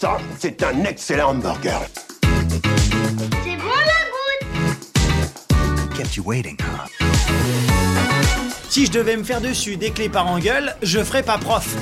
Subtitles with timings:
[0.00, 1.80] Ça, c'est un excellent hamburger.
[2.22, 3.98] C'est bon la
[4.70, 6.88] goutte Kept you waiting, huh?
[8.68, 11.74] Si je devais me faire dessus des clés par engueule, je ferais pas prof.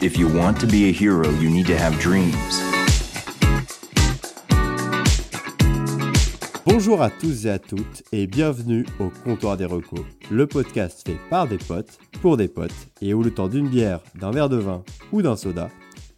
[0.00, 2.36] If you want to be a hero, you need to have dreams.
[6.66, 11.18] Bonjour à tous et à toutes et bienvenue au Comptoir des Recos, le podcast fait
[11.28, 12.70] par des potes, pour des potes,
[13.02, 15.68] et où le temps d'une bière, d'un verre de vin ou d'un soda,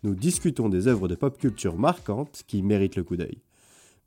[0.02, 3.38] nous discutons des œuvres de pop culture marquantes qui méritent le coup d'œil.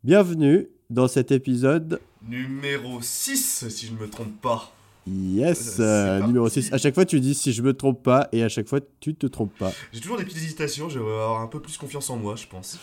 [0.04, 4.74] Bienvenue dans cet épisode, Numéro 6, si je ne me trompe pas.
[5.08, 6.64] yes, Euh, euh, numéro parti.
[6.64, 6.74] 6.
[6.74, 9.16] À chaque fois tu dis si je me trompe pas et à chaque fois tu
[9.16, 9.72] te trompes pas.
[9.94, 12.48] J'ai toujours des petites hésitations, je vais avoir un peu plus confiance en moi, je
[12.48, 12.78] pense.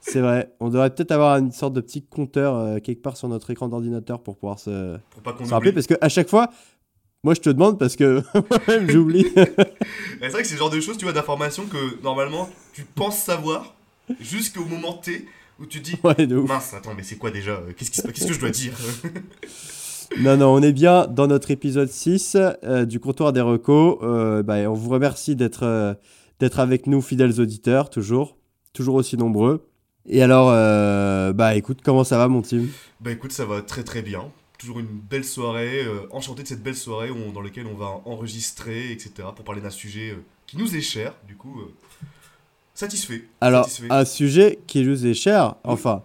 [0.00, 3.28] C'est vrai, on devrait peut-être avoir une sorte de petit compteur euh, quelque part sur
[3.28, 6.48] notre écran d'ordinateur pour pouvoir se, Pour pas se rappeler parce que à chaque fois,
[7.24, 9.26] moi je te demande parce que moi-même j'oublie.
[10.20, 13.18] C'est vrai que c'est le genre de choses, tu vois, d'informations que normalement tu penses
[13.18, 13.74] savoir
[14.20, 15.26] jusqu'au moment T
[15.60, 16.48] où tu te dis ouais, de ouf.
[16.48, 17.60] mince, attends, mais c'est quoi déjà?
[17.76, 18.72] Qu'est-ce Qu'est-ce que je dois dire?
[20.20, 23.98] Non, non, on est bien dans notre épisode 6 euh, du comptoir des recos.
[24.02, 25.94] Euh, bah, on vous remercie d'être euh,
[26.40, 28.38] d'être avec nous, fidèles auditeurs, toujours,
[28.72, 29.68] toujours aussi nombreux.
[30.06, 30.46] Et alors,
[31.34, 32.68] bah écoute, comment ça va mon team?
[33.00, 34.32] Bah écoute, ça va très très bien.
[34.58, 38.00] Toujours une belle soirée, euh, enchanté de cette belle soirée on- dans laquelle on va
[38.04, 39.10] enregistrer, etc.
[39.34, 41.60] pour parler d'un sujet euh, qui nous est cher, du coup.
[41.60, 41.72] euh,
[42.74, 43.24] satisfait.
[43.40, 43.86] Alors, satisfait.
[43.90, 45.72] un sujet qui nous est cher, Oui.
[45.72, 46.02] enfin,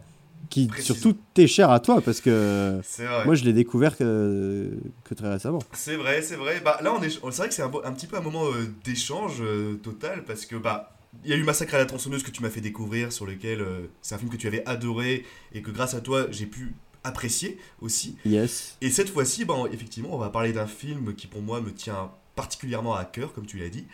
[0.50, 0.94] qui Précisons.
[0.94, 2.80] surtout t'est cher à toi, parce que
[3.26, 4.70] moi je l'ai découvert que,
[5.04, 5.60] que très récemment.
[5.74, 6.62] C'est vrai, c'est vrai.
[6.64, 6.96] Bah là.
[7.02, 10.56] C'est vrai que c'est un, petit peu un moment euh, d'échange euh, total parce que
[10.56, 10.90] bah.
[11.24, 13.62] Il y a eu Massacre à la tronçonneuse que tu m'as fait découvrir, sur lequel
[13.62, 16.74] euh, c'est un film que tu avais adoré et que grâce à toi j'ai pu
[17.04, 18.18] apprécier aussi.
[18.26, 18.78] Yes.
[18.82, 22.12] Et cette fois-ci, bah, effectivement, on va parler d'un film qui pour moi me tient
[22.36, 23.86] particulièrement à cœur, comme tu l'as dit,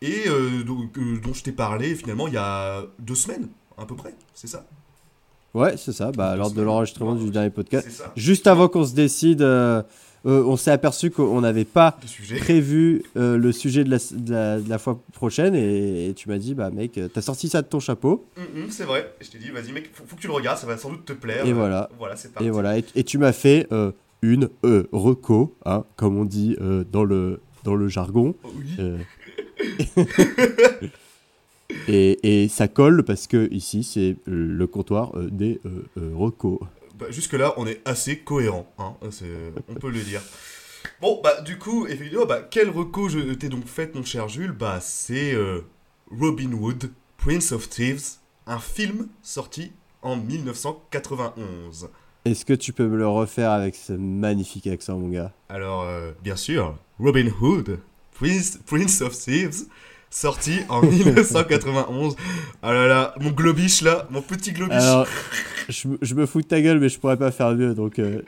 [0.00, 3.86] et euh, donc, euh, dont je t'ai parlé finalement il y a deux semaines, à
[3.86, 4.66] peu près, c'est ça?
[5.54, 8.02] Ouais, c'est ça, bah, lors de l'enregistrement du dernier podcast.
[8.16, 9.82] Juste avant qu'on se décide, euh,
[10.26, 11.98] euh, on s'est aperçu qu'on n'avait pas
[12.40, 16.28] prévu euh, le sujet de la, de la, de la fois prochaine et, et tu
[16.28, 18.24] m'as dit bah mec euh, t'as sorti ça de ton chapeau.
[18.38, 20.58] Hum, hum, c'est vrai, je t'ai dit, vas-y mec, faut, faut que tu le regardes,
[20.58, 21.44] ça va sans doute te plaire.
[21.46, 21.90] Et Euh, voilà.
[22.40, 22.78] Et voilà.
[22.78, 23.68] Et, et tu m'as fait
[24.22, 24.48] une
[24.92, 26.56] reco hein, comme on dit
[26.90, 28.34] dans le dans le jargon.
[28.44, 28.84] Oh, oui.
[31.88, 35.60] Et, et ça colle parce que ici c'est le comptoir des
[35.96, 36.60] recos
[36.98, 40.22] Bah, Jusque-là, on est assez cohérent, hein, c'est- on peut le dire.
[41.00, 44.52] Bon, bah, du coup, effectivement, bah, quel reco je t'ai donc fait, mon cher Jules
[44.52, 45.62] Bah, c'est euh,
[46.10, 48.02] Robin Hood, Prince of Thieves,
[48.46, 49.72] un film sorti
[50.02, 51.88] en 1991.
[52.26, 55.32] est-ce que tu peux me le refaire avec ce magnifique accent mon gars?
[55.48, 57.78] Alors, euh, bien sûr, Robin Hood,
[58.12, 59.64] Prince, Prince of Thieves,
[60.14, 62.14] sorti en 1991.
[62.62, 64.76] Ah là là, mon globiche là, mon petit globiche.
[64.80, 65.06] alors
[65.68, 67.98] je, me- je me fous de ta gueule mais je pourrais pas faire mieux donc
[67.98, 68.20] euh,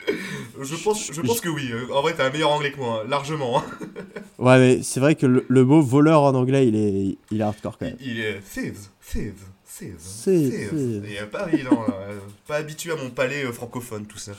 [0.61, 1.71] je pense, je pense que oui.
[1.73, 3.59] euh, En vrai, t'as un meilleur anglais que moi, hein, largement.
[3.61, 3.65] hein.
[4.39, 7.45] Ouais, mais c'est vrai que le, le mot voleur en anglais, il est, il est
[7.45, 7.97] hardcore quand même.
[8.01, 8.79] Il est Thieves,
[9.11, 9.33] Thieves,
[9.67, 11.03] Thieves, Thieves, Thieves.
[11.09, 14.33] Il est pas évident, là, euh, pas habitué à mon palais euh, francophone, tout ça.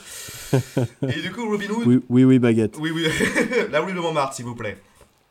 [1.08, 1.88] Et du coup, Robin Hood.
[1.88, 2.76] Oui, oui, oui, baguette.
[2.80, 3.08] Oui, oui,
[3.72, 4.78] la rue de Montmartre, s'il vous plaît.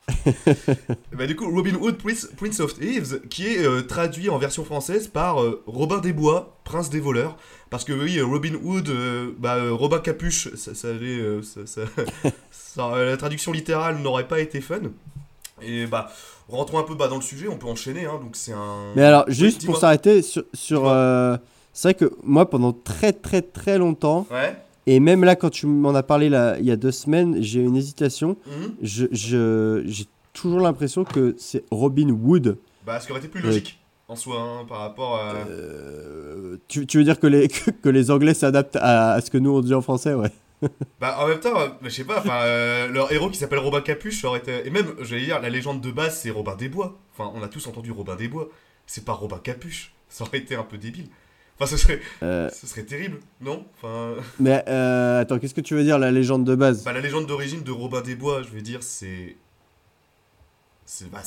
[1.16, 4.64] bah, du coup, Robin Hood, Prince, Prince of Thieves, qui est euh, traduit en version
[4.64, 7.36] française par euh, Robin des Bois, Prince des voleurs.
[7.70, 11.82] Parce que oui, euh, Robin Hood, euh, bah, Robin Capuche, ça, ça allait, ça- ça-
[12.50, 14.80] ça- la traduction littérale n'aurait pas été fun.
[15.62, 16.10] Et bah,
[16.48, 18.04] rentrons un peu bah, dans le sujet, on peut enchaîner.
[18.06, 18.92] Hein, donc c'est un.
[18.94, 20.44] Mais alors, juste pour s'arrêter sur.
[20.54, 20.82] sur
[21.72, 24.56] c'est vrai que moi, pendant très, très, très longtemps, Ouais.
[24.86, 27.60] Et même là, quand tu m'en as parlé là, il y a deux semaines, j'ai
[27.60, 28.36] une hésitation.
[28.47, 28.74] mhm.
[28.82, 32.58] Je, je- j'ai toujours l'impression que c'est Robin Wood.
[32.84, 35.34] Bah, ce qui aurait été plus logique en soi hein, par rapport à.
[35.48, 39.30] Euh, tu, tu veux dire que les, que, que les Anglais s'adaptent à, à ce
[39.30, 40.30] que nous on dit en français, ouais.
[41.00, 43.80] Bah en même temps, euh, je sais pas, enfin, euh, leur héros qui s'appelle Robin
[43.82, 44.66] Capuche, aurait été...
[44.66, 46.97] Et même, j'allais dire, la légende de base, c'est Robin des Bois.
[47.12, 48.48] Enfin, on a tous entendu Robin des Bois.
[48.86, 49.92] C'est pas Robin Capuche.
[50.09, 51.09] Ça aurait été un peu débile.
[51.58, 53.64] Enfin, ce serait, Euh, ce serait terrible, non?
[53.76, 56.84] Enfin, mais euh, attends, qu'est-ce que tu veux dire, la légende de base?
[56.84, 59.36] bah, la légende d'origine de Robin des Bois, je veux dire, c'est...
[60.88, 61.22] C'est bah,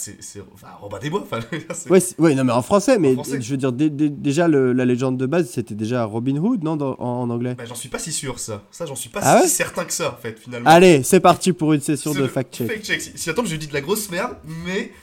[0.54, 1.40] enfin, Robin des Bois, enfin,
[1.90, 3.42] Ouais, ouais, non, mais en français, mais français.
[3.42, 6.64] je veux dire, dé- dé- déjà, le- la légende de base, c'était déjà Robin Hood,
[6.64, 7.56] non, dans- en, en anglais?
[7.56, 8.64] Bah, j'en suis pas si sûr, ça.
[8.72, 9.50] Ça, j'en suis pas Ah si ouais?
[9.50, 10.70] certain que ça, en fait, finalement.
[10.70, 12.68] Allez, c'est parti pour une session de fact-check.
[12.72, 13.02] Fact-check.
[13.02, 14.94] Si, si attends, je dis de la grosse merde, mais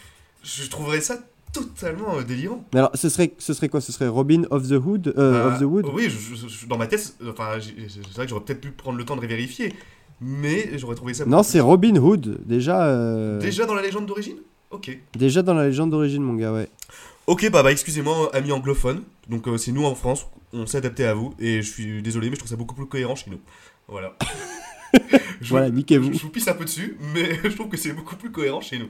[0.42, 1.18] je trouverais ça
[1.62, 2.64] totalement euh, délirant.
[2.72, 3.80] Mais alors, ce serait, ce serait quoi?
[3.80, 5.86] Ce serait Robin of the Hood euh, Bah, of the Wood?
[5.92, 9.04] Oui, je- dans ma tête, c'est- enfin, c'est vrai que j'aurais peut-être pu prendre le
[9.04, 9.74] temps de vérifier,
[10.20, 11.24] mais j'aurais trouvé ça.
[11.26, 14.36] Non, c'est Robin Hood, déjà, euh, Déjà dans la légende d'origine?
[14.70, 14.98] Ok.
[15.16, 16.68] déjà dans la légende d'origine, mon gars, ouais.
[17.28, 19.02] Ok, bah, bah excusez-moi, amis anglophones.
[19.28, 21.34] Donc, euh, c'est nous en France, on s'est adapté à vous.
[21.40, 23.40] Et je suis désolé, mais je trouve ça beaucoup plus cohérent chez nous.
[23.88, 24.16] Voilà.
[25.40, 26.12] je, Voilà, niquez-vous.
[26.12, 28.60] Je, je vous pisse un peu dessus, mais je trouve que c'est beaucoup plus cohérent
[28.60, 28.88] chez nous.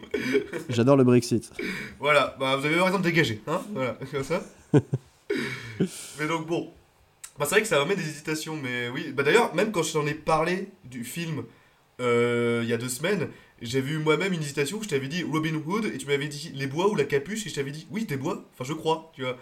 [0.69, 1.53] J'adore le Brexit.
[1.99, 4.43] Voilà, bah, vous avez raison de dégager, hein Voilà, comme ça.
[6.19, 6.71] mais donc, bon.
[7.39, 9.13] Bah, c'est vrai que ça remet des hésitations, mais oui.
[9.13, 11.45] Bah, d'ailleurs, même quand je t'en ai parlé du film
[12.01, 13.29] euh, il y a deux semaines,
[13.63, 14.81] j'avais eu moi-même une hésitation.
[14.83, 17.51] Je t'avais dit Robin Hood, et tu m'avais dit les bois ou la capuche, et
[17.51, 18.45] je t'avais dit oui, des bois.
[18.53, 19.37] Enfin, je crois, tu vois.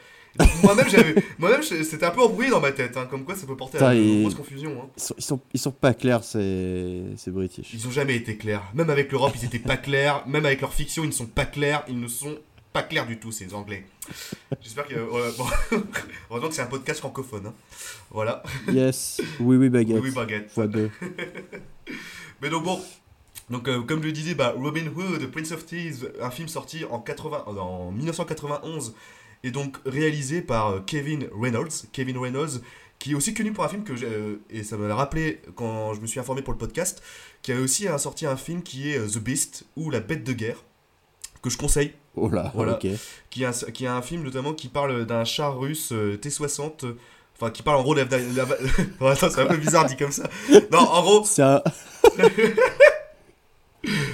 [0.62, 3.78] Moi-même, je- c'était un peu embrouillé dans ma tête, hein, comme quoi ça peut porter
[3.78, 4.82] à et- nombreuses confusions.
[4.82, 4.88] Hein.
[4.96, 7.72] Ils sont, ils sont, ils sont pas clairs, c'est c'est British.
[7.72, 8.62] Ils ont jamais été clairs.
[8.74, 10.26] Même avec l'Europe, ils étaient pas clairs.
[10.26, 11.84] Même avec leur fiction, ils ne sont pas clairs.
[11.88, 12.36] Ils ne sont
[12.72, 13.86] pas clairs du tout, ces Anglais.
[14.60, 14.94] J'espère que.
[14.96, 15.46] euh, bon.
[16.30, 17.46] Heureusement que c'est un podcast francophone.
[17.46, 17.54] hein.
[18.10, 18.42] Voilà.
[18.72, 19.96] Yes, oui, oui, baguette.
[20.02, 20.50] Oui, oui, baguette.
[20.50, 20.90] Fois deux.
[22.42, 22.80] Mais donc bon.
[23.50, 26.84] Donc, euh, comme je le disais, bah, Robin Hood, Prince of Thieves, un film sorti
[26.90, 28.94] en, 80, euh, en 1991
[29.44, 31.70] et donc réalisé par euh, Kevin Reynolds.
[31.92, 32.60] Kevin Reynolds,
[32.98, 34.06] qui est aussi connu pour un film que j'ai.
[34.06, 37.02] euh, et ça me l'a rappelé quand je me suis informé pour le podcast,
[37.42, 40.32] qui a aussi sorti un film qui est euh, The Beast ou La Bête de
[40.32, 40.64] Guerre,
[41.42, 41.92] que je conseille.
[42.16, 42.74] Oh là, Voilà.
[42.74, 42.86] ok.
[43.30, 46.84] qui est, un, qui est un film notamment qui parle d'un char russe euh, T-60.
[46.86, 46.98] euh,
[47.36, 48.44] Enfin, qui parle en gros de la.
[49.10, 50.22] attends, c'est un peu bizarre dit comme ça.
[50.70, 51.60] Non, en gros, C'est un...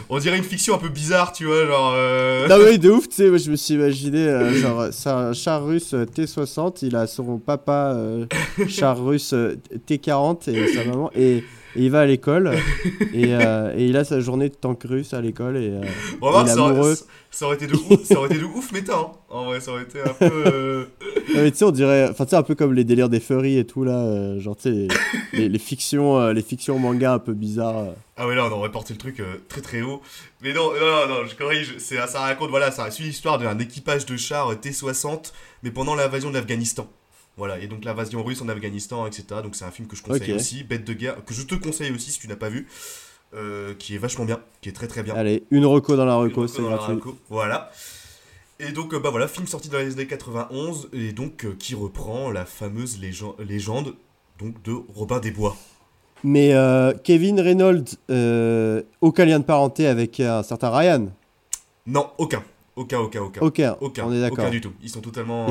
[0.09, 1.93] on dirait une fiction un peu bizarre, tu vois, genre.
[1.95, 5.09] euh, Non mais de ouf, tu sais, moi je me suis imaginé, euh, genre, c'est
[5.11, 8.27] un char russe euh, T60, il a son papa euh,
[8.69, 9.57] char russe euh,
[9.89, 11.45] T40 et sa maman, et,
[11.77, 12.53] et il va à l'école,
[13.13, 15.71] et, euh, et il a sa journée de tank russe à l'école, et...
[15.71, 15.83] euh,
[16.21, 16.95] On va voir, il est ça, aurait- amoureux.
[17.31, 19.11] ça aurait été de ouf, ça aurait été de ouf méta, hein.
[19.29, 20.25] En vrai, ça aurait été un peu.
[20.47, 20.85] euh,
[21.35, 23.21] non, mais tu sais, on dirait, enfin tu sais, un peu comme les délires des
[23.21, 24.89] furries et tout, là, euh, genre, tu sais, les,
[25.39, 27.87] les, les fictions, les fictions manga un peu bizarres.
[28.17, 30.03] Ah ouais, là, on aurait porté le truc très très haut.
[30.43, 31.77] Mais non, non, non, je corrige.
[31.79, 35.33] C'est, ça raconte, voilà, ça suit l'histoire d'un équipage de chars euh, T-60,
[35.63, 36.87] mais pendant l'invasion de l'Afghanistan.
[37.41, 39.25] Voilà, et donc l'invasion russe en Afghanistan, etc.
[39.43, 41.91] Donc c'est un film que je conseille aussi, Bête de guerre, que je te conseille
[41.91, 42.69] aussi si tu n'as pas vu,
[43.35, 45.15] euh, qui est vachement bien, qui est très très bien.
[45.15, 46.97] Allez, une reco dans la reco, c'est gratuit.
[46.97, 47.71] reco, Voilà.
[48.59, 51.75] Et donc, euh, bah voilà, film sorti dans les années 91, et donc euh, qui
[51.75, 53.95] reprend la fameuse légen- légende
[54.39, 55.57] donc, de Robin des Bois.
[56.23, 61.07] Mais euh, Kevin Reynolds, euh, aucun lien de parenté avec un certain Ryan?
[61.87, 62.43] Non, aucun.
[62.77, 63.41] Aucun, aucun, aucun.
[63.41, 64.39] Aucun, Aucun, on est d'accord.
[64.41, 64.73] aucun du tout.
[64.83, 65.47] Ils sont totalement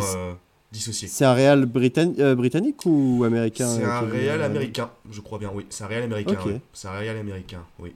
[0.71, 5.39] Et c'est- un réal britann- euh, britannique ou américain C'est un Reynolds américain, je crois
[5.39, 5.65] bien, oui.
[5.69, 6.59] C'est un réel américain, oui.
[6.73, 7.95] C'est un réel américain, oui.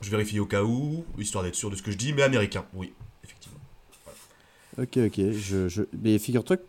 [0.00, 2.64] Je vérifie au cas où, histoire d'être sûr de ce que je dis, mais américain,
[2.74, 2.92] oui,
[3.22, 3.58] effectivement.
[4.78, 5.32] Ok, ok.
[5.32, 5.82] Je, je...
[6.02, 6.62] Mais figure-toi que.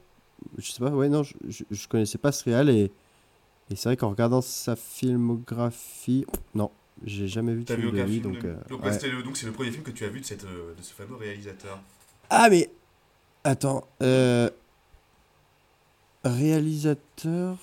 [0.58, 2.92] Je sais pas, ouais, non, je, je, je connaissais pas ce réal et.
[3.72, 6.26] Et c'est vrai qu'en regardant sa filmographie.
[6.54, 6.70] Non,
[7.04, 8.44] j'ai jamais vu de film de lui film donc.
[8.44, 8.92] de- euh, Donc, ouais.
[9.10, 10.94] le- donc c'est le premier film que tu as vu de, cette, euh, de ce
[10.94, 11.80] fameux réalisateur.
[12.30, 12.70] Ah, mais.
[13.44, 13.88] Attends.
[14.04, 14.50] Euh...
[16.26, 17.58] Réalisateur.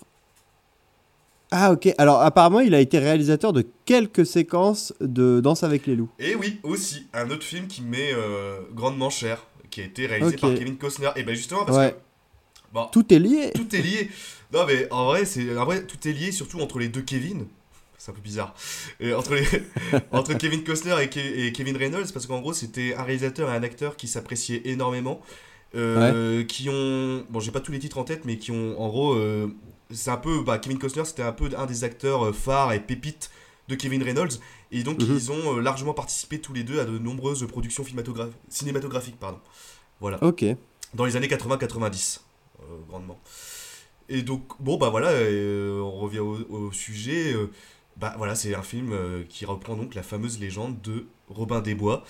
[1.50, 1.91] Ah, ok.
[1.99, 6.09] Alors, apparemment, il a été réalisateur de quelques séquences de Danse avec les loups.
[6.19, 10.37] Et oui, aussi, un autre film qui m'est euh, grandement cher, qui a été réalisé
[10.38, 11.11] par Kevin Costner.
[11.17, 11.91] Et ben justement, parce Ouais.
[11.93, 11.97] que.
[12.73, 13.50] Bon, Tout est lié.
[13.55, 14.09] tout est lié.
[14.50, 17.47] Non, mais en vrai, c'est en vrai, tout est lié, surtout entre les deux Kevin.
[17.99, 18.55] C'est un peu bizarre.
[18.99, 19.44] Et entre, les,
[20.11, 23.55] entre Kevin Costner et, Ke- et Kevin Reynolds, parce qu'en gros, c'était un réalisateur et
[23.55, 25.20] un acteur qui s'appréciaient énormément.
[25.74, 27.24] Euh, Qui ont.
[27.31, 28.81] Bon, j'ai pas tous les titres en tête, mais qui ont.
[28.81, 29.48] En gros, euh,
[29.91, 30.43] c'est un peu.
[30.43, 33.31] Bah, Kevin Costner, c'était un peu un des acteurs euh, phares et pépites
[33.69, 34.38] de Kevin Reynolds.
[34.70, 35.14] Et donc, Mhm.
[35.14, 39.19] ils ont largement participé tous les deux à de nombreuses productions cinématograph- cinématographiques.
[39.20, 39.38] Pardon.
[40.00, 40.44] Voilà Ok.
[40.94, 42.20] dans les années 80-90,
[42.60, 43.20] euh, grandement.
[44.08, 47.34] Et donc, bon, bah voilà, on revient au, au sujet.
[47.96, 48.93] bah voilà, c'est un film
[49.29, 52.05] qui reprend donc la fameuse légende de Robin des Bois.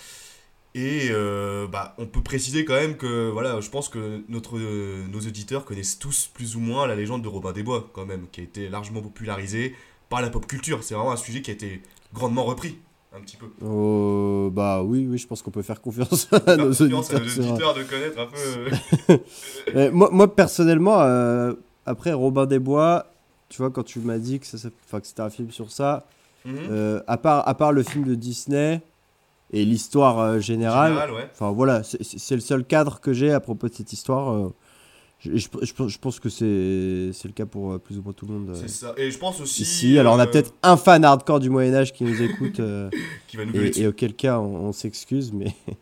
[0.75, 5.03] Et euh, bah, on peut préciser quand même que, voilà, je pense que notre, euh,
[5.11, 8.25] nos auditeurs connaissent tous plus ou moins la légende de Robin des Bois, quand même,
[8.31, 9.75] qui a été largement popularisée
[10.09, 10.83] par la pop culture.
[10.83, 12.79] C'est vraiment un sujet qui a été grandement repris,
[13.15, 13.45] un petit peu.
[13.63, 17.21] Oh, bah oui, oui, je pense qu'on peut faire confiance à nos confiance à auditeurs.
[17.21, 19.11] nos sur- auditeurs de connaître un peu.
[19.13, 19.17] euh,
[19.75, 21.53] Euh, moi, moi, personnellement, euh,
[21.85, 23.05] après Robin des Bois,
[23.49, 26.07] tu vois, quand tu m'as dit que, ça, que c'était un film sur ça,
[26.45, 26.55] mhm.
[26.71, 28.81] euh, à, part, à part le film de Disney
[29.53, 31.29] et l'histoire euh, générale, Général, ouais.
[31.31, 34.33] enfin voilà, c'est- le seul cadre que j'ai à propos de cette histoire.
[34.33, 34.49] euh,
[35.19, 36.43] je, je- je pense- je pense que c'est
[37.27, 38.55] le cas pour euh, plus ou moins tout le monde.
[38.55, 38.93] C'est ça.
[38.97, 39.61] Et je pense aussi.
[39.61, 42.89] Ici, alors on a euh, peut-être un fan hardcore du Moyen-Âge qui nous écoute, euh,
[43.29, 45.53] Qui va nous et, et auquel cas on, on s'excuse, mais.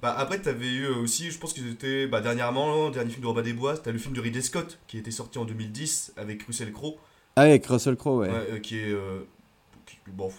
[0.00, 2.06] Bah, après, t'avais eu aussi, je pense qu'ils étaient.
[2.06, 4.78] Bah, dernièrement, le dernier film de Robin des Bois, t'as le film de Ridley Scott
[4.86, 6.94] qui était sorti en 2010 avec Russell Crowe.
[7.34, 8.28] Ah, avec Russell Crowe, ouais.
[8.28, 8.94] Ouais, euh, qui est.
[9.86, 10.30] qui, bon,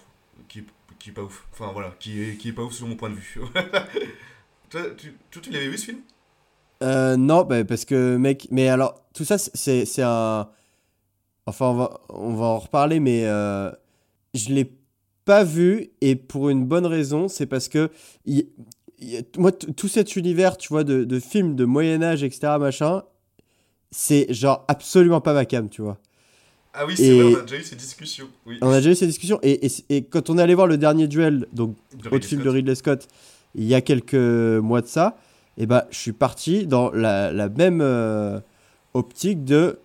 [0.99, 1.47] qui, est pas ouf.
[1.51, 3.39] Enfin, voilà, qui est, qui est pas ouf selon mon point de vue.
[4.69, 6.01] Toi, tu, toi, tu l'avais vu ce film?
[6.83, 10.47] Euh, non, bah, parce que, mec, mais alors, tout ça, c'est c'est un.
[11.47, 13.71] Enfin, on va, on va en reparler, mais euh,
[14.35, 14.71] je l'ai
[15.25, 17.89] pas vu, et pour une bonne raison, c'est parce que.
[19.37, 23.01] moi, tout cet univers, tu vois, de, de films de Moyen-Âge, etc., machin,
[23.91, 25.97] c'est genre absolument pas ma cam, tu vois.
[26.81, 28.27] Ah oui, c'est vrai, on a déjà eu ces discussions.
[28.45, 28.57] Oui.
[28.61, 30.77] On a déjà eu ces discussions, et, et, et quand on est allé voir le
[30.77, 32.49] dernier duel, donc De autre film de.
[32.49, 33.07] Ridley Scott
[33.53, 35.17] il y a quelques mois de ça,
[35.57, 38.39] et ben je suis parti dans la, la même euh,
[38.93, 39.79] optique de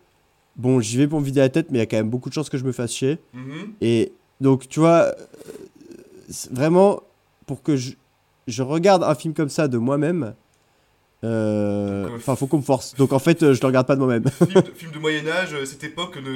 [0.56, 2.28] bon, j'y vais pour me vider la tête, mais il y a quand même beaucoup
[2.28, 3.18] de chances que je me fasse chier.
[3.32, 3.72] Mhm.
[3.80, 5.12] Et donc, tu vois, euh,
[6.52, 7.00] vraiment
[7.46, 7.92] pour que je,
[8.46, 10.34] je regarde un film comme ça de moi-même.
[11.25, 12.95] Euh, Enfin, faut qu'on me force.
[12.97, 14.25] Donc, en fait, euh, je le regarde pas de moi-même.
[14.28, 16.31] film, de, film de Moyen-Âge, euh, cette époque ne,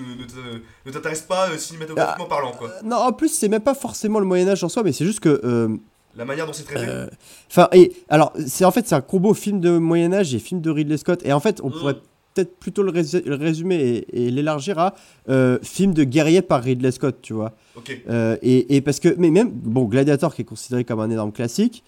[0.00, 2.70] ne, ne ne t'intéresse pas cinématographiquement parlant, quoi.
[2.84, 5.68] non, en plus, c'est même pas forcément le Moyen-Âge en soi, mais c'est juste que.
[6.16, 6.86] La manière dont c'est traité.
[6.88, 7.06] Euh,
[7.50, 10.70] Enfin, et alors, c'est en fait, c'est un combo film de Moyen-Âge et film de
[10.70, 11.20] Ridley Scott.
[11.24, 11.72] Et en fait, on Mm.
[11.72, 11.94] pourrait
[12.34, 13.76] peut-être plutôt le, rés- le résumer
[14.12, 14.94] et, et l'élargir à
[15.28, 17.52] euh, film de guerrier par Ridley Scott, tu vois.
[17.76, 18.00] Ok.
[18.08, 21.32] Euh, et, et parce que, mais même, bon, Gladiator qui est considéré comme un énorme
[21.32, 21.82] classique,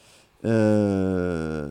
[0.44, 1.70] euh,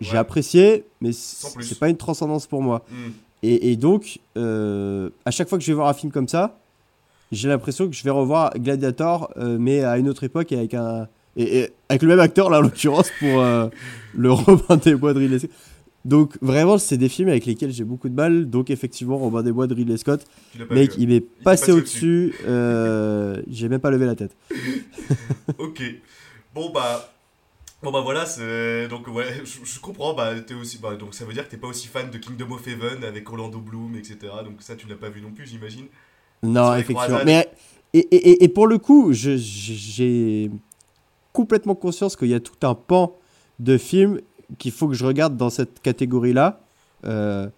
[0.00, 0.18] j'ai Ouais.
[0.18, 2.84] apprécié, mais c'est pas une transcendance pour moi.
[2.90, 3.10] Hmm.
[3.42, 6.58] Et, et donc, euh, à chaque fois que je vais voir un film comme ça,
[7.30, 10.74] j'ai l'impression que je vais revoir Gladiator, euh, mais à une autre époque et avec
[10.74, 11.08] un.
[11.36, 13.68] Et, et avec le même acteur, là, en l'occurrence, pour euh,
[14.16, 15.50] le Robin des Bois de Ridley Scott.
[16.04, 18.48] Donc, vraiment, c'est des films avec lesquels j'ai beaucoup de mal.
[18.48, 20.24] Donc, effectivement, Robin des Bois de Ridley Scott,
[20.70, 22.34] mec, vu, il m'est passé passé au-dessus.
[23.48, 24.34] j'ai même pas levé la tête.
[25.58, 25.82] Ok.
[26.54, 27.12] Bon bah.
[27.82, 28.24] Bon bah voilà,
[28.88, 30.12] donc ouais, je, je comprends.
[30.12, 32.50] Bah t'es aussi, bah donc ça veut dire que t'es pas aussi fan de Kingdom
[32.52, 34.16] of Heaven avec Orlando Bloom, etc.
[34.44, 35.86] Donc ça tu l'as pas vu non plus, j'imagine.
[36.42, 37.20] Non, effectivement.
[37.24, 37.48] Mais,
[37.94, 40.50] et, et, et- pour le coup, j'ai
[41.32, 43.16] complètement conscience qu'il y a tout un pan
[43.60, 44.20] de films
[44.58, 46.60] qu'il faut que je regarde dans cette catégorie-là.
[47.04, 47.48] Euh,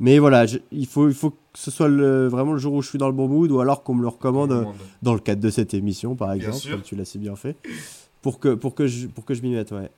[0.00, 2.82] mais voilà, je- il, faut, il faut que ce soit le- vraiment le jour où
[2.82, 4.66] je suis dans le bon mood ou alors qu'on me le recommande
[5.02, 7.56] dans le cadre de cette émission, par exemple, comme tu l'as si bien fait,
[8.22, 9.90] pour que, pour que je, pour que je m'y mette, ouais.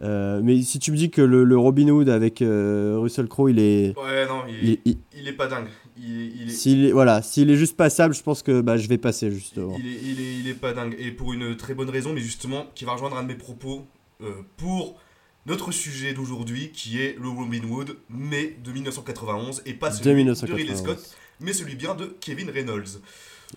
[0.00, 3.50] Euh, mais si tu me dis que le, le Robin Hood avec euh, Russell Crowe,
[3.50, 5.66] il est, Ouais non, il, il, il- il est pas dingue.
[6.00, 9.32] Il, s'il est, voilà, s'il est juste passable, je pense que bah, je vais passer
[9.32, 9.76] justement.
[9.80, 10.94] Il est, il, est, est pas dingue.
[11.00, 13.84] Et pour une très bonne raison, mais justement, qui va rejoindre un de mes propos
[14.22, 15.00] euh, pour
[15.46, 20.10] notre sujet d'aujourd'hui, qui est le Robin Hood, mais de 1991, et pas celui De
[20.10, 20.60] de, 1991.
[20.60, 23.00] Ridley Scott, mais celui bien de Kevin Reynolds.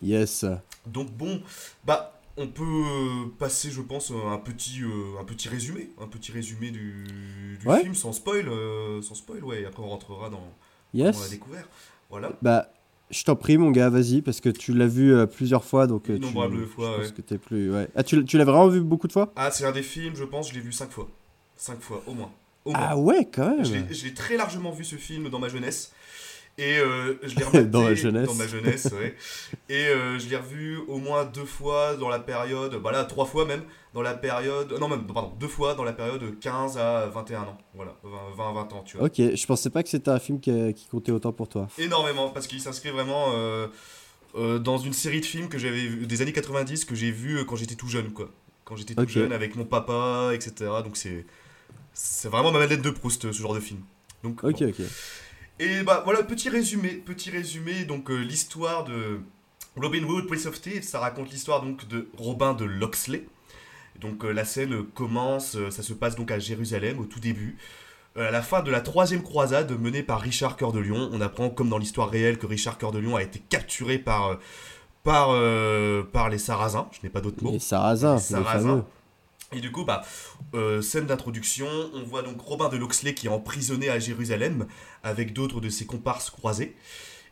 [0.02, 0.46] Yes.
[0.88, 1.42] Donc bon,
[1.86, 6.32] bah, on peut euh, passer, je pense, un petit, euh, un petit résumé, un petit
[6.32, 7.82] résumé du, du Ouais.
[7.82, 10.46] film, sans spoil, euh, sans spoil, ouais, et après on rentrera dans, dans
[10.94, 11.30] la Yes.
[11.30, 11.70] découverte.
[12.10, 12.32] Voilà.
[12.42, 12.72] Bah,
[13.10, 16.10] je t'en prie, mon gars, vas-y, parce que tu l'as vu euh, plusieurs fois, donc
[16.10, 17.14] euh, tu, Innombrables fois, je pense ouais.
[17.16, 17.72] que t'es plus.
[17.74, 17.88] Ouais.
[17.96, 19.32] Ah, tu, l'as- tu l'as vraiment vu beaucoup de fois?
[19.36, 21.10] Ah, c'est un des films, je pense, je l'ai vu cinq fois.
[21.58, 22.32] Cinq fois, au moins.
[22.64, 22.80] Au moins.
[22.82, 23.66] Ah ouais, quand même.
[23.66, 25.92] Je je l'ai très largement vu ce film dans ma jeunesse.
[26.58, 28.28] Et euh, je l'ai rematé Dans la jeunesse.
[28.28, 29.16] Dans ma jeunesse, ouais.
[29.70, 32.76] Et euh, je l'ai revu au moins deux fois dans la période.
[32.82, 33.64] Bah là, trois fois même.
[33.94, 34.72] Dans la période.
[34.80, 37.58] Non, même, pardon, deux fois dans la période 15 à 21 ans.
[37.74, 39.08] Voilà, 20 à 20 ans, tu vois.
[39.08, 41.68] Ok, je pensais pas que c'était un film qui, qui comptait autant pour toi.
[41.78, 43.68] Énormément, parce qu'il s'inscrit vraiment euh,
[44.36, 47.44] euh, dans une série de films que j'avais des années 90 que j'ai vu euh,
[47.44, 48.30] quand j'étais tout jeune, quoi.
[48.64, 50.54] Quand j'étais tout jeune avec mon papa, etc.
[50.84, 51.26] Donc c'est.
[51.94, 53.82] C'est vraiment ma Madeleine de Proust, ce genre de film.
[54.24, 54.70] Donc, Ok, bon.
[54.70, 54.82] ok.
[55.62, 59.20] Et bah voilà, petit résumé, petit résumé, donc euh, l'histoire de
[59.78, 63.28] Robin Hood, Prince of Thieves, ça raconte l'histoire donc de Robin de Loxley.
[64.00, 67.58] Donc euh, la scène commence, euh, ça se passe donc à Jérusalem au tout début.
[68.16, 71.52] À la fin de la troisième croisade menée par Richard Cœur de Lion, on apprend
[71.52, 74.40] comme dans l'histoire réelle que Richard Cœur de Lion a été capturé par,
[75.04, 75.28] par,
[76.12, 77.52] par les Sarrasins, je n'ai pas d'autre mot.
[77.52, 78.84] Les Sarrasins, les Sarrasins.
[79.54, 80.06] Et du coup, bah,
[80.54, 84.66] euh, scène d'introduction, on voit donc Robin de Loxley qui est emprisonné à Jérusalem
[85.04, 86.74] avec d'autres de ses comparses croisés.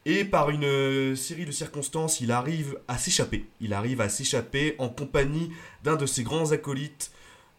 [0.06, 3.46] Et par une euh, série de circonstances, il arrive à s'échapper.
[3.62, 5.52] Il arrive à s'échapper en compagnie
[5.84, 7.12] d'un de ses grands acolytes,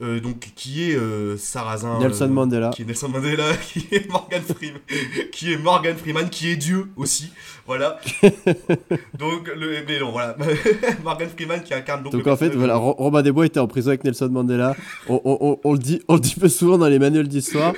[0.03, 1.99] euh, donc qui est euh, Sarrazin.
[1.99, 2.71] Nelson euh, Mandela.
[2.71, 4.81] Qui est Nelson Mandela, qui est Morgan Freeman,
[5.33, 7.31] qui est Morgan Freeman, qui est Dieu aussi.
[7.67, 8.01] Voilà.
[9.19, 10.37] donc, le, mais non, voilà.
[11.05, 12.13] Morgan Freeman qui incarne donc.
[12.13, 14.75] Donc en fait, de- voilà, Ro- Robin des Bois était en prison avec Nelson Mandela.
[15.09, 17.75] On, on- on- on le dit, on le dit peu souvent dans les manuels d'histoire,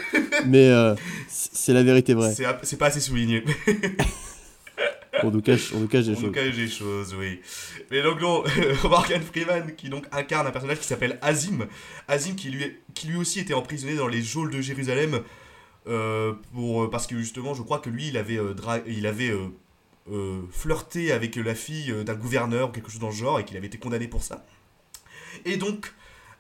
[0.47, 0.95] mais euh,
[1.29, 2.35] c'est la vérité vraie.
[2.63, 3.45] C'est pas assez souligné.
[5.23, 6.35] On nous cache, on nous cache des On nous choses.
[6.35, 7.41] cache des choses, oui.
[7.91, 8.43] Mais donc non,
[8.85, 11.67] Morgan Freeman qui donc incarne un personnage qui s'appelle Azim.
[12.09, 15.21] Azim qui lui, qui lui aussi était emprisonné dans les geôles de Jérusalem
[15.87, 19.31] euh, pour, parce que justement je crois que lui il avait, euh, dra- il avait
[19.31, 19.49] euh,
[20.11, 23.45] euh, flirté avec la fille euh, d'un gouverneur ou quelque chose dans le genre et
[23.45, 24.47] qu'il avait été condamné pour ça.
[25.45, 25.93] Et donc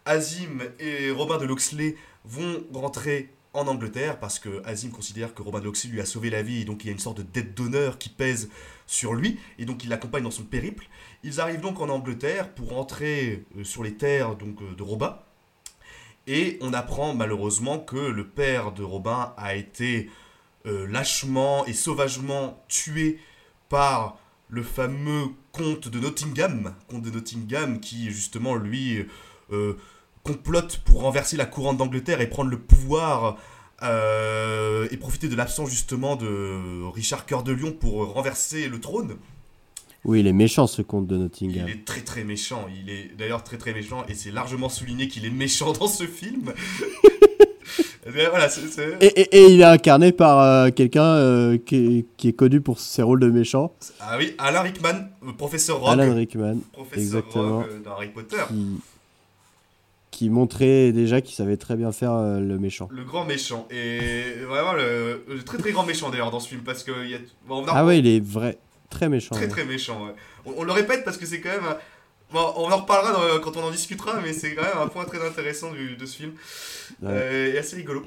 [0.07, 5.61] Azim et Robin de Loxley vont rentrer en Angleterre parce que Azim considère que Robin
[5.61, 7.23] de Locksley lui a sauvé la vie et donc il y a une sorte de
[7.23, 8.49] dette d'honneur qui pèse
[8.87, 10.88] sur lui et donc il l'accompagne dans son périple.
[11.23, 15.18] Ils arrivent donc en Angleterre pour entrer euh, sur les terres donc euh, de Robin
[16.26, 20.09] et on apprend malheureusement que le père de Robin a été
[20.66, 23.18] euh, lâchement et sauvagement tué
[23.68, 24.18] par
[24.49, 29.06] le fameux comte de Nottingham, comte de Nottingham qui justement lui
[30.23, 33.37] complote pour renverser la couronne d'Angleterre et prendre le pouvoir
[33.83, 39.17] euh, et profiter de l'absence justement de Richard Cœur de Lion pour renverser le trône.
[40.05, 41.69] Oui, il est méchant ce comte de Il Nottingham.
[41.69, 45.25] est très très méchant, il est d'ailleurs très très méchant et c'est largement souligné qu'il
[45.25, 46.52] est méchant dans ce film.
[48.49, 52.33] C'est- Et, et- et il est incarné par euh, quelqu'un euh, qui, est- qui est
[52.33, 57.00] connu pour ses rôles de méchant, Ah oui, Alain Rickman, professeur Rogue, Alan Rickman, professeur
[57.21, 57.59] exactement.
[57.61, 58.37] Rogue dans Harry Potter.
[58.49, 58.81] qui,
[60.12, 62.88] qui montrait déjà qu'il savait très bien faire euh, le méchant.
[62.92, 63.66] Le grand méchant.
[63.71, 66.61] Et vraiment, le, le très très grand méchant d'ailleurs dans ce film.
[66.62, 66.92] Parce que.
[67.04, 68.59] Y a, bon, on Ah ouais, il est vrai,
[68.90, 69.35] très méchant.
[69.35, 69.50] Très ouais.
[69.50, 70.12] très méchant, ouais.
[70.45, 71.64] On, on le répète parce que c'est quand même.
[71.64, 71.78] un-
[72.33, 75.04] Bon, on en reparlera dans- quand on en discutera, mais c'est quand même un point
[75.04, 76.31] très intéressant du- de ce film.
[77.02, 77.09] Ouais.
[77.11, 78.07] Euh, et assez rigolo.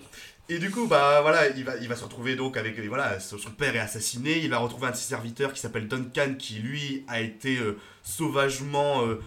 [0.50, 2.78] Et du coup, bah voilà, il va, il va se retrouver donc avec.
[2.80, 4.40] euh, Voilà, son son père est assassiné.
[4.44, 7.78] Il va retrouver un de ses serviteurs qui s'appelle Duncan, qui lui a été euh,
[8.04, 9.06] sauvagement.
[9.06, 9.20] euh,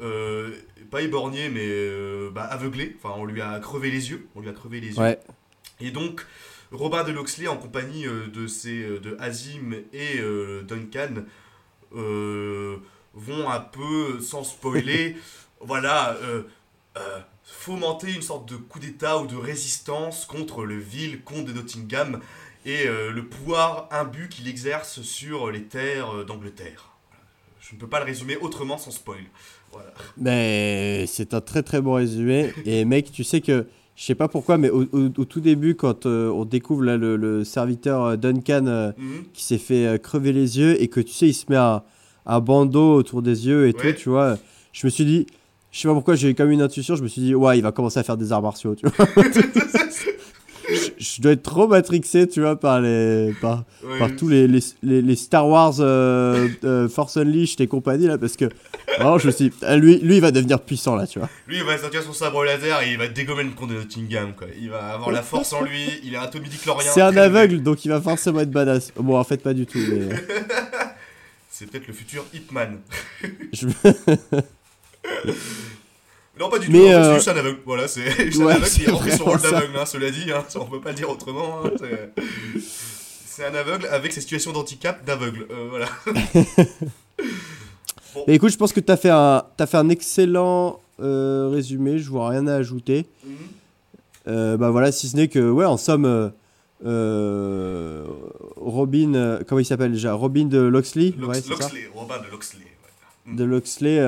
[0.00, 0.50] euh,
[0.90, 2.96] pas éborgné, mais euh, bah, aveuglé.
[2.98, 4.26] Enfin, on lui a crevé les yeux.
[4.34, 5.00] On lui a crevé les yeux.
[5.00, 5.18] Ouais,
[5.80, 6.24] Et donc,
[6.74, 11.24] Robin de Loxley, en compagnie euh, de, ses, euh, de Azim et euh, Duncan,
[11.92, 15.16] vont un peu, sans spoiler,
[15.60, 16.16] voilà,
[17.44, 22.20] fomenter une sorte de coup d'État ou de résistance contre le vil comte de Nottingham
[22.66, 26.90] et le pouvoir imbu qu'il exerce sur les terres d'Angleterre.
[27.60, 29.22] Je ne peux pas le résumer autrement sans spoil.
[29.74, 29.92] Voilà.
[30.16, 32.52] mais c'est un très très bon résumé.
[32.64, 33.66] Et mec, tu sais que,
[33.96, 36.96] je sais pas pourquoi, mais au, au- au tout début, quand euh, on découvre là,
[36.96, 39.24] le, le serviteur euh, Duncan euh, Mhm.
[39.32, 41.82] qui s'est fait euh, crever les yeux et que tu sais, il se met un,
[42.26, 43.92] un bandeau autour des yeux et Ouais.
[43.92, 44.36] tout, tu vois,
[44.72, 45.26] je me suis dit,
[45.70, 47.62] je sais pas pourquoi, j'ai eu comme une intuition, je me suis dit, ouais, il
[47.62, 49.06] va commencer à faire des arts martiaux, tu vois.
[51.04, 53.34] je, dois être trop matrixé, tu vois, par les.
[53.40, 53.98] Par, Ouais.
[53.98, 58.16] par tous les, les, les- les Star Wars euh, euh, Force Unleashed et compagnie là
[58.16, 58.46] parce que
[58.96, 61.58] vraiment je me suis dit, lui, lui il va devenir puissant là tu vois Lui,
[61.58, 64.46] il va sortir son sabre laser et il va dégommer le comte de Nottingham, quoi.
[64.58, 66.90] Il va avoir la force en lui, il est un midi-chlorien.
[66.94, 69.78] c'est un aveugle donc il va forcément être badass bon en fait pas du tout
[69.86, 70.08] mais
[71.50, 72.78] C'est peut-être le futur Hitman.
[73.52, 73.66] je-
[76.38, 77.58] Non, pas du tout, Mais, en fait, euh, c'est juste un aveugle.
[77.64, 80.44] Voilà, c'est juste un aveugle qui a repris son rôle d'aveugle, hein, cela dit, hein,
[80.56, 81.60] on peut pas le dire autrement.
[81.64, 85.46] hein, c'est- un aveugle avec ses situations d'handicap d'aveugle.
[85.50, 85.88] euh, voilà.
[88.28, 92.08] mais écoute je pense que t'as fait un t'as fait un excellent euh, résumé je
[92.10, 93.32] vois rien à ajouter Mhm.
[94.28, 96.30] Euh, bah voilà si ce n'est que ouais en somme
[98.56, 100.14] Robin comment il s'appelle déjà?
[100.14, 101.12] Robin de Loxley?
[101.18, 102.60] Lox- ouais, c'est ça Loxley, Robin de Loxley.
[103.26, 103.34] ouais.
[103.34, 104.00] de Loxley.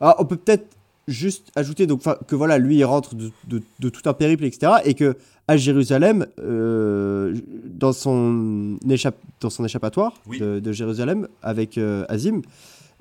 [0.00, 0.66] Ah, on peut peut-être
[1.08, 4.72] juste ajouter donc, que voilà, lui, il rentre de, de- de tout un périple, etc.
[4.84, 5.16] Et que
[5.48, 7.34] à Jérusalem, euh,
[7.64, 10.38] dans, son échappe, dans son échappatoire Oui.
[10.38, 12.42] de, de Jérusalem, avec euh, Azim,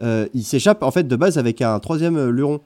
[0.02, 2.60] euh, il s'échappe en fait de base avec un troisième luron,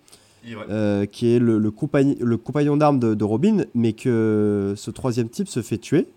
[0.45, 1.09] ouais.
[1.11, 5.47] qui est le, le, compagni- le compagnon d'armes de, Robin, mais que ce troisième type
[5.49, 6.07] se fait tuer,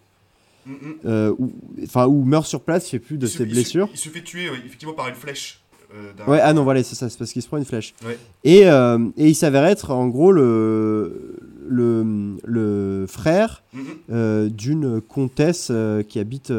[0.66, 1.34] Mm, mm.
[1.38, 1.52] ou,
[1.84, 3.88] enfin, ou meurt sur place, je sais plus de Il ses il se- blessures.
[3.90, 5.62] Il se fait tuer, effectivement, par une flèche.
[5.94, 7.94] Euh, Ouais, ah non, voilà, c'est ça, c'est parce qu'il se prend une flèche.
[8.04, 8.18] Ouais.
[8.44, 11.36] Et, euh, et il s'avère être en gros le,
[11.68, 13.84] le, le frère Mm, mm.
[14.12, 15.70] euh, d'une comtesse
[16.08, 16.52] qui habite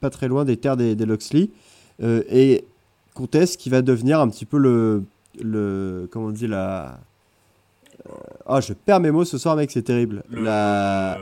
[0.00, 1.50] pas très loin des terres des, des Loxley.
[2.02, 2.64] Et
[3.14, 5.02] comtesse qui va devenir un petit peu le.
[5.42, 6.98] le comment on dit la.
[8.46, 10.22] Ah, je perds mes mots ce soir, mec, c'est terrible.
[10.30, 11.18] Le- La-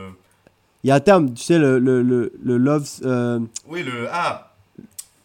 [0.84, 2.88] Il y a un terme, tu sais, le, le, le, le love.
[3.04, 4.06] euh, Oui, le.
[4.12, 4.47] Ah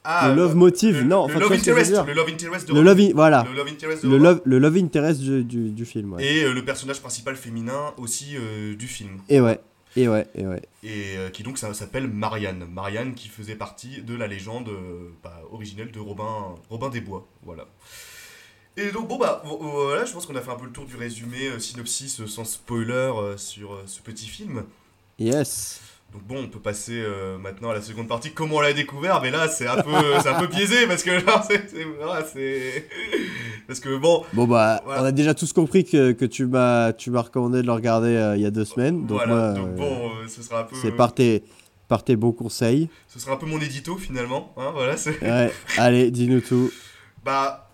[0.05, 2.73] Ah, Le love motive, le- non, le enfin, tu love interest, le love interest de
[2.73, 3.45] le love, voilà.
[3.49, 6.25] Le love interest de Le love, le love interest du, du, du film, ouais.
[6.25, 9.19] Et euh, le personnage principal féminin aussi euh, du film.
[9.29, 9.61] Et ouais,
[9.95, 10.61] et ouais, et ouais.
[10.83, 12.65] Et euh, qui donc ça s'appelle Marianne.
[12.69, 14.69] Marianne qui faisait partie de la légende
[15.23, 17.25] bah, originelle de Robin, Robin des Bois.
[17.43, 17.65] Voilà.
[18.75, 20.85] Et donc bon bah vo- voilà, je pense qu'on a fait un peu le tour
[20.85, 24.63] du résumé, synopsis sans spoiler sur ce petit film.
[25.19, 25.79] Yes.
[26.13, 28.31] Donc bon, on peut passer euh, maintenant à la seconde partie.
[28.31, 29.19] Comment on l'a découvert?
[29.21, 32.23] Mais là, c'est un peu, c'est un peu biaisé parce que là, c'est, c'est- voilà,
[32.31, 32.87] c'est,
[33.65, 35.01] parce que bon, Bon bah, Voilà.
[35.01, 38.15] on a déjà tous compris que, que tu m'as tu m'as recommandé de le regarder
[38.15, 39.07] euh, il y a deux semaines.
[39.07, 39.33] Donc voilà.
[39.35, 41.43] moi, donc bon, euh, ce sera un peu, c'est par tes,
[41.87, 42.89] par tes bons conseils.
[43.07, 44.53] ce sera un peu mon édito finalement.
[44.57, 45.19] Hein, voilà, c'est.
[45.19, 46.71] Ouais, allez, dis-nous tout.
[47.25, 47.72] Bah,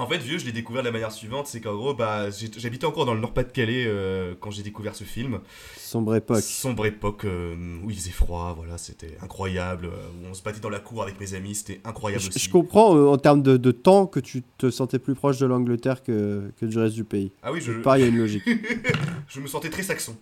[0.00, 2.86] En fait, vieux, je l'ai découvert de la manière suivante, c'est qu'en gros, bah, j'habitais
[2.86, 5.40] encore dans le Nord-Pas-de-Calais euh, quand j'ai découvert ce film.
[5.76, 6.40] Sombre époque.
[6.42, 9.84] Sombre époque euh, où il faisait froid, voilà, c'était incroyable.
[9.84, 12.38] euh, où on se battait dans la cour avec mes amis, c'était incroyable Je, aussi.
[12.38, 15.44] je comprends euh, en termes de, de temps que tu te sentais plus proche de
[15.44, 17.30] l'Angleterre que, que du reste du pays.
[17.42, 18.44] Ah oui, je, part, il y a une logique.
[19.28, 20.16] je me sentais très saxon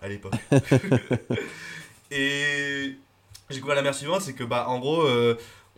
[0.00, 0.34] à l'époque.
[2.12, 2.96] Et
[3.50, 5.02] j'ai découvert la manière suivante, c'est que bah en gros,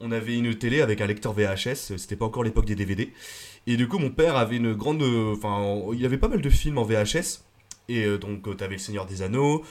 [0.01, 1.97] on avait une télé avec un lecteur VHS.
[1.97, 3.13] C'était pas encore l'époque des DVD.
[3.67, 6.79] Et du coup, mon père avait une grande, enfin, il avait pas mal de films
[6.79, 7.43] en VHS.
[7.89, 9.65] Et euh, donc, euh, t'avais Le Seigneur des Anneaux.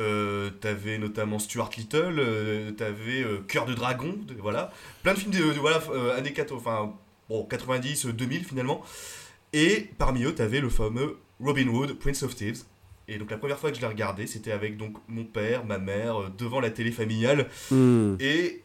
[0.00, 5.18] Euh, t'avais notamment Stuart Little, euh, t'avais euh, Cœur de Dragon, de- voilà, plein de
[5.18, 5.82] films de, de- voilà,
[6.16, 6.92] années 80, enfin
[7.28, 8.80] bon 90, euh, 2000 finalement,
[9.52, 12.62] et parmi eux t'avais le fameux Robin Hood, Prince of Thieves,
[13.08, 15.78] et donc la première fois que je l'ai regardé, c'était avec donc mon père, ma
[15.78, 18.14] mère, devant la télé familiale, Hmm.
[18.20, 18.62] et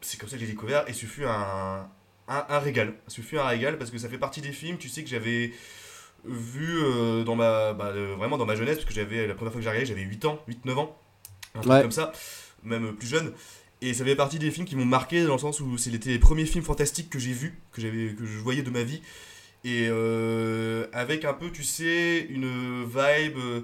[0.00, 1.88] c'est comme ça que j'ai découvert, et ce fut un,
[2.28, 2.94] un, un régal.
[3.08, 5.52] Ce fut un régal parce que ça fait partie des films, tu sais, que j'avais
[6.24, 9.52] vu euh, dans ma, bah, euh, vraiment dans ma jeunesse, parce que j'avais, la première
[9.52, 10.98] fois que j'ai regardé, j'avais 8 ans, 8-9 ans,
[11.54, 11.82] un truc Ouais.
[11.82, 12.12] comme ça,
[12.62, 13.32] même plus jeune.
[13.82, 16.18] Et ça fait partie des films qui m'ont marqué dans le sens où c'était les
[16.18, 19.00] premiers films fantastiques que j'ai vus, que, que je voyais de ma vie.
[19.64, 23.60] Et euh, avec un peu, tu sais, une vibe euh,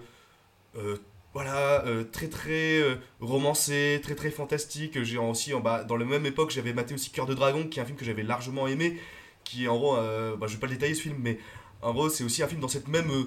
[0.79, 0.97] euh,
[1.37, 5.03] voilà, euh, très très euh, romancée, très très fantastique.
[5.03, 7.79] J'ai aussi, en, bas, dans la même époque, j'avais maté aussi Cœur de Dragon, qui
[7.79, 8.99] est un film que j'avais largement aimé,
[9.45, 11.39] qui en gros, euh, bah, je vais pas le détailler ce film, mais
[11.83, 13.25] en gros, c'est aussi un film dans cette même euh,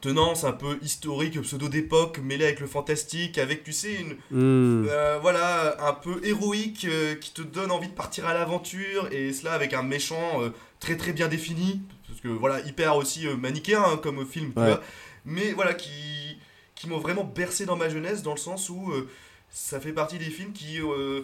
[0.00, 4.86] tenance un peu historique, pseudo d'époque, mêlée avec le fantastique, avec, tu sais, une, Hmm.
[4.88, 9.32] euh, voilà, un peu héroïque, euh, qui te donne envie de partir à l'aventure, et
[9.32, 13.82] cela avec un méchant euh, très très bien défini, parce que voilà, hyper aussi manichéen
[13.86, 14.66] hein, comme film, tu Ouais.
[14.66, 14.82] vois,
[15.24, 15.90] mais voilà, qui,
[16.78, 19.08] qui m'ont vraiment bercé dans ma jeunesse, dans le sens où euh,
[19.50, 21.22] ça fait partie des films qui, euh,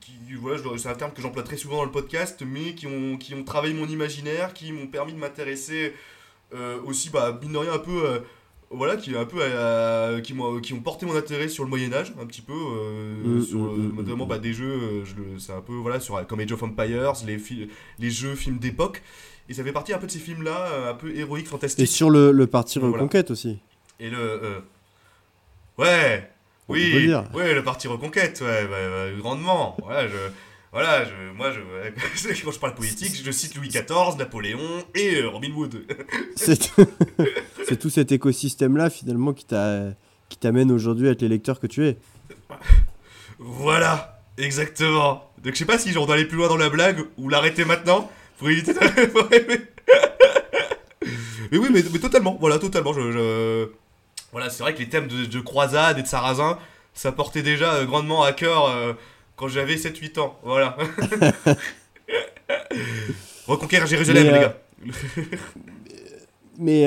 [0.00, 2.86] qui, qui- voilà, c'est un terme que j'emploie très souvent dans le podcast, mais qui
[2.86, 5.92] ont, qui ont travaillé mon imaginaire, qui m'ont permis de m'intéresser
[6.54, 8.22] euh, aussi, bah, mine de rien, un peu...
[8.70, 11.70] voilà, qui, est un peu, euh, qui, m'ont, qui ont porté mon intérêt sur le
[11.70, 14.28] Moyen-Âge, un petit peu, euh, Mm, sur, mm, mm, notamment mm.
[14.28, 17.38] bah, des jeux, je c'est un peu, voilà, sur, comme Age of Empires, les,
[17.98, 19.02] les jeux, films d'époque,
[19.48, 21.88] et ça fait partie un peu de ces films-là, euh, un peu héroïques, Et fantastiques.
[21.88, 22.94] sur le, le parti Voilà.
[22.94, 23.58] reconquête aussi.
[24.00, 24.18] Et le.
[24.18, 24.60] euh,
[25.78, 26.30] Ouais
[26.68, 27.12] On Oui.
[27.34, 29.76] Ouais, le parti reconquête, ouais, bah, grandement.
[29.82, 30.14] Voilà, je.
[30.72, 31.60] Voilà, je, moi, je,
[32.44, 34.58] quand je parle politique, je cite Louis XIV, Napoléon
[34.96, 35.86] et euh, Robin Hood.
[36.36, 39.90] C'est tout cet écosystème-là finalement qui t'a
[40.28, 41.96] qui t'amène aujourd'hui à être l'électeur que tu es.
[43.38, 45.30] voilà, exactement.
[45.44, 48.10] Donc je sais pas si genre d'aller plus loin dans la blague ou l'arrêter maintenant
[48.38, 48.80] pour éviter de...
[51.52, 52.92] mais oui, mais, mais totalement, voilà, totalement.
[52.92, 53.68] Je, je-
[54.34, 56.58] Voilà, c'est vrai que les thèmes de, de croisade et de sarrasin,
[56.92, 58.92] ça portait déjà euh, grandement à cœur euh,
[59.36, 60.36] quand j'avais 7-8 ans.
[60.42, 60.76] Voilà.
[63.46, 64.56] Reconquérir Jérusalem, Mais, les euh, gars.
[66.58, 66.86] Mais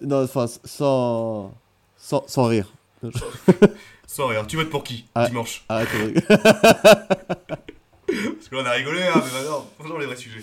[0.00, 1.52] non, enfin sans,
[1.96, 2.72] sans sans rire.
[4.06, 5.26] Sans rire, tu votes pour qui Ah.
[5.28, 6.14] dimanche rigoler.
[6.20, 6.38] Parce
[8.48, 10.40] que là, on a rigolé, hein, mais maintenant, faisons les vrais sujets.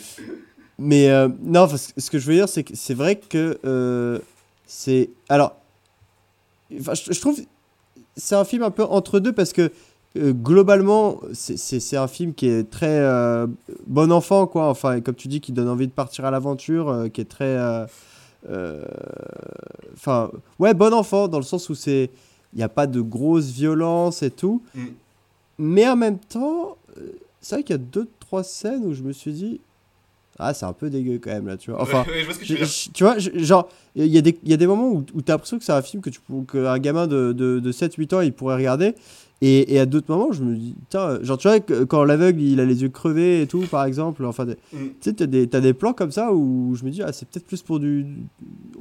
[0.80, 4.20] Mais euh, non, ce ce que je veux dire, c'est que c'est vrai que euh,
[4.66, 5.10] c'est.
[5.28, 5.56] Alors,
[6.80, 7.40] enfin, je, je trouve
[8.16, 9.72] c'est un film un peu entre deux parce que
[10.18, 13.46] euh, globalement, c'est- un film qui est très euh,
[13.86, 14.68] bon enfant, quoi.
[14.70, 17.56] Enfin, comme tu dis, qui donne envie de partir à l'aventure, euh, qui est très.
[19.94, 22.10] Enfin, ouais, bon enfant, dans le sens où c'est.
[22.54, 24.62] Il n'y a pas de grosse violence et tout.
[24.74, 24.86] Mm.
[25.60, 26.78] Mais en même temps,
[27.42, 29.60] c'est vrai qu'il y a deux, trois scènes où je me suis dit.
[30.40, 31.82] Ah, c'est un peu dégueu quand même là, tu vois.
[31.82, 34.58] Enfin, Ouais, ouais, je tu vois, je- genre, il y, a des- il y a
[34.58, 36.78] des moments où, où tu as l'impression que c'est un film que tu que un
[36.80, 38.94] gamin de, de, de 7-8 ans il pourrait regarder.
[39.40, 42.60] Et, et à d'autres moments, je me dis, putain, genre, tu vois, quand l'aveugle il
[42.60, 44.52] a les yeux crevés et tout, par exemple, enfin, Mm.
[44.74, 47.28] tu sais, t'as des, t'as des plans comme ça où je me dis, ah, c'est
[47.30, 48.04] peut-être plus pour du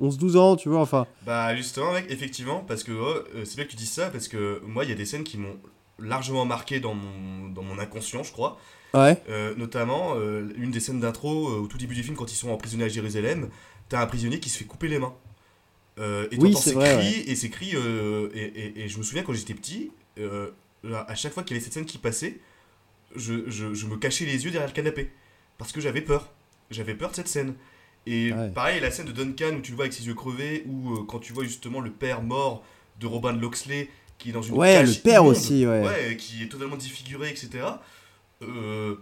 [0.01, 1.07] 11-12 ans, tu vois, enfin.
[1.27, 4.29] Bah justement mec, effectivement, parce que oh, euh, c'est bien que tu dises ça, parce
[4.29, 5.57] que moi il y a des scènes qui m'ont
[5.99, 8.59] largement marqué dans mon, dans mon inconscient, je crois.
[8.95, 9.23] Ouais.
[9.29, 12.37] Euh, notamment, euh, une des scènes d'intro euh, au tout début du film, quand ils
[12.37, 13.49] sont emprisonnés à Jérusalem,
[13.89, 15.15] t'as un prisonnier qui se fait couper les mains.
[15.99, 19.33] Et Oui, c'est ces vrai, cris, et cris, et, et- et je me souviens quand
[19.33, 19.91] j'étais petit,
[20.93, 22.39] à chaque fois qu'il y avait cette scène qui passait,
[23.15, 25.11] je, je- je me cachais les yeux derrière le canapé.
[25.59, 26.31] Parce que j'avais peur.
[26.71, 27.55] J'avais peur de cette scène.
[28.07, 28.51] Et Ouais.
[28.51, 31.19] pareil, la scène de Duncan où tu le vois avec ses yeux crevés, ou quand
[31.19, 32.63] tu vois justement le père mort
[33.01, 35.83] de Robin de Loxley qui est dans une Ouais, cage le père immonde, aussi, ouais.
[35.83, 37.49] ouais, qui est totalement défiguré, etc.
[38.43, 38.97] Euh,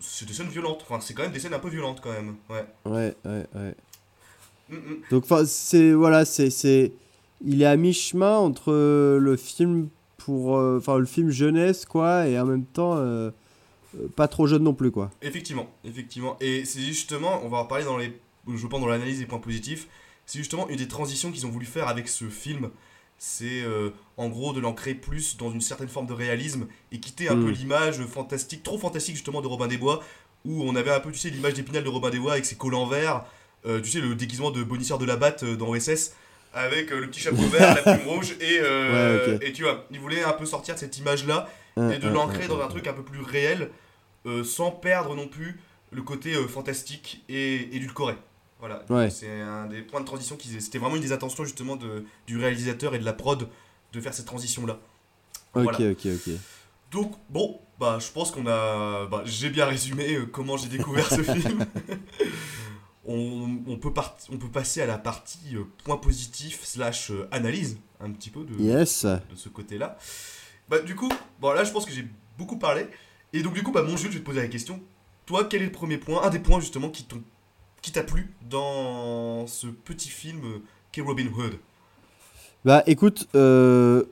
[0.00, 0.80] c'est des scènes violentes.
[0.88, 2.36] Enfin, c'est quand même des scènes un peu violentes quand même.
[2.50, 2.64] Ouais.
[2.84, 3.74] Ouais, ouais, ouais.
[4.68, 4.96] Mm, mm.
[5.10, 5.92] Donc, enfin, c'est.
[5.92, 6.50] Voilà, c'est.
[6.50, 6.92] c'est-
[7.46, 10.56] Il est à mi-chemin entre euh, le film pour.
[10.56, 12.96] euh, Enfin, le film jeunesse, quoi, et en même temps.
[12.96, 13.30] euh,
[14.16, 15.10] pas trop jeune non plus, quoi.
[15.22, 16.36] Effectivement, effectivement.
[16.40, 18.12] Et c'est justement, on va en parler dans les,
[18.52, 19.86] je pense dans l'analyse des points positifs.
[20.26, 22.70] C'est justement une des transitions qu'ils ont voulu faire avec ce film.
[23.26, 27.30] C'est euh, en gros de l'ancrer plus dans une certaine forme de réalisme et quitter
[27.30, 27.44] un Mm.
[27.46, 30.04] peu l'image fantastique, trop fantastique justement de Robin des Bois,
[30.44, 32.56] où on avait un peu, tu sais, l'image d'épinal de Robin des Bois avec ses
[32.56, 33.24] collants verts,
[33.64, 36.12] euh, tu sais, le déguisement de bonisseur de la batte euh, dans OSS,
[36.52, 40.22] avec le petit chapeau vert, la plume rouge, et, Ouais, et tu vois, ils voulaient
[40.22, 43.22] un peu sortir de cette image-là et de l'ancrer dans un truc un peu plus
[43.22, 43.70] réel,
[44.44, 45.58] sans perdre non plus
[45.92, 48.16] le côté fantastique et édulcoré.
[48.66, 49.10] Voilà, Ouais.
[49.10, 52.38] c'est un des points de transition qui c'était vraiment une des intentions justement de, du
[52.38, 53.46] réalisateur et de la prod
[53.92, 54.78] de faire cette transition là.
[55.52, 55.90] Ok, Voilà.
[55.90, 56.32] ok, ok.
[56.90, 61.06] Donc bon, bah je pense qu'on a, bah, j'ai bien résumé euh, comment j'ai découvert
[61.10, 61.66] ce film.
[63.06, 67.28] on, on peut part- on peut passer à la partie euh, point positif slash euh,
[67.32, 69.04] analyse un petit peu de, Yes.
[69.04, 69.98] de ce côté-là.
[70.70, 72.06] Bah, du coup, bon, là, je pense que j'ai
[72.38, 72.86] beaucoup parlé.
[73.34, 74.80] Et donc, du coup, bah, mon Jules, je vais te poser la question.
[75.26, 77.22] Toi, quel est le premier point, un des points justement qui t'ont-
[77.84, 80.58] qui t'a plu dans ce petit film euh,
[80.90, 81.52] qu'est Robin Hood?
[82.64, 84.04] Bah écoute, euh,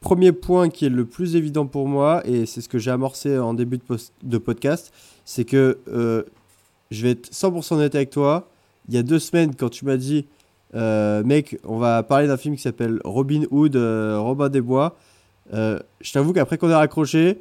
[0.00, 3.36] premier point qui est le plus évident pour moi, et c'est ce que j'ai amorcé
[3.38, 4.94] en début de, post- de podcast,
[5.26, 6.22] c'est que euh,
[6.90, 8.48] je vais être 100% honnête avec toi.
[8.88, 10.24] Il y a deux semaines, quand tu m'as dit,
[10.74, 14.96] euh, mec, on va parler d'un film qui s'appelle Robin Hood, euh, Robin des Bois,
[15.52, 17.38] euh, je t'avoue qu'après qu'on a raccroché,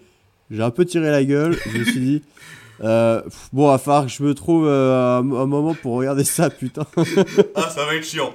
[0.52, 1.58] j'ai un peu tiré la gueule.
[1.66, 2.22] Je me suis dit,
[2.84, 6.24] euh, pff, bon, va falloir que je me trouve euh, un, un moment pour regarder
[6.24, 6.86] ça, putain.
[7.56, 8.32] Ah, ça va être chiant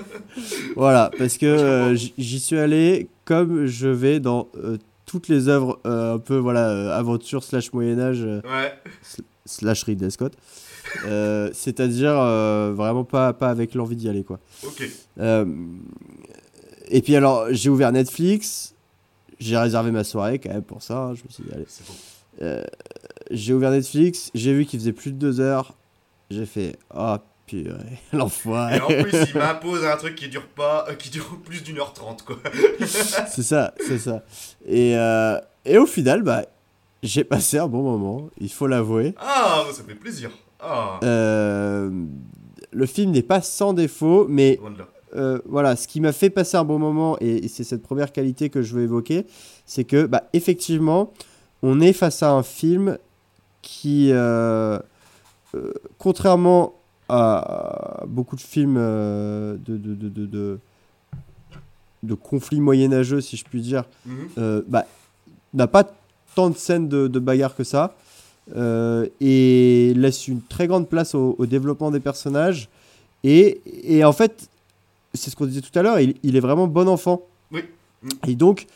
[0.76, 5.78] Voilà, parce que euh, j'y suis allé comme je vais dans euh, toutes les œuvres
[5.86, 8.72] euh, un peu voilà aventure slash Moyen Âge Ouais,
[9.44, 10.32] slash Ridley Scott.
[11.52, 12.14] C'est-à-dire
[12.74, 14.38] vraiment pas, pas avec l'envie d'y aller quoi.
[14.64, 14.88] ok.
[16.88, 18.74] Et puis alors j'ai ouvert Netflix,
[19.40, 20.98] j'ai réservé ma soirée quand même pour ça.
[20.98, 21.66] hein, je me suis dit allez.
[21.68, 21.94] C'est bon.
[23.30, 25.74] J'ai ouvert Netflix, j'ai vu qu'il faisait plus de deux heures.
[26.30, 28.76] J'ai fait ah purée l'enfoiré.
[28.78, 31.78] Et en plus, il m'impose un truc qui dure pas, euh, qui dure plus d'une
[31.78, 32.36] heure trente, quoi.
[32.80, 34.22] c'est ça, c'est ça.
[34.66, 36.44] Et, euh, et au final, bah,
[37.02, 39.14] j'ai passé un bon moment, il faut l'avouer.
[39.18, 40.30] Ah, ça fait plaisir.
[40.60, 41.90] Ah, Euh,
[42.72, 44.58] le film n'est pas sans défaut, mais
[45.14, 48.10] euh, voilà, ce qui m'a fait passer un bon moment, et, et c'est cette première
[48.12, 49.26] qualité que je veux évoquer,
[49.64, 51.12] c'est que, bah, effectivement,
[51.62, 52.98] on est face à un film
[53.66, 54.78] qui, euh,
[55.56, 56.74] euh, contrairement
[57.08, 60.58] à beaucoup de films euh, de, de, de, de,
[62.04, 64.28] de, conflits moyenâgeux, si je puis dire, Mhm.
[64.38, 64.84] euh, bah,
[65.52, 65.84] n'a pas
[66.36, 67.96] tant de scènes de, bagarre que ça
[68.54, 72.68] euh, et laisse une très grande place au, au développement des personnages
[73.24, 74.48] et, et en fait
[75.14, 77.62] c'est ce qu'on disait tout à l'heure il, il est vraiment bon enfant Oui.
[78.02, 78.08] Mm.
[78.28, 78.66] et donc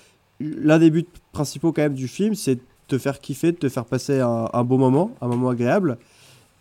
[0.41, 2.59] l'un des buts principaux quand même du film c'est
[2.91, 5.97] te faire kiffer de te faire passer un, un bon moment un moment agréable.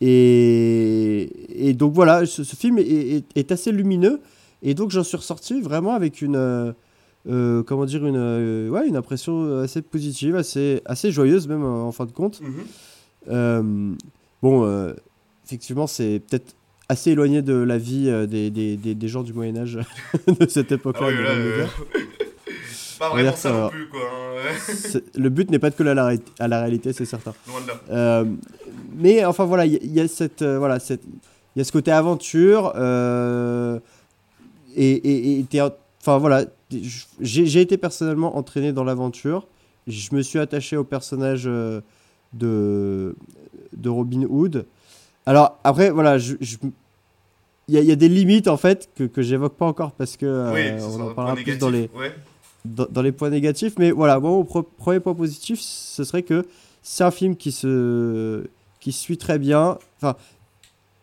[0.02, 4.22] Et, et donc voilà ce, ce film est, est- est assez lumineux.
[4.64, 6.72] Et donc j'en suis ressorti vraiment avec une euh,
[7.30, 11.92] euh, comment dire une euh, ouais une impression assez positive assez assez joyeuse même en
[11.92, 12.42] fin de compte.
[12.42, 13.98] Mhm.
[14.42, 14.94] Bon
[15.46, 16.56] effectivement c'est peut-être
[16.88, 19.80] assez éloigné de la vie des, des, des, des gens du Moyen Âge
[20.40, 21.16] de cette époque Ah oui,
[23.00, 23.70] pas On va vraiment dire ça ça non va.
[23.70, 24.00] plus, quoi.
[24.02, 27.34] hein, le but n'est pas de coller à la, ré- à la réalité c'est certain
[27.48, 27.74] Loin de là.
[27.92, 28.26] Euh,
[28.96, 31.02] mais enfin voilà, il y, a cette euh, voilà cette
[31.56, 33.80] il y a ce côté aventure euh,
[34.76, 35.46] et et,
[36.02, 36.46] enfin voilà
[37.20, 39.48] j'ai été personnellement entraîné dans l'aventure.
[39.88, 41.82] Je me suis attaché au personnage euh,
[42.34, 43.16] de
[43.76, 44.66] de Robin Hood.
[45.26, 46.58] Alors après voilà, je, je-
[47.68, 49.92] il y, a, il y a des limites en fait que, que j'évoque pas encore
[49.92, 51.90] parce que euh, oui, on en parlera plus dans les.
[51.96, 52.12] Ouais.
[52.76, 53.74] Dans, dans les points négatifs.
[53.78, 56.46] Mais voilà, bon, mon premier point positif, ce serait que
[56.82, 58.46] c'est un film qui se
[58.80, 59.78] qui suit très bien.
[59.98, 60.16] Enfin,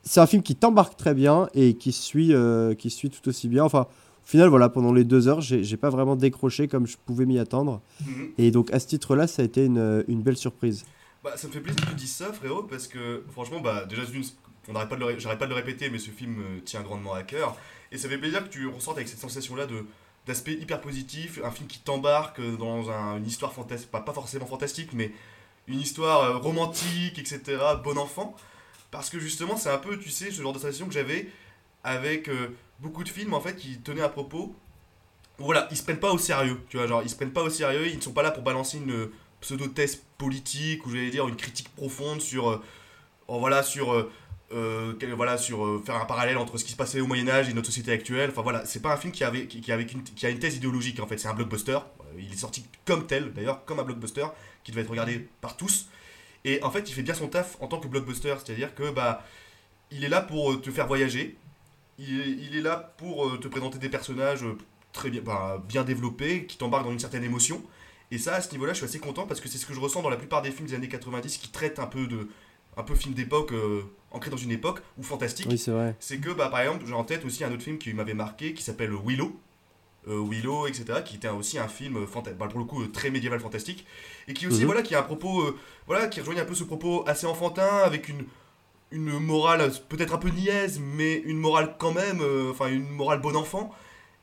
[0.02, 3.48] c'est un film qui t'embarque très bien et qui suit euh, qui suit tout aussi
[3.48, 3.64] bien.
[3.64, 7.26] Enfin, au final, voilà, pendant les deux heures, j'ai pas vraiment décroché comme je pouvais
[7.26, 7.80] m'y attendre.
[8.04, 8.30] Mhm.
[8.38, 10.84] Et donc à ce titre-là, ça a été une, une belle surprise.
[11.22, 14.02] Bah, ça me fait plaisir que tu dises ça, frérot, parce que franchement, bah, déjà,
[14.72, 17.14] n'arrête pas de le j'arrête pas de le répéter, mais ce film me tient grandement
[17.14, 17.56] à cœur.
[17.90, 19.84] Et ça fait plaisir que tu ressortes avec cette sensation-là de,
[20.26, 24.46] d'aspect hyper positif, un film qui t'embarque dans un- une histoire fantastique, pas, pas forcément
[24.46, 25.12] fantastique, mais
[25.68, 27.40] une histoire euh, romantique, etc.,
[27.84, 28.34] bon enfant.
[28.90, 31.28] Parce que justement, c'est un peu, tu sais, ce genre de sensation que j'avais
[31.84, 32.48] avec euh,
[32.80, 34.54] beaucoup de films, en fait, qui tenaient à propos.
[35.38, 37.50] Voilà, ils se prennent pas au sérieux, tu vois, genre, ils se prennent pas au
[37.50, 39.10] sérieux, ils ne sont pas là pour balancer une
[39.42, 42.62] pseudo-thèse politique, ou j'allais dire une critique profonde sur, euh,
[43.28, 44.10] oh, voilà, sur, euh,
[44.52, 47.52] euh, voilà, sur euh, faire un parallèle entre ce qui se passait au Moyen-Âge et
[47.52, 48.30] notre société actuelle.
[48.30, 49.72] Enfin voilà, c'est pas un film qui, avait, qui, qui
[50.14, 51.72] qui a une thèse idéologique, en fait, c'est un blockbuster.
[51.72, 54.26] Euh, Il est sorti comme tel, d'ailleurs, comme un blockbuster,
[54.62, 55.88] qui devait être regardé par tous.
[56.44, 59.24] Et en fait, il fait bien son taf en tant que blockbuster, c'est-à-dire que bah,
[59.90, 61.36] il est là pour te faire voyager.
[61.98, 64.44] Il est, là pour te présenter des personnages
[64.92, 67.62] très bien, bah, bien développés, qui t'embarquent dans une certaine émotion.
[68.10, 69.80] Et ça, à ce niveau-là, je suis assez content parce que c'est ce que je
[69.80, 72.28] ressens dans la plupart des films des années 90 qui traitent un peu de,
[72.76, 73.52] un peu film d'époque,
[74.12, 75.46] ancré dans une époque ou fantastique.
[75.50, 75.94] Oui, c'est vrai.
[76.00, 78.54] C'est que, bah, par exemple, j'ai en tête aussi un autre film qui m'avait marqué
[78.54, 79.34] qui s'appelle Willow.
[80.08, 83.10] Euh, Willow, etc., qui était aussi un film fanta- bah, pour le coup euh, très
[83.10, 83.84] médiéval fantastique,
[84.28, 84.66] et qui aussi, Mhm.
[84.66, 87.78] voilà, qui a un propos, euh, voilà, qui rejoignait un peu ce propos assez enfantin,
[87.84, 88.24] avec une,
[88.92, 92.88] une morale euh, peut-être un peu niaise, mais une morale quand même, euh, enfin une
[92.88, 93.74] morale bon enfant,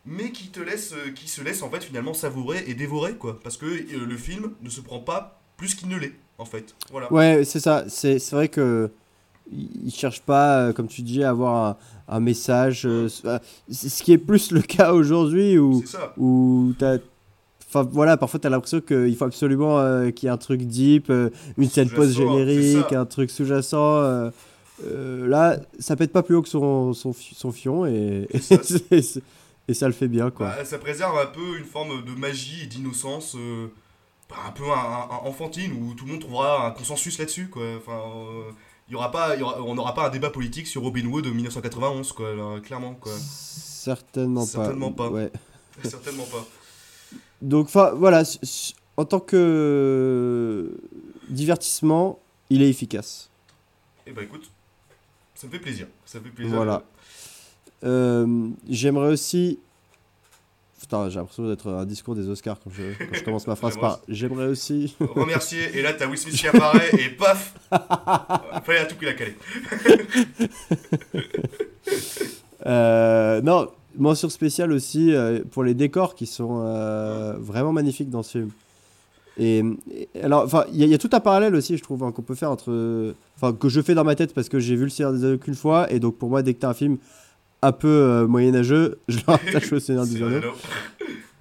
[0.06, 3.38] mais qui te laisse, euh, qui se laisse en fait finalement savourer et dévorer, quoi,
[3.44, 6.76] parce que euh, le film ne se prend pas plus qu'il ne l'est, en fait,
[6.92, 7.12] voilà.
[7.12, 7.84] Ouais, c'est ça.
[7.90, 8.90] C'est c'est vrai que
[9.52, 11.78] il cherche pas, euh, comme tu dis, à avoir
[12.08, 12.86] un, un message.
[12.86, 13.40] euh, euh,
[13.72, 15.84] ce qui est plus le cas aujourd'hui où,
[16.18, 16.98] où t'as.
[17.70, 21.10] Enfin voilà, parfois t'as l'impression qu'il faut absolument euh, qu'il y ait un truc deep,
[21.10, 24.30] euh, une scène post-générique, un truc sous-jacent.
[24.88, 28.56] là, ça pète pas plus haut que son, son, fi- son fion et, et, ça.
[29.68, 30.50] et ça le fait bien quoi.
[30.50, 33.36] Bah, ça préserve un peu une forme de magie et d'innocence
[34.30, 37.64] bah, un peu un- un- enfantine où tout le monde trouvera un consensus là-dessus quoi.
[37.78, 38.54] Enfin, il
[38.94, 41.26] y aura pas, il y aura- on n'aura pas un débat politique sur Robin Hood
[41.26, 43.12] de 1991 quoi, là, clairement quoi.
[43.20, 44.48] Certainement pas.
[44.48, 45.10] Certainement pas.
[45.10, 45.32] Ouais.
[45.84, 46.46] Certainement pas.
[47.42, 48.24] Donc, voilà,
[48.98, 50.72] en tant que
[51.30, 53.30] divertissement, il est efficace.
[54.08, 54.50] Et bah écoute,
[55.36, 56.56] ça me fait plaisir, ça me fait plaisir.
[56.56, 56.84] Voilà.
[57.84, 59.60] Euh, J'aimerais aussi.
[60.84, 63.78] Putain, j'ai l'impression d'être un discours des Oscars quand je, quand je commence ma phrase
[63.78, 64.02] par.
[64.10, 64.98] J'aimerais aussi.
[65.00, 67.54] Remercier et là t'as Will Smith qui apparaît et paf,
[68.66, 69.36] fallait à tout qu'il a calé.
[72.66, 73.68] Euh, non,
[73.98, 78.50] mention spéciale aussi euh, pour les décors qui sont euh, vraiment magnifiques dans ce film.
[79.38, 81.84] Et, et alors, enfin, il y, a- il y a tout un parallèle aussi, je
[81.84, 83.14] trouve, hein, qu'on peut faire entre.
[83.36, 85.38] Enfin, que je fais dans ma tête parce que j'ai vu le Seigneur des Anneaux
[85.40, 86.98] qu'une fois, et donc pour moi, dès que t'as un film
[87.66, 90.42] un peu euh, moyenâgeux, je le rattache au Seigneur des Anneaux.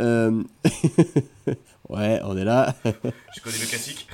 [0.00, 0.42] Euh,
[1.88, 2.74] ouais, on est là.
[2.85, 4.06] Je connais le classique.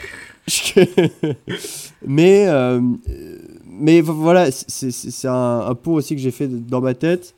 [2.07, 2.81] mais, euh,
[3.67, 7.35] mais vo- voilà, c'est un, un pot aussi que j'ai fait dans ma tête.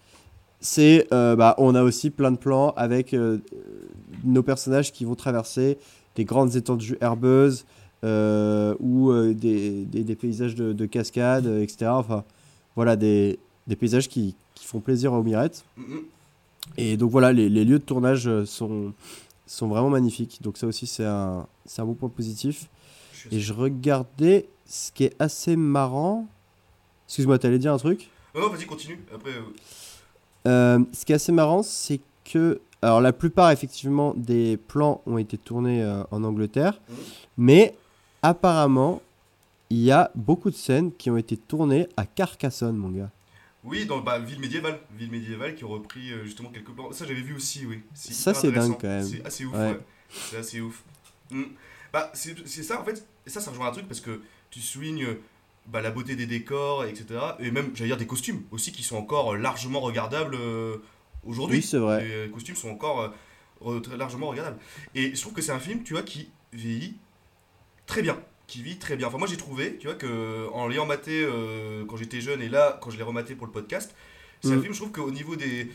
[0.61, 3.16] C'est, bah, on a aussi plein de plans avec
[4.24, 5.78] nos personnages qui vont traverser
[6.16, 7.64] des grandes étendues herbeuses
[8.04, 11.90] ou des, des, des paysages de, de cascades, etc.
[11.94, 12.24] Enfin,
[12.76, 15.64] voilà, des, des paysages qui, qui font plaisir aux mirettes.
[15.77, 16.03] Mhm.
[16.77, 18.92] Et donc voilà, les, les lieux de tournage euh, sont,
[19.46, 20.40] sont vraiment magnifiques.
[20.42, 22.68] Donc ça aussi, c'est un, c'est un bon point positif.
[23.14, 26.27] Je Et je regardais ce qui est assez marrant.
[27.09, 28.09] Excuse-moi, t'allais dire un truc?
[28.35, 29.01] Non, non, vas-y, continue.
[29.14, 29.42] Après, euh,
[30.46, 32.61] Euh, Ce qui est assez marrant, c'est que.
[32.83, 36.81] Alors, la plupart, effectivement, des plans ont été tournés euh, en Angleterre.
[36.88, 36.96] Mhm.
[37.38, 37.75] Mais
[38.23, 39.03] apparemment,
[39.70, 43.11] il y a beaucoup de scènes qui ont été tournées à Carcassonne, mon gars.
[43.64, 44.81] Oui, dans bah, Ville médiévale.
[44.96, 46.92] Ville médiévale qui ont repris euh, justement quelques plans.
[46.92, 47.83] Ça, j'avais vu aussi, oui.
[47.94, 49.07] Ça, c'est dingue, quand même.
[49.07, 49.73] C'est assez ouf, Ouais.
[49.73, 49.81] ouais.
[50.09, 50.83] C'est assez ouf.
[51.31, 51.44] Mm.
[51.92, 53.07] Bah, c'est ça, en fait.
[53.27, 54.20] Et ça, ça rejoint un truc parce que
[54.51, 55.16] tu soulignes
[55.66, 57.20] bah, la beauté des décors, etc.
[57.38, 60.79] Et même, j'allais dire, des costumes aussi qui sont encore euh, largement regardables euh,
[61.25, 61.59] aujourd'hui.
[61.59, 62.05] Oui, c'est vrai.
[62.05, 63.12] Les euh, costumes sont encore
[63.96, 64.59] largement regardables.
[64.94, 66.96] Et je trouve que c'est un film, tu vois, qui vieillit
[67.87, 68.18] très bien.
[68.50, 69.06] Qui vit très bien.
[69.06, 72.48] Enfin, moi, j'ai trouvé, tu vois, que en l'ayant maté euh, quand j'étais jeune et
[72.48, 73.94] là, quand je l'ai rematé pour le podcast,
[74.42, 74.62] c'est un Mm.
[74.62, 75.70] film, je trouve qu'au niveau des.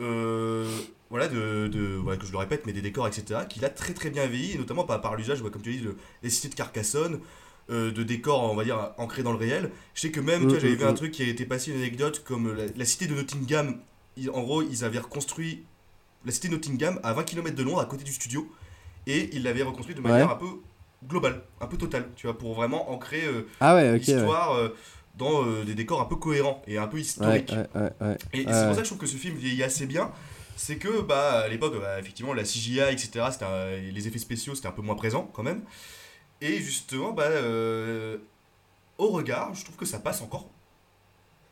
[0.00, 0.66] euh,
[1.10, 3.94] voilà, de, de- voilà, que je le répète, mais des décors, etc., qu'il a très
[3.94, 6.54] très bien vieilli, et notamment par, par l'usage, comme tu dit, de, des cités de
[6.54, 7.20] Carcassonne,
[7.70, 9.70] euh, de décors, on va dire, ancrés dans le réel.
[9.94, 11.44] Je sais que même, tu vois, Mm, j'avais mm, vu un truc qui a été
[11.46, 13.78] passé, une anecdote, comme la, la cité de Nottingham.
[14.16, 15.64] Ils- en gros, ils avaient reconstruit
[16.26, 18.46] la cité de Nottingham à 20 km de Londres, à côté du studio,
[19.06, 20.32] et ils l'avaient reconstruit de manière Ouais.
[20.32, 20.60] un peu
[21.08, 24.68] globale, un peu totale, tu vois, pour vraiment ancrer euh, Ah ouais, l'histoire euh,
[25.16, 27.52] dans euh, des décors un peu cohérents et un peu historiques.
[27.52, 28.18] ouais.
[28.32, 30.10] Et c'est pour ça que je trouve que ce film vieillit assez bien.
[30.56, 34.68] C'est que, bah, à l'époque, bah, effectivement, la CGI, etc., un- les effets spéciaux, c'était
[34.68, 35.62] un peu moins présent quand même.
[36.42, 38.18] Et justement, bah, euh,
[38.98, 40.48] au regard, je trouve que ça passe encore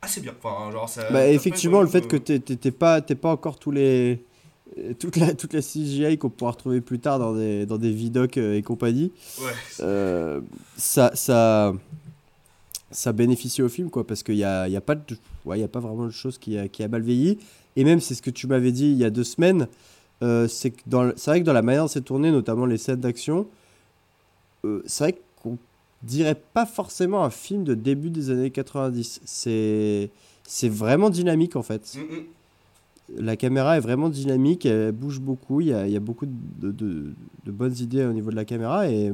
[0.03, 0.35] assez bien.
[0.43, 1.11] Enfin, genre, ça.
[1.11, 4.25] Bah, ça effectivement, le fait que t'es t'es pas, t'es pas encore tous les.
[4.79, 7.91] Euh, Toute la, toute la CGI qu'on pourra retrouver plus tard dans des, dans des
[7.93, 10.41] vidocs euh, et compagnie, Ouais, euh,
[10.77, 11.73] ça, ça,
[12.91, 15.63] ça bénéficie au film, quoi, parce qu'il n'y a, y a, pas de- ouais, y
[15.65, 17.39] a pas vraiment de chose qui a, qui a mal vieilli.
[17.77, 19.69] Et même, c'est ce que tu m'avais dit il y a deux semaines,
[20.23, 22.67] euh, c'est que dans le- c'est vrai que dans la manière dont c'est tourné, notamment
[22.67, 23.47] les scènes d'action,
[24.65, 25.59] euh, c'est vrai qu'on
[26.03, 29.21] dirait pas forcément un film de début des années 90.
[29.25, 30.11] C'est
[30.51, 31.95] c'est vraiment dynamique, en fait.
[31.95, 32.23] Mm.
[33.17, 36.27] La caméra est vraiment dynamique, elle bouge beaucoup, il y a, il y a beaucoup
[36.27, 39.13] de, de- de bonnes idées au niveau de la caméra et,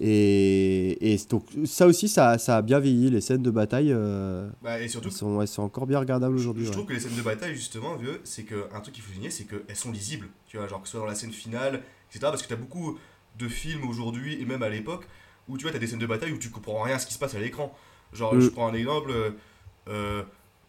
[0.00, 3.10] Et, et donc, ça aussi, ça, ça a bien vieilli.
[3.10, 6.36] Les scènes de bataille, euh, Bah, et surtout, elles, sont, elles sont encore bien regardables
[6.36, 6.64] aujourd'hui.
[6.64, 6.74] je ouais.
[6.74, 9.30] trouve que les scènes de bataille, justement, vieux, c'est que un truc qu'il faut souligner,
[9.30, 10.28] c'est qu'elles sont lisibles.
[10.46, 12.20] Tu vois, genre que ce soit dans la scène finale, etc.
[12.30, 12.96] Parce que t'as beaucoup
[13.38, 15.08] de films aujourd'hui, et même à l'époque,
[15.48, 17.14] où tu vois, t'as des scènes de bataille où tu comprends rien à ce qui
[17.14, 17.74] se passe à l'écran.
[18.12, 18.40] Genre, Mm.
[18.40, 19.30] je prends un exemple, euh,
[19.88, 20.22] euh,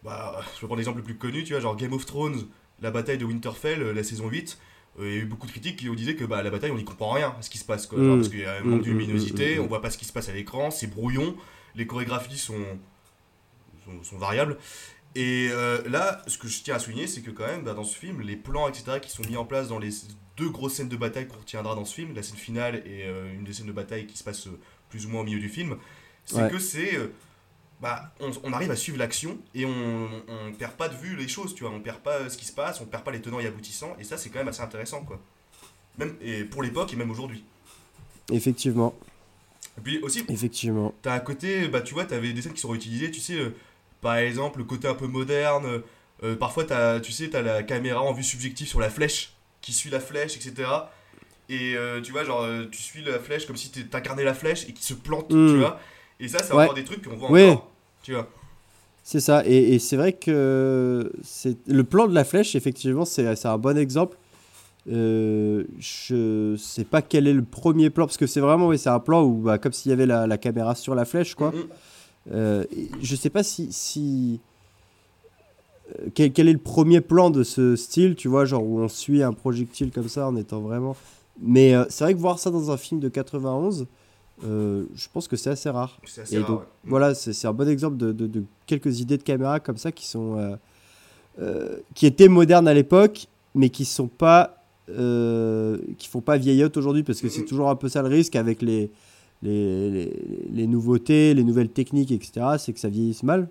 [0.04, 2.46] bah, je vais prendre l'exemple le plus connu, tu vois, genre Game of Thrones,
[2.80, 4.58] la bataille de Winterfell, euh, la saison 8.
[4.98, 6.70] euh, Il y a eu beaucoup de critiques qui ont disaient que bah, la bataille,
[6.70, 7.86] on n'y comprend rien à ce qui se passe.
[7.86, 7.98] Quoi.
[7.98, 8.18] Genre, Mm.
[8.18, 10.04] parce qu'il y a un manque Mm, de luminosité, mm, on voit pas ce qui
[10.06, 11.36] se passe à l'écran, c'est brouillon,
[11.74, 12.64] les chorégraphies sont,
[13.84, 14.56] sont, sont variables.
[15.16, 17.84] Et euh, là, ce que je tiens à souligner, c'est que quand même, bah, dans
[17.84, 19.90] ce film, les plans, etc., qui sont mis en place dans les
[20.36, 23.34] deux grosses scènes de bataille qu'on retiendra dans ce film, la scène finale et euh,
[23.34, 25.48] une des scènes de bataille qui se passe euh, plus ou moins au milieu du
[25.48, 25.76] film,
[26.24, 26.50] c'est Ouais.
[26.50, 26.96] que c'est...
[27.80, 31.28] bah, on, on arrive à suivre l'action et on, on perd pas de vue les
[31.28, 33.20] choses, tu vois, on perd pas euh, ce qui se passe, on perd pas les
[33.22, 35.18] tenants et aboutissants, et ça c'est quand même assez intéressant, quoi.
[35.98, 37.44] Même et pour l'époque et même aujourd'hui.
[38.32, 38.94] Effectivement,
[39.78, 40.94] Et puis aussi, effectivement.
[41.02, 43.54] T'as un côté, bah tu vois, t'avais des scènes qui sont réutilisées, tu sais, euh,
[44.00, 45.82] par exemple, le côté un peu moderne.
[46.22, 49.72] euh, parfois, t'as, tu sais, t'as la caméra en vue subjective sur la flèche, qui
[49.72, 50.68] suit la flèche, etc.
[51.48, 54.72] Et euh, tu vois, genre, tu suis la flèche comme si t'incarnais la flèche et
[54.72, 55.80] qui se plante, tu vois.
[56.20, 56.64] Et ça, c'est Ouais.
[56.64, 57.69] encore des trucs qu'on voit encore,
[58.02, 58.28] tu vois.
[59.02, 63.46] C'est ça, et, et c'est vrai que c'est le plan de la flèche, effectivement, c'est
[63.46, 64.16] un bon exemple.
[64.90, 68.88] Euh, je sais pas quel est le premier plan, parce que c'est vraiment, oui, c'est
[68.88, 71.52] un plan où, bah, comme s'il y avait la, la caméra sur la flèche, quoi.
[72.30, 73.72] Euh, et je sais pas si.
[73.72, 74.40] si
[75.98, 78.88] euh, quel, quel est le premier plan de ce style, tu vois, genre où on
[78.88, 80.96] suit un projectile comme ça en étant vraiment.
[81.40, 83.86] Mais euh, c'est vrai que voir ça dans un film de 91,
[84.44, 85.98] euh, je pense que c'est assez rare.
[86.06, 86.66] C'est assez Et rare, donc, ouais.
[86.84, 90.06] voilà, c'est un bon exemple de, de- de quelques idées de caméra comme ça qui
[90.06, 90.36] sont.
[90.38, 90.56] euh,
[91.40, 94.56] euh, qui étaient modernes à l'époque, mais qui sont pas.
[94.86, 98.60] qui font pas vieillotte aujourd'hui, parce que c'est toujours un peu ça le risque avec
[98.62, 98.90] les,
[99.42, 100.12] les, les,
[100.52, 102.56] les nouveautés, les nouvelles techniques, etc.
[102.58, 103.48] C'est que ça vieillisse mal.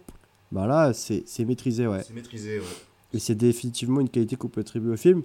[0.52, 2.02] Ben là, c'est c'est maîtrisé, ouais.
[2.06, 2.66] C'est maîtrisé, ouais.
[3.14, 5.24] Et c'est définitivement une qualité qu'on peut attribuer au film.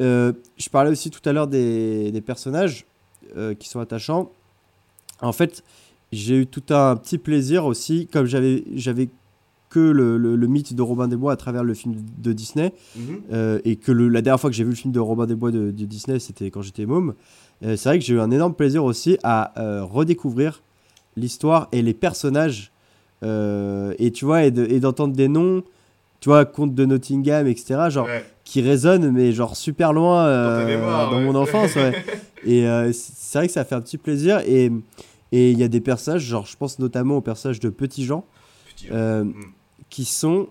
[0.00, 2.86] Je parlais aussi tout à l'heure des, des personnages
[3.58, 4.30] qui sont attachants.
[5.22, 5.62] En fait,
[6.12, 9.08] j'ai eu tout un petit plaisir aussi, comme j'avais j'avais
[9.70, 12.72] que le, le- le mythe de Robin des Bois à travers le film de Disney,
[12.96, 13.20] Mhm.
[13.32, 15.34] euh, et que le- la dernière fois que j'ai vu le film de Robin des
[15.34, 17.14] Bois de, de Disney, c'était quand j'étais môme.
[17.64, 20.62] Euh, c'est vrai que j'ai eu un énorme plaisir aussi à euh, redécouvrir
[21.16, 22.70] l'histoire et les personnages.
[23.22, 25.62] et tu vois, et de- et d'entendre des noms,
[26.20, 28.24] tu vois, Conte de Nottingham, etc., genre, Ouais.
[28.44, 31.24] qui résonnent, mais genre super loin Dans ouais.
[31.24, 31.92] mon enfance, ouais.
[32.44, 34.40] Et c'est vrai que ça fait un petit plaisir.
[34.46, 34.72] Et
[35.32, 38.24] et il y a des personnages, genre, je pense notamment au personnage de Petit Jean,
[38.76, 39.34] Petit, euh, Mm.
[39.90, 40.48] qui sont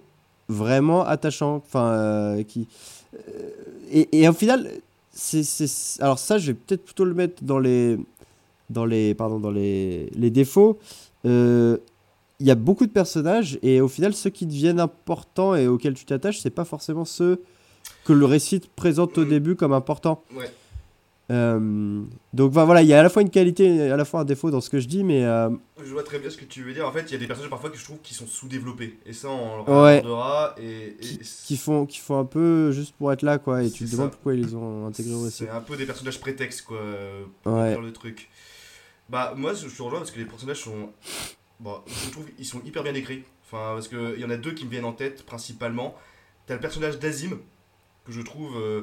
[0.50, 1.56] vraiment attachants.
[1.66, 2.68] Enfin, euh, qui.
[3.16, 3.50] euh,
[3.92, 4.70] et, et au final,
[5.12, 7.98] c'est, c'est- alors ça, je vais peut-être plutôt le mettre dans les,
[8.70, 10.78] dans les, pardon, dans les, les défauts.
[11.26, 11.78] Euh,
[12.40, 15.94] Il y a beaucoup de personnages et au final, ceux qui deviennent importants et auxquels
[15.94, 17.44] tu t'attaches, c'est pas forcément ceux
[18.04, 19.30] que le récit te présente au Mm.
[19.30, 20.24] début comme importants.
[20.36, 20.50] Ouais.
[21.32, 22.04] Euh,
[22.34, 24.20] donc bah, voilà, il y a à la fois une qualité et à la fois
[24.20, 25.50] un défaut dans ce que je dis, mais euh,
[25.82, 26.86] Je vois très bien ce que tu veux dire.
[26.88, 29.00] En fait, il y a des personnages parfois que je trouve qui sont sous-développés.
[29.06, 30.04] Et ça, on le Ouais.
[30.62, 33.64] Et, et qui, qui font, qui font un peu juste pour être là, quoi.
[33.64, 34.12] Et tu te demandes ça.
[34.16, 35.46] pourquoi ils les ont intégrés au récit.
[35.46, 36.80] C'est un peu des personnages prétextes, quoi,
[37.44, 37.72] pour Ouais.
[37.72, 38.30] faire le truc.
[39.10, 40.90] Bah, moi, je te rejoins parce que les personnages sont.
[41.60, 43.24] Bon, je trouve ils sont hyper bien écrits.
[43.46, 45.96] Enfin, parce qu'il y en a deux qui me viennent en tête, principalement.
[46.48, 47.38] T'as le personnage d'Azim,
[48.06, 48.58] que je trouve.
[48.58, 48.82] euh,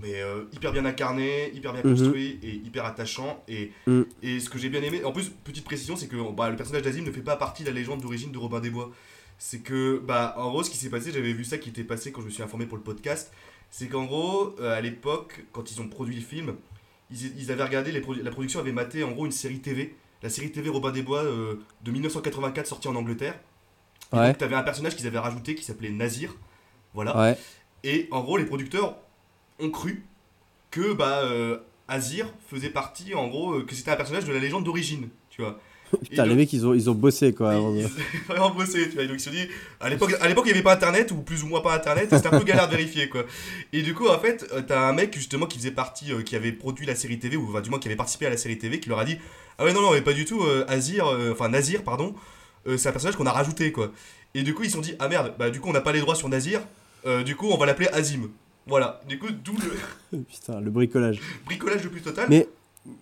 [0.00, 1.90] mais euh, hyper bien incarné, hyper bien Mhm.
[1.90, 3.42] construit et hyper attachant.
[3.48, 4.02] Et, Mm.
[4.22, 6.82] et ce que j'ai bien aimé, en plus, petite précision, c'est que bah, le personnage
[6.82, 8.90] d'Azim ne fait pas partie de la légende d'origine de Robin des Bois.
[9.38, 12.12] C'est que, bah, en gros, ce qui s'est passé, j'avais vu ça qui était passé
[12.12, 13.32] quand je me suis informé pour le podcast,
[13.70, 16.54] c'est qu'en gros, euh, à l'époque, quand ils ont produit le film,
[17.10, 19.94] ils, ils avaient regardé, les produ- la production avait maté en gros une série TV,
[20.22, 23.38] la série TV Robin des Bois euh, de 1984 sortie en Angleterre.
[24.12, 24.26] Et Ouais.
[24.28, 26.34] donc, t'avais un personnage qu'ils avaient rajouté qui s'appelait Nazir.
[26.94, 27.16] Voilà.
[27.18, 27.38] Ouais.
[27.84, 28.96] Et en gros, les producteurs
[29.60, 30.04] ont cru
[30.70, 31.58] que bah, euh,
[31.88, 35.42] Azir faisait partie, en gros, euh, que c'était un personnage de la légende d'origine, tu
[35.42, 35.58] vois.
[36.02, 37.54] Putain, les mecs, ils ont, ils ont bossé, quoi.
[37.54, 37.90] ils, ils ont
[38.28, 39.06] vraiment bossé, tu vois.
[39.06, 39.48] Donc ils se sont dit,
[39.80, 42.08] à l'époque, à l'époque, il n'y avait pas internet, ou plus ou moins pas internet,
[42.12, 43.24] c'était un peu galère de vérifier, quoi.
[43.72, 46.36] Et du coup, en fait, euh, t'as un mec, justement, qui faisait partie, euh, qui
[46.36, 48.58] avait produit la série TV, ou enfin, du moins qui avait participé à la série
[48.58, 49.18] TV, qui leur a dit,
[49.58, 52.14] ah ouais, non, non, mais pas du tout, euh, Azir, euh, enfin, Nazir, pardon,
[52.76, 53.90] c'est un personnage qu'on a rajouté, quoi.
[54.34, 55.92] Et du coup, ils se sont dit, ah merde, bah, du coup, on n'a pas
[55.92, 56.60] les droits sur Nazir,
[57.24, 58.28] du coup, on va l'appeler Azim.
[58.70, 59.52] Voilà, du coup, d'où
[60.12, 61.20] le Putain, le bricolage.
[61.44, 62.26] bricolage le plus total.
[62.30, 62.48] Mais,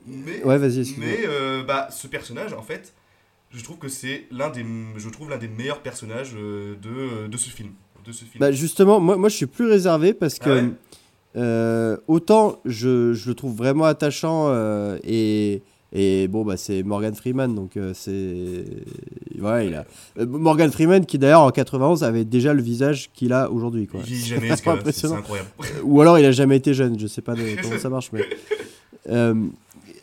[0.06, 2.92] mais ouais, vas-y, mais euh, bah, ce personnage, en fait,
[3.52, 4.66] je trouve que c'est l'un des,
[4.96, 7.70] je trouve l'un des meilleurs personnages euh, de, de ce film.
[8.04, 8.40] De ce film.
[8.40, 10.70] Bah, justement, moi, moi, je suis plus réservé parce que Ah ouais
[11.36, 15.62] euh, autant je, je le trouve vraiment attachant euh, et,
[15.92, 18.64] Et bon, bah, c'est Morgan Freeman, donc euh, c'est.
[19.38, 19.86] Voilà, il a.
[20.18, 24.00] euh, Morgan Freeman, qui d'ailleurs en 91 avait déjà le visage qu'il a aujourd'hui, quoi.
[24.06, 24.54] Il jamais,
[24.92, 25.48] C'est incroyable.
[25.84, 28.24] Ou alors il a jamais été jeune, je sais pas de- comment ça marche, mais.
[29.10, 29.34] Euh,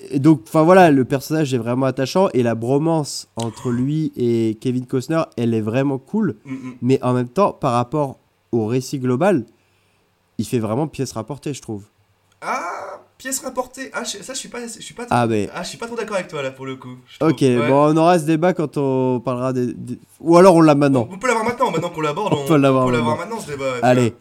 [0.09, 4.57] et donc, enfin voilà, le personnage est vraiment attachant et la bromance entre lui et
[4.59, 6.73] Kevin Costner, elle est vraiment cool, Mm, mm.
[6.81, 8.17] mais en même temps, par rapport
[8.51, 9.45] au récit global,
[10.39, 11.83] il fait vraiment pièce rapportée, je trouve.
[12.41, 13.89] Ah, pièce rapportée.
[13.91, 15.87] Ah, je- ça, je suis pas, je suis pas, Ah, mais- ah, je suis pas
[15.87, 16.95] trop d'accord avec toi là pour le coup.
[17.21, 17.57] Ok, Ouais.
[17.67, 19.73] bon, on aura ce débat quand on parlera des.
[19.73, 21.07] des- Ou alors on l'a maintenant.
[21.11, 23.17] On peut l'avoir maintenant, maintenant qu'on l'aborde, On on, peut l'avoir on maintenant.
[23.17, 23.65] maintenant ce débat.
[23.81, 24.13] Allez.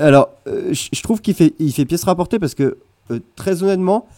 [0.00, 2.78] Alors, euh, je trouve qu'il fait, il fait pièce rapportée parce que,
[3.12, 4.08] euh, très honnêtement,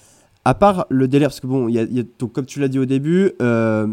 [0.47, 2.68] à part le délire, parce que bon, y a, y a- donc, comme tu l'as
[2.68, 3.87] dit au début, euh,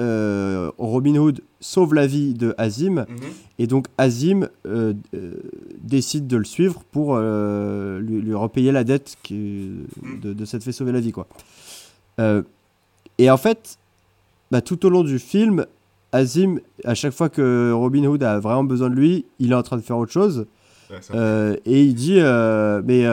[0.00, 3.16] euh, Robin Hood sauve la vie de Azim, Mhm.
[3.58, 5.34] et donc Azim euh, euh,
[5.80, 9.70] décide de le suivre pour lui, lui repayer la dette qui,
[10.22, 11.26] de, de s'être fait sauver la vie, quoi.
[13.18, 13.78] Et en fait,
[14.50, 15.66] bah, tout au long du film,
[16.12, 19.62] Azim, à chaque fois que Robin Hood a vraiment besoin de lui, il est en
[19.62, 20.46] train de faire autre chose.
[21.14, 22.18] Ouais, et il dit
[22.84, 23.04] Mais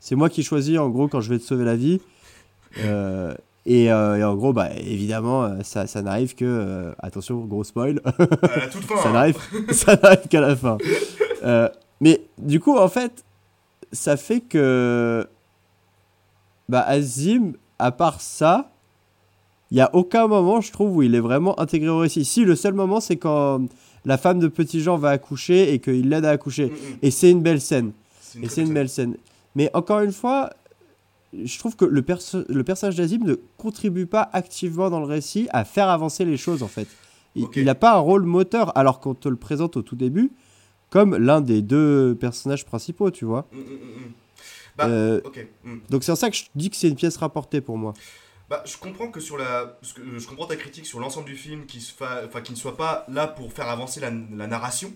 [0.00, 2.00] c'est moi qui choisis en gros quand je vais te sauver la vie.
[3.70, 6.44] Euh, et, euh, et en gros, bah, évidemment, euh, ça, ça n'arrive que.
[6.44, 8.00] euh, attention, gros spoil.
[8.04, 8.96] à la toute fin.
[8.96, 9.12] ça hein.
[9.12, 9.36] n'arrive
[9.70, 10.78] ça n'arrive qu'à la fin.
[12.00, 13.24] Mais du coup, en fait,
[13.92, 15.26] ça fait que.
[16.68, 18.70] Bah, Azim, à part ça,
[19.70, 22.24] il n'y a aucun moment, je trouve, où il est vraiment intégré au récit.
[22.24, 23.62] Si, le seul moment, c'est quand
[24.04, 26.72] la femme de Petit Jean va accoucher et qu'il l'aide à accoucher.
[27.02, 27.92] Et c'est une belle scène.
[28.36, 29.16] Une Et c'est une belle scène.
[29.56, 30.50] Mais encore une fois,
[31.32, 35.48] je trouve que le, perso- le personnage d'Azim ne contribue pas activement dans le récit
[35.52, 36.88] à faire avancer les choses en fait.
[37.36, 40.32] Il n'a pas un rôle moteur alors qu'on te le présente au tout début
[40.90, 43.46] comme l'un des deux personnages principaux, tu vois.
[43.52, 44.12] Mm, mm, mm.
[44.76, 45.20] Bah, Euh,
[45.88, 47.94] donc c'est en ça que je dis que c'est une pièce rapportée pour moi.
[48.48, 51.80] Bah, je comprends que sur la, je comprends ta critique sur l'ensemble du film qui
[51.80, 52.22] se fa...
[52.26, 54.92] enfin qui ne soit pas là pour faire avancer la, la narration.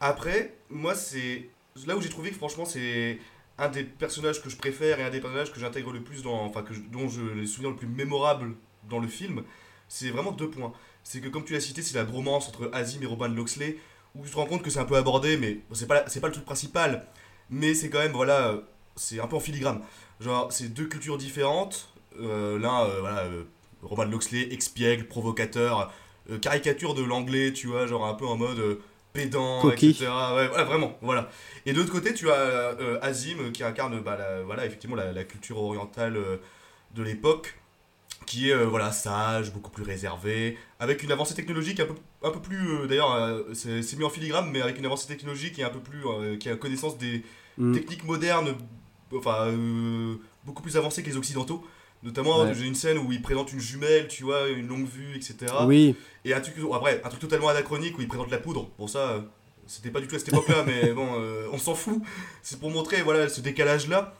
[0.00, 1.50] Après, moi c'est
[1.86, 3.18] là où j'ai trouvé que franchement c'est
[3.58, 6.44] un des personnages que je préfère et un des personnages que j'intègre le plus dans,
[6.44, 8.54] enfin dont je les souviens le plus mémorable
[8.88, 9.42] dans le film.
[9.88, 10.72] C'est vraiment deux points.
[11.02, 13.78] C'est que comme tu l'as cité, c'est la bromance entre Azim et Robin Loxley
[14.14, 16.28] où tu te rends compte que c'est un peu abordé, mais c'est pas c'est pas
[16.28, 17.06] le truc principal.
[17.50, 18.60] Mais c'est quand même voilà,
[18.96, 19.80] c'est un peu en filigrane.
[20.20, 21.92] Genre c'est deux cultures différentes.
[22.20, 23.44] Euh, L'un, euh, voilà, euh,
[23.82, 25.92] Robin Loxley, expiègle, provocateur,
[26.42, 28.80] caricature de l'anglais, tu vois, genre un peu en mode
[29.12, 29.90] pédant, Coquille.
[29.90, 30.06] etc.
[30.06, 31.30] Ouais, voilà, vraiment, voilà.
[31.66, 35.12] Et de l'autre côté, tu as euh, Azim qui incarne, bah, la- voilà, effectivement, la,
[35.12, 36.36] la culture orientale euh,
[36.94, 37.58] de l'époque,
[38.26, 42.30] qui est, euh, voilà, sage, beaucoup plus réservé, avec une avancée technologique un peu, un
[42.30, 45.70] peu plus, d'ailleurs, c'est mis en filigrane, mais avec une avancée technologique qui est un
[45.70, 47.24] peu plus, qui a connaissance des
[47.56, 47.72] Mm.
[47.74, 48.54] techniques modernes,
[49.16, 49.52] enfin,
[50.44, 51.64] beaucoup plus avancées que les occidentaux.
[52.02, 52.54] Notamment, Ouais.
[52.54, 55.52] j'ai une scène où il présente une jumelle, tu vois, une longue vue, etc.
[55.66, 58.68] Oui, Et un truc, après, un truc totalement anachronique où il présente la poudre.
[58.78, 59.20] Bon, ça, euh,
[59.66, 62.00] c'était pas du tout à cette époque-là, mais bon, euh, on s'en fout.
[62.42, 64.14] C'est pour montrer, voilà, ce décalage-là.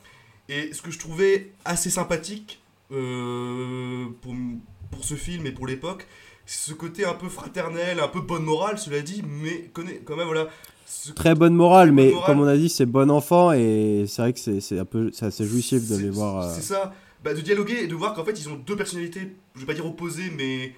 [0.49, 2.59] Et ce que je trouvais assez sympathique
[2.91, 4.33] euh, pour,
[4.91, 6.05] pour ce film et pour l'époque,
[6.45, 10.15] c'est ce côté un peu fraternel, un peu bonne morale, cela dit, mais connaît, quand
[10.15, 10.47] même, voilà.
[10.87, 12.25] ce- très bonne morale, bonne mais morale.
[12.25, 15.27] comme on a dit, c'est bon enfant et c'est vrai que c'est un peu c'est
[15.27, 16.41] assez jouissif de les voir.
[16.47, 19.35] euh, C'est ça, bah, de dialoguer et de voir qu'en fait ils ont deux personnalités,
[19.55, 20.73] je vais pas dire opposées, mais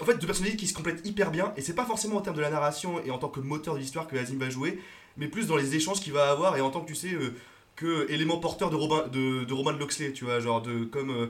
[0.00, 1.52] en fait deux personnalités qui se complètent hyper bien.
[1.56, 3.78] Et c'est pas forcément en termes de la narration et en tant que moteur de
[3.80, 4.78] l'histoire que Azim va jouer,
[5.16, 7.34] mais plus dans les échanges qu'il va avoir et en tant que tu sais euh,
[7.76, 11.26] que élément porteur de Robin de, de Roman Loxley, tu vois, genre de comme euh,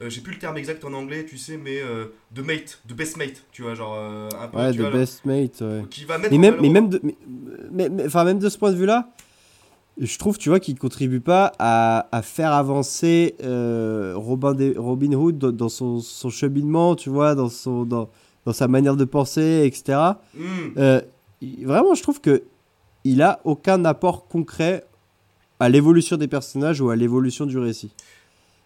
[0.00, 1.80] euh, j'ai plus le terme exact en anglais, tu sais, mais
[2.32, 5.82] de mate, de best mate, tu vois, genre un peu, Ouais, de best mate, ouais.
[5.90, 7.14] qui va mettre Mais même, mais même, de, mais,
[7.70, 9.10] mais- mais- enfin, même de ce point de vue-là,
[9.98, 15.12] je trouve, tu vois, qu'il contribue pas à, à faire avancer euh, Robin, des- Robin
[15.12, 18.08] Hood dans, dans son, son cheminement, tu vois, dans, son, dans,
[18.46, 19.98] dans sa manière de penser, etc.
[20.34, 20.42] Hmm.
[20.78, 21.00] Euh,
[21.62, 22.42] vraiment, je trouve que
[23.04, 24.84] il a aucun apport concret
[25.60, 27.90] à l'évolution des personnages ou à l'évolution du récit.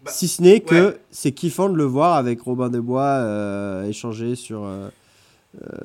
[0.05, 0.97] Bah, si ce n'est que ouais.
[1.11, 4.89] c'est kiffant de le voir avec Robin des Bois euh, échanger sur, euh,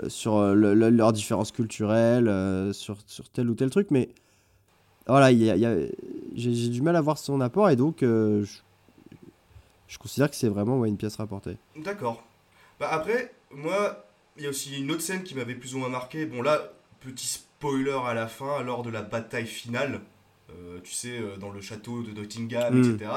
[0.09, 3.89] sur le- le- leurs différences culturelles, euh, sur, sur tel ou tel truc.
[3.91, 4.11] Mais
[5.07, 5.77] voilà, il y a- il y a-
[6.35, 8.59] j'ai j'ai du mal à voir son apport et donc euh, je,
[9.89, 11.57] je considère que c'est vraiment ouais, une pièce rapportée.
[11.77, 12.23] D'accord.
[12.81, 14.05] Bah après, moi,
[14.37, 16.27] il y a aussi une autre scène qui m'avait plus ou moins marqué.
[16.27, 20.01] Bon là, petit spoiler à la fin, lors de la bataille finale,
[20.51, 22.95] euh, tu sais, euh, dans le château de Nottingham, Mm.
[22.95, 23.11] etc.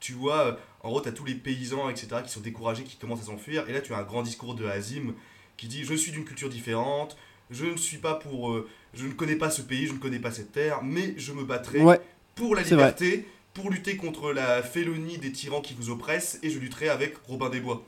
[0.00, 3.26] Tu vois, en gros, t'as tous les paysans, etc., qui sont découragés, qui commencent à
[3.26, 3.68] s'enfuir.
[3.68, 5.14] Et là, tu as un grand discours de Hazim
[5.56, 7.16] qui dit Je suis d'une culture différente,
[7.50, 8.50] je ne suis pas pour.
[8.52, 11.32] euh, je ne connais pas ce pays, je ne connais pas cette terre, mais je
[11.32, 12.00] me battrai Ouais,
[12.34, 16.48] pour la c'est liberté pour lutter contre la félonie des tyrans qui vous oppressent, et
[16.48, 17.84] je lutterai avec Robin des Bois.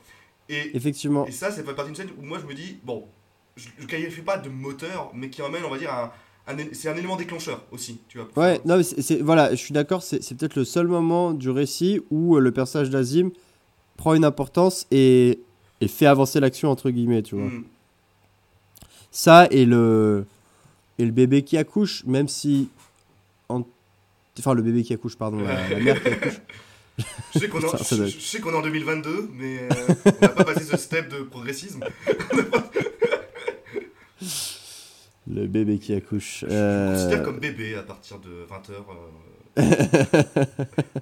[0.47, 1.25] Et, Effectivement.
[1.25, 3.05] et ça, ça fait partie d'une scène où moi je me dis, bon,
[3.55, 6.11] je ne qualifie pas de moteur, mais qui emmène, on va dire, un,
[6.71, 8.27] c'est un élément déclencheur aussi, tu vois.
[8.35, 11.33] Ouais, non, mais c'est, c'est- voilà, je suis d'accord, c'est, c'est peut-être le seul moment
[11.33, 13.31] du récit où euh, le personnage d'Azim
[13.97, 15.39] prend une importance et,
[15.81, 17.45] et fait avancer l'action, entre guillemets, tu vois.
[17.45, 17.63] Mm.
[19.09, 20.27] Ça et le,
[20.97, 22.69] et le bébé qui accouche, même si.
[23.49, 23.63] en-
[24.39, 26.41] Enfin, le bébé qui accouche, pardon, la, la mère qui accouche.
[27.33, 29.29] Je sais qu'on est, en- Ça- ça je- doit je sais qu'on est en 2022,
[29.33, 29.69] mais euh,
[30.05, 31.83] on va pas passer ce step de progressisme.
[35.27, 36.41] Le bébé qui accouche.
[36.41, 38.73] Je me euh, considère comme bébé à partir de 20h.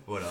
[0.07, 0.27] voilà.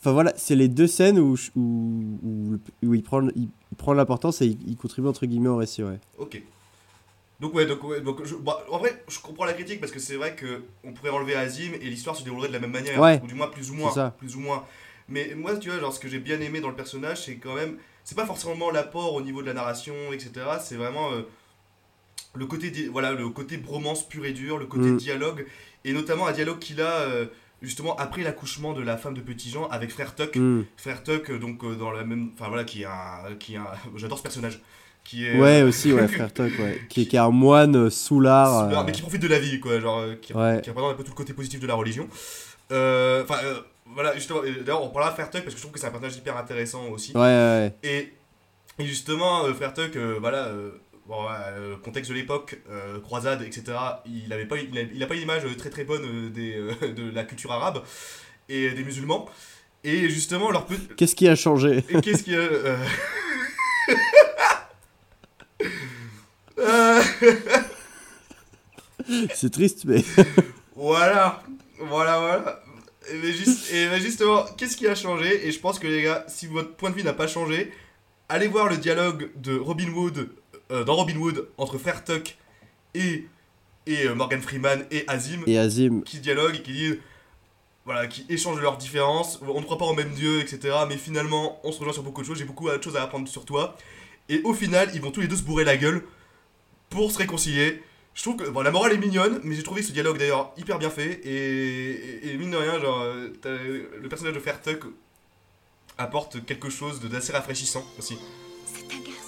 [0.00, 3.92] Enfin voilà, c'est les deux scènes où, où, où, où il prend, il, il prend
[3.94, 5.98] l'importance et il, il contribue entre guillemets au récit, ouais.
[6.18, 6.40] Ok.
[7.40, 9.98] Donc ouais, donc, ouais, donc je, bah, en vrai, je comprends la critique parce que
[9.98, 12.98] c'est vrai que on pourrait enlever Azim et l'histoire se déroulerait de la même manière,
[12.98, 13.20] Ouais.
[13.22, 14.14] ou du moins plus ou moins, ça.
[14.18, 14.64] plus ou moins.
[15.08, 17.54] Mais moi, tu vois, genre ce que j'ai bien aimé dans le personnage, c'est quand
[17.54, 20.30] même, c'est pas forcément l'apport au niveau de la narration, etc.
[20.62, 21.22] C'est vraiment euh,
[22.34, 24.96] le côté, voilà, le côté bromance pur et dur, le côté Mm.
[24.96, 25.46] dialogue,
[25.84, 27.26] et notamment un dialogue qu'il a euh,
[27.62, 30.34] justement après l'accouchement de la femme de Petit Jean avec Frère Tuck.
[30.36, 30.62] Hmm.
[30.76, 33.58] Frère Tuck, euh, donc euh, dans la même, enfin voilà, qui est un, qui est
[33.58, 34.60] un, j'adore ce personnage,
[35.08, 36.80] qui est Ouais, aussi, ouais, frère Toc, ouais.
[36.88, 38.70] Qui, qui est un moine euh, soulard.
[38.70, 40.60] Euh, mais qui profite de la vie, quoi, genre, euh, qui, Ouais.
[40.62, 42.08] qui représente un peu tout le côté positif de la religion.
[42.72, 43.60] Euh, Enfin, euh,
[43.94, 45.90] voilà, justement, d'ailleurs, on parlera de Frère Tuck parce que je trouve que c'est un
[45.90, 47.12] personnage hyper intéressant aussi.
[47.14, 48.12] Ouais, ouais, Et,
[48.78, 50.70] et justement, euh, Frère Tuck, euh, voilà, euh,
[51.06, 53.62] bon, euh, contexte de l'époque, euh, croisade, etc.,
[54.06, 56.54] il avait pas, il a, il a pas une image très très bonne euh, des,
[56.56, 57.82] euh, de la culture arabe
[58.48, 59.28] et des musulmans.
[59.84, 60.66] Et justement, leur.
[60.96, 61.82] Qu'est-ce qui a changé?
[62.02, 62.76] Qu'est-ce a
[66.58, 67.02] euh,
[69.34, 70.04] C'est triste, mais.
[70.74, 71.42] Voilà,
[71.78, 72.62] voilà, voilà.
[73.10, 75.46] Et mais, juste, et mais justement, qu'est-ce qui a changé?
[75.46, 77.72] Et je pense que les gars, si votre point de vue n'a pas changé,
[78.28, 80.28] allez voir le dialogue de Robin Hood,
[80.72, 82.36] euh, dans Robin Hood, entre Frère Tuck
[82.94, 83.26] et,
[83.86, 86.02] et euh, Morgan Freeman et Azim, Et Azim.
[86.04, 86.98] qui dialoguent et qui disent,
[87.84, 89.38] voilà, qui échangent leurs différences.
[89.46, 90.74] On ne croit pas au même Dieu, etc.
[90.88, 92.38] Mais finalement, on se rejoint sur beaucoup de choses.
[92.38, 93.76] J'ai beaucoup de choses à apprendre sur toi.
[94.28, 96.02] Et au final, ils vont tous les deux se bourrer la gueule
[96.90, 97.82] pour se réconcilier.
[98.14, 100.78] Je trouve que bon, la morale est mignonne, mais j'ai trouvé ce dialogue d'ailleurs hyper
[100.78, 101.20] bien fait.
[101.24, 104.84] Et, mine de rien, genre, euh, le personnage de Fairtuck
[105.98, 108.18] apporte quelque chose d'assez rafraîchissant aussi.
[108.66, 109.25] C'est un garçon,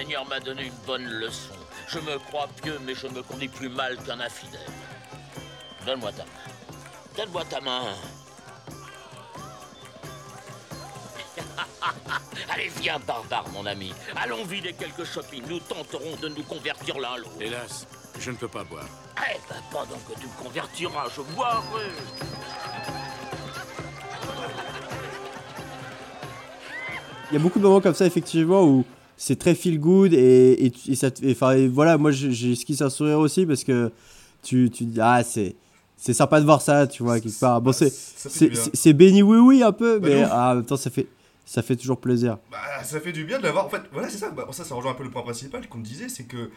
[0.00, 1.52] Seigneur m'a donné une bonne leçon.
[1.86, 4.66] Je me crois pieux, mais je me conduis plus mal qu'un infidèle.
[5.84, 6.30] Donne-moi ta main.
[7.18, 7.82] Donne-moi ta main.
[12.48, 13.92] Allez, viens, barbare, mon ami.
[14.16, 15.42] Allons vider quelques shopping.
[15.46, 17.32] Nous tenterons de nous convertir l'un l'autre.
[17.38, 17.86] Hélas,
[18.18, 18.88] je ne peux pas boire.
[19.18, 21.90] Eh ben, pendant que tu me convertiras, je boirai.
[27.30, 28.86] Il y a beaucoup de moments comme ça, effectivement, où
[29.22, 33.18] c'est très feel good et, et, et ça enfin, et voilà, moi esquissé un sourire
[33.18, 33.92] aussi parce que
[34.42, 35.54] tu, tu dis, ah, c'est.
[36.02, 37.60] C'est sympa de voir ça, tu vois, quelque part.
[37.60, 40.88] Bon, c'est c'est béni oui oui un peu, Bah, mais ah, en même temps ça
[40.88, 41.06] fait
[41.44, 42.38] ça fait toujours plaisir.
[42.50, 43.66] Bah, ça fait du bien de l'avoir.
[43.66, 44.30] En fait, voilà, c'est ça.
[44.30, 46.50] Bah, ça, ça rejoint un peu le point principal qu'on disait, c'est que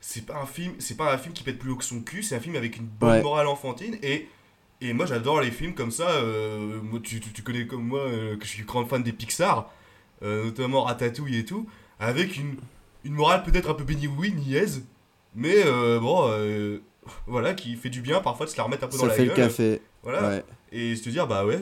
[0.00, 2.22] c'est pas un film, c'est pas un film qui pète plus haut que son cul.
[2.22, 3.22] C'est un film avec une bonne Ouais.
[3.22, 4.28] morale enfantine et
[4.80, 6.08] et moi j'adore les films comme ça.
[6.08, 9.12] euh, moi, tu, tu, tu connais comme moi euh, que je suis grand fan des
[9.12, 9.70] Pixar,
[10.22, 11.66] euh, notamment Ratatouille et tout,
[12.00, 12.56] avec une
[13.04, 14.82] une morale peut-être un peu béni oui niaise,
[15.34, 16.24] mais euh, bon.
[16.28, 16.78] euh,
[17.26, 19.14] voilà, qui fait du bien parfois de se la remettre un peu dans Ça la
[19.14, 19.30] fait gueule.
[19.30, 19.80] le café.
[20.02, 20.28] Voilà.
[20.28, 20.44] Ouais.
[20.72, 21.58] Et se dire, bah ouais,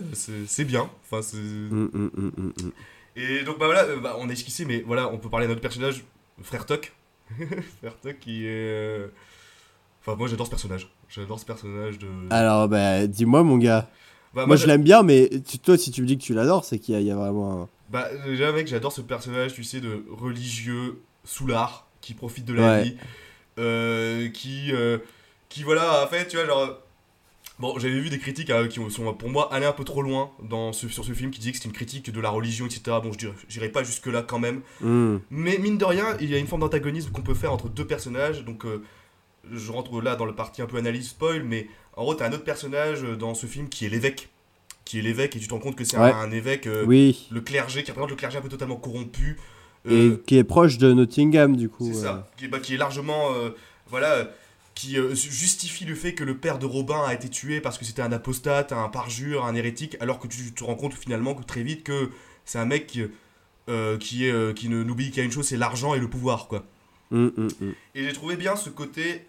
[0.47, 0.91] c'est bien.
[1.05, 1.37] Enfin, c'est.
[1.39, 2.73] Mm, mm, mm, mm, mm.
[3.17, 5.53] Et donc bah voilà, euh, bah, on a esquissé, mais voilà, on peut parler d'un
[5.53, 6.05] autre personnage,
[6.43, 6.93] Frère Tuck.
[7.81, 9.01] Frère Tuck qui est...
[10.01, 12.07] Enfin moi j'adore ce personnage, j'adore ce personnage de...
[12.31, 13.89] Alors, bah, dis-moi, mon gars.
[14.35, 16.65] bah, Moi, je l'aime bien, mais tu- toi, si tu me dis que tu l'adores,
[16.65, 17.69] c'est qu'il y a vraiment.
[17.91, 22.63] Bah déjà mec, j'adore ce personnage, tu sais, de religieux, soulard, qui profite de la
[22.63, 22.83] Ouais.
[22.85, 22.97] vie,
[23.59, 24.73] euh, qui...
[24.73, 24.99] euh,
[25.49, 26.79] qui voilà, en fait, tu vois, genre...
[27.59, 30.31] Bon, j'avais vu des critiques euh, qui sont pour moi allés un peu trop loin
[30.43, 32.83] dans ce, sur ce film, qui disaient que c'était une critique de la religion, etc.
[33.03, 34.61] Bon, je j'irai pas jusque-là quand même.
[34.81, 35.17] Mm.
[35.31, 37.87] Mais mine de rien, il y a une forme d'antagonisme qu'on peut faire entre deux
[37.87, 38.45] personnages.
[38.45, 38.85] Donc, euh,
[39.51, 41.67] je rentre là dans le parti un peu analyse spoil, mais
[41.97, 44.29] en gros, t'as un autre personnage dans ce film qui est l'évêque.
[44.89, 46.11] Qui est l'évêque, et tu te rends compte que c'est Ouais.
[46.11, 47.27] un, un évêque, euh, Oui.
[47.31, 49.37] le clergé, qui représente le clergé un peu totalement corrompu.
[49.85, 51.91] Et euh, qui est proche de Nottingham, du coup.
[51.93, 53.35] c'est ça, qui, est- bah, qui est largement.
[53.35, 53.51] euh,
[53.91, 54.29] voilà.
[54.75, 57.85] qui euh, justifie le fait que le père de Robin a été tué parce que
[57.85, 61.43] c'était un apostate, un parjure, un hérétique, alors que tu te rends compte finalement que
[61.43, 62.11] très vite que
[62.45, 63.03] c'est un mec qui,
[63.69, 66.47] euh, qui, est, euh, qui ne n'oublie qu'à une chose, c'est l'argent et le pouvoir,
[66.49, 66.65] quoi.
[67.11, 67.75] Hum, hum, hum.
[67.97, 69.27] Et j'ai trouvé bien ce côté,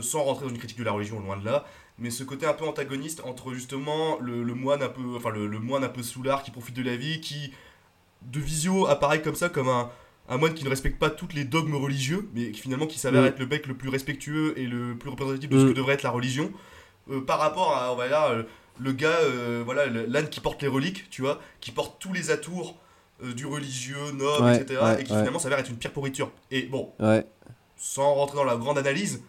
[0.00, 1.66] sans rentrer dans une critique de la religion, loin de là,
[1.98, 5.46] mais ce côté un peu antagoniste entre justement le, le moine un peu, enfin le,
[5.46, 7.52] le moine un peu soulard qui profite de la vie, qui
[8.22, 9.90] de visio apparaît comme ça comme un,
[10.28, 13.22] un moine qui ne respecte pas toutes les dogmes religieux, mais qui finalement qui s'avère
[13.22, 13.26] Mm.
[13.26, 15.68] être le mec le plus respectueux et le plus représentatif de ce Mm.
[15.68, 16.52] que devrait être la religion,
[17.10, 18.42] euh, par rapport à, on va dire, euh,
[18.80, 22.30] le gars, euh, voilà, l'âne qui porte les reliques, tu vois, qui porte tous les
[22.30, 22.76] atours
[23.24, 25.18] euh, du religieux, noble, Ouais, etc., ouais, et qui ouais.
[25.18, 26.30] finalement s'avère être une pire pourriture.
[26.52, 26.92] Et bon,
[27.76, 29.22] sans rentrer dans la grande analyse,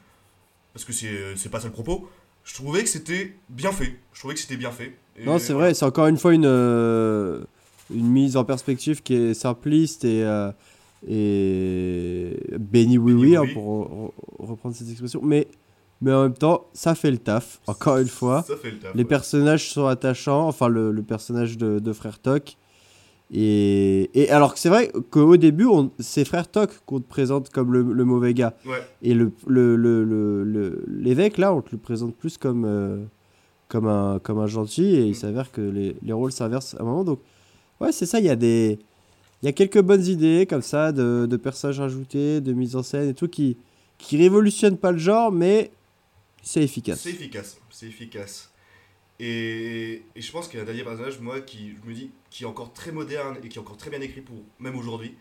[0.73, 2.09] parce que c'est c'est pas ça le propos,
[2.49, 3.93] je trouvais que c'était bien fait.
[4.11, 4.93] Je trouvais que c'était bien fait.
[5.15, 7.43] Et Non, c'est vrai, c'est encore une fois une, euh,
[7.93, 10.51] une mise en perspective qui est simpliste et, euh,
[11.07, 13.53] et béni oui hein, oui.
[13.53, 15.21] pour re- re- reprendre cette expression.
[15.23, 15.47] Mais,
[16.01, 18.43] mais en même temps, ça fait le taf, encore une fois.
[18.47, 18.93] Ça fait le taf.
[18.95, 19.07] Les ouais.
[19.07, 22.55] personnages sont attachants, enfin le, le personnage de, de Frère Toc.
[23.31, 27.49] Et, et alors que c'est vrai qu'au début, on- c'est Frère Toc qu'on te présente
[27.49, 28.55] comme le, le mauvais gars.
[28.65, 28.81] Ouais.
[29.03, 33.03] Et le, le, le, l'évêque, là, on te le présente plus comme, euh,
[33.67, 34.95] comme, un, comme un gentil.
[34.95, 35.13] Et il Mm.
[35.15, 37.03] s'avère que les, les rôles s'inversent à un moment.
[37.03, 37.19] Donc,
[37.81, 38.79] ouais, c'est ça, il y a des.
[39.41, 42.83] Il y a quelques bonnes idées comme ça de, de personnages ajoutés, de mise en
[42.83, 43.55] scène et tout qui,
[43.97, 45.71] qui révolutionnent pas le genre, mais
[46.41, 46.99] c'est efficace.
[47.01, 47.57] C'est efficace.
[47.69, 48.51] C'est efficace.
[49.19, 52.11] Et, et je pense qu'il y a un dernier personnage, moi, qui, je me dis,
[52.29, 55.17] qui est encore très moderne et qui est encore très bien écrit pour même aujourd'hui.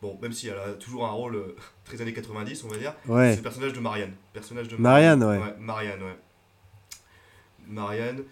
[0.00, 2.94] Bon, même si elle a toujours un rôle euh, très années 90, on va dire.
[3.06, 3.30] Ouais.
[3.30, 4.14] C'est le personnage de Marianne.
[4.32, 5.38] Personnage de Marianne, ouais.
[5.58, 6.16] Marianne, ouais.
[7.66, 8.22] Marianne,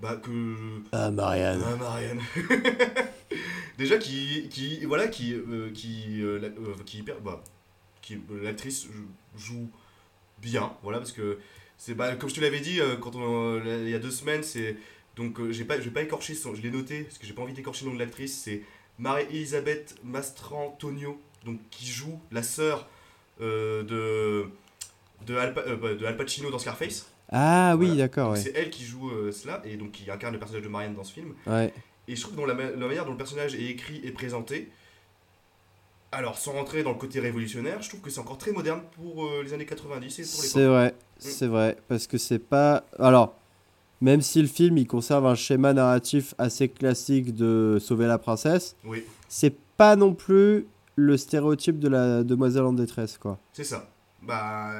[0.00, 0.82] bah que.
[0.92, 1.62] Ah, Marianne.
[1.64, 2.20] Ah, Marianne.
[3.78, 7.42] Déjà qui, qui voilà qui euh, qui euh, la- euh, qui bah,
[8.02, 8.86] qui euh, l'actrice
[9.36, 9.68] joue
[10.40, 11.38] bien, voilà parce que
[11.78, 14.10] c'est bah, comme je te l'avais dit euh, quand on, euh, il y a deux
[14.10, 14.76] semaines, c'est
[15.16, 17.32] donc euh, j'ai pas je vais pas écorcher son, je l'ai noté parce que j'ai
[17.34, 18.62] pas envie d'écorcher le nom de l'actrice, c'est
[18.98, 22.88] Marie-Elisabeth Mastrantonio donc qui joue la sœur
[23.40, 24.46] euh, de
[25.26, 27.10] de Al, euh, bah, de Al Pacino dans Scarface.
[27.32, 28.02] Ah oui, Voilà.
[28.02, 28.38] d'accord, ouais.
[28.38, 31.04] C'est elle qui joue euh, cela et donc qui incarne le personnage de Marianne dans
[31.04, 31.34] ce film.
[31.46, 31.72] ouais.
[32.06, 34.10] Et je trouve que dans la, ma- la manière dont le personnage est écrit et
[34.12, 34.70] présenté,
[36.12, 39.28] alors sans rentrer dans le côté révolutionnaire, je trouve que c'est encore très moderne pour
[39.42, 40.70] les années 90 et pour C'est l'époque.
[40.72, 42.84] vrai, c'est vrai, parce que c'est pas.
[42.98, 43.36] Alors,
[44.00, 48.76] même si le film il conserve un schéma narratif assez classique de sauver la princesse,
[48.84, 53.38] Oui, c'est pas non plus le stéréotype de la demoiselle en détresse, quoi.
[53.52, 53.88] c'est ça.
[54.22, 54.72] Bah,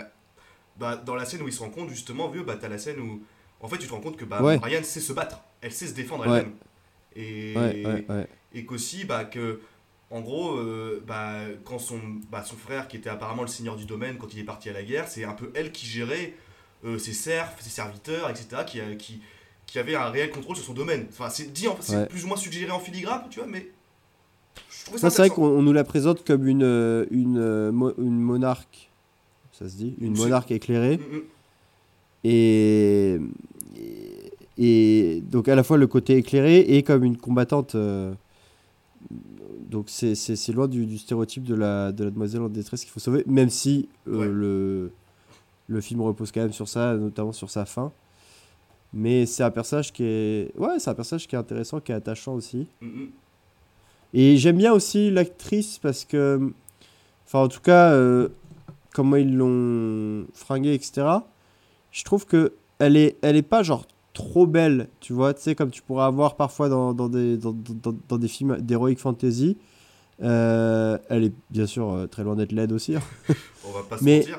[0.78, 3.20] bah, dans la scène où ils se rencontrent, justement, vieux, bah, t'as la scène où,
[3.61, 4.59] en fait, tu te rends compte que bah, Ouais.
[4.59, 6.39] Marianne sait se battre, elle sait se défendre Ouais.
[6.39, 6.53] elle-même.
[7.16, 8.28] Et, Ouais, ouais, ouais.
[8.53, 9.61] et qu'aussi bah, que
[10.14, 11.34] en gros euh, bah,
[11.64, 11.98] quand son,
[12.30, 14.72] bah, son frère qui était apparemment le seigneur du domaine quand il est parti à
[14.72, 16.34] la guerre c'est un peu elle qui gérait
[16.84, 19.20] euh, ses serfs ses serviteurs etc qui, a- qui,
[19.66, 22.06] qui avait un réel contrôle sur son domaine enfin c'est dit en- c'est Ouais.
[22.06, 23.68] plus ou moins suggéré en filigrane tu vois mais
[24.92, 27.94] je ça c'est vrai qu'on on nous la présente comme une, euh, une, euh, mo-
[27.98, 28.90] une monarque,
[29.52, 30.98] ça se dit, une monarque éclairée.
[30.98, 31.22] Mm, mm.
[32.24, 33.18] Et,
[34.58, 37.74] et donc à la fois le côté éclairé et comme une combattante.
[37.74, 38.14] euh,
[39.74, 43.00] donc c'est- loin du, du stéréotype de la, de la demoiselle en détresse qu'il faut
[43.00, 44.28] sauver, même si euh, Ouais.
[44.28, 44.92] le,
[45.66, 47.90] le film repose quand même sur ça, notamment sur sa fin.
[48.92, 51.94] Mais c'est un personnage qui est, ouais, c'est un personnage qui est intéressant, qui est
[51.96, 52.68] attachant aussi.
[52.80, 53.08] Mm, mm.
[54.14, 56.52] Et j'aime bien aussi l'actrice parce que,
[57.26, 58.28] enfin en tout cas, euh,
[58.94, 61.04] comment ils l'ont fringuée, etc.
[61.90, 65.54] Je trouve que elle est, elle est pas genre trop belle, tu vois, tu sais
[65.54, 69.58] comme tu pourrais avoir parfois dans, dans des, dans, dans- dans des films d'heroic fantasy.
[70.22, 72.94] Euh, elle est bien sûr euh, très loin d'être laide aussi.
[72.94, 73.00] hein.
[73.68, 74.38] on va pas se Mais- mentir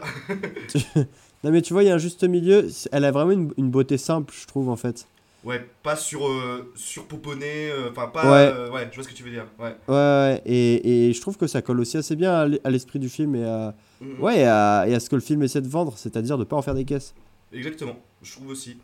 [1.43, 2.67] non mais tu vois, il y a un juste milieu.
[2.93, 5.05] Elle a vraiment une, une beauté simple, je trouve en fait.
[5.43, 6.71] ouais pas sur euh,
[7.05, 8.71] euh, enfin pas Ouais.
[8.71, 11.35] ouais je vois ce que tu veux dire ouais Ouais, ouais, et, et je trouve
[11.37, 14.21] que ça colle aussi assez bien à l'esprit du film et à, Mm, mm.
[14.23, 16.55] ouais, et à, et à ce que le film essaie de vendre, c'est-à-dire de pas
[16.57, 17.13] en faire des caisses.
[17.53, 18.77] Exactement, je trouve aussi.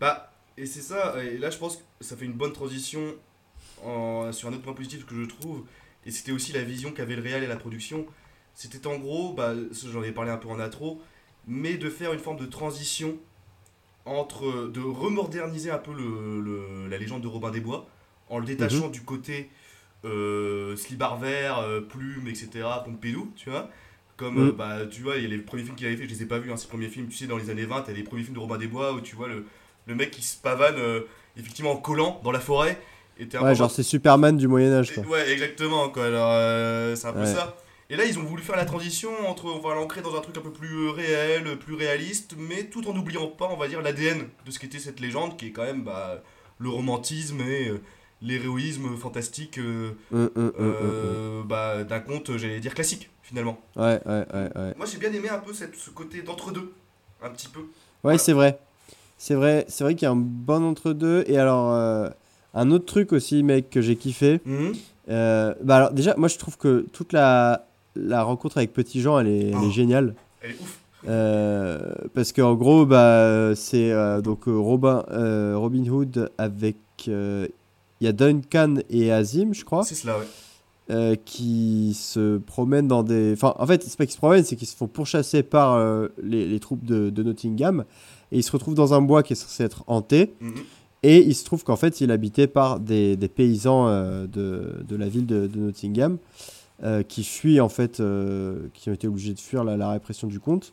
[0.00, 3.14] Bah, et c'est ça, et là je pense que ça fait une bonne transition
[3.84, 5.64] en- sur un autre point positif que je trouve,
[6.04, 8.06] et c'était aussi la vision qu'avait le réel et la production.
[8.54, 9.52] C'était en gros, bah,
[9.92, 11.00] j'en ai parlé un peu en intro,
[11.46, 13.16] mais de faire une forme de transition
[14.04, 14.68] entre.
[14.68, 17.86] de remoderniser un peu le, le- la légende de Robin des Bois,
[18.28, 19.50] en le détachant du côté
[20.04, 22.48] euh, slibard vert, euh, plume, etc.,
[22.84, 23.68] Pompidou, tu vois,
[24.16, 24.48] Comme, Mm.
[24.48, 26.22] euh, bah, tu vois, il y a les premiers films qu'il avait fait, je les
[26.22, 28.02] ai pas vus, hein, ces premiers films, tu sais, dans les années 20, t'as les
[28.04, 29.44] premiers films de Robin des Bois où tu vois le,
[29.86, 31.00] le mec qui se pavane euh,
[31.36, 32.78] effectivement en collant dans la forêt.
[33.18, 34.92] Et Ouais, genre c'est Superman du Moyen-Âge.
[35.08, 36.04] Ouais, exactement, quoi.
[36.06, 37.26] Alors, euh, c'est un peu Ouais.
[37.26, 37.56] ça.
[37.88, 40.36] Et là, ils ont voulu faire la transition entre, on va l'ancrer dans un truc
[40.36, 44.26] un peu plus réel, plus réaliste, mais tout en n'oubliant pas, on va dire, l'ADN
[44.44, 46.20] de ce qu'était cette légende, qui est quand même bah,
[46.58, 47.80] le romantisme et euh,
[48.22, 53.60] l'héroïsme fantastique euh, Hum, hum, hum, euh, bah, d'un conte, j'allais dire, classique, finalement.
[53.76, 54.74] Ouais, ouais, ouais, ouais.
[54.76, 56.72] Moi, j'ai bien aimé un peu cette, ce côté d'entre-deux,
[57.22, 57.60] un petit peu.
[58.02, 58.58] Ouais, c'est vrai.
[59.18, 61.24] C'est vrai, c'est vrai qu'il y a un bon entre-deux.
[61.26, 62.08] Et alors, euh,
[62.54, 64.40] un autre truc aussi, mec, que j'ai kiffé.
[64.44, 64.72] Mhm.
[65.10, 69.18] euh, bah alors, déjà, moi, je trouve que toute la, la rencontre avec Petit Jean,
[69.18, 69.70] elle est, elle est Oh.
[69.70, 70.14] géniale.
[70.42, 70.80] Elle est ouf.
[71.08, 71.78] Euh,
[72.14, 73.92] parce qu'en gros, bah, c'est
[74.22, 75.04] donc Robin,
[75.54, 76.76] Robin Hood avec.
[77.06, 79.82] Il y a Duncan et Azim, je crois.
[79.84, 80.16] C'est cela,
[80.88, 81.16] ouais.
[81.24, 83.32] qui se promènent dans des.
[83.34, 85.78] Enfin, en fait, c'est pas qu'ils se promènent, c'est qu'ils se font pourchasser par
[86.22, 87.84] les, les troupes de, de Nottingham.
[88.32, 90.32] Et ils se retrouvent dans un bois qui est censé être hanté.
[90.40, 90.54] Mhm.
[91.02, 94.84] Et il se trouve qu'en fait, il est habité par des, des paysans euh, de,
[94.88, 96.18] de la ville de, de Nottingham
[96.82, 100.26] euh, qui fuient, en fait, euh, qui ont été obligés de fuir la, la répression
[100.26, 100.72] du comte.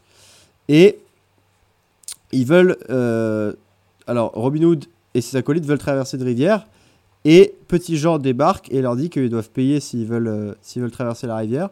[0.69, 0.97] Et
[2.31, 2.77] ils veulent.
[4.07, 6.65] alors, Robin Hood et ses acolytes veulent traverser de rivière.
[7.25, 11.27] Et Petit Jean débarque et leur dit qu'ils doivent payer s'ils veulent, s'ils veulent traverser
[11.27, 11.69] la rivière.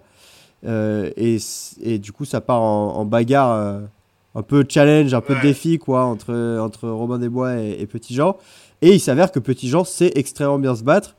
[0.64, 1.38] Et,
[1.82, 3.82] et du coup, ça part en, en bagarre,
[4.36, 5.42] un peu challenge, un peu Ouais.
[5.42, 8.38] défi, quoi, entre, entre Robin des Bois et, et Petit Jean.
[8.82, 11.16] Et il s'avère que Petit Jean sait extrêmement bien se battre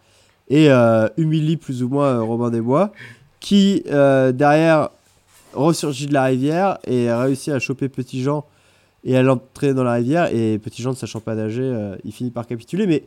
[0.48, 2.92] et euh, humilie plus ou moins euh, Robin des Bois,
[3.40, 4.88] qui euh, derrière
[5.54, 8.44] ressurgit de la rivière et réussit à choper Petit Jean
[9.04, 10.34] et à l'entrer dans la rivière.
[10.34, 12.86] Et Petit Jean, ne sachant pas nager, euh, il finit par capituler.
[12.86, 13.04] Mais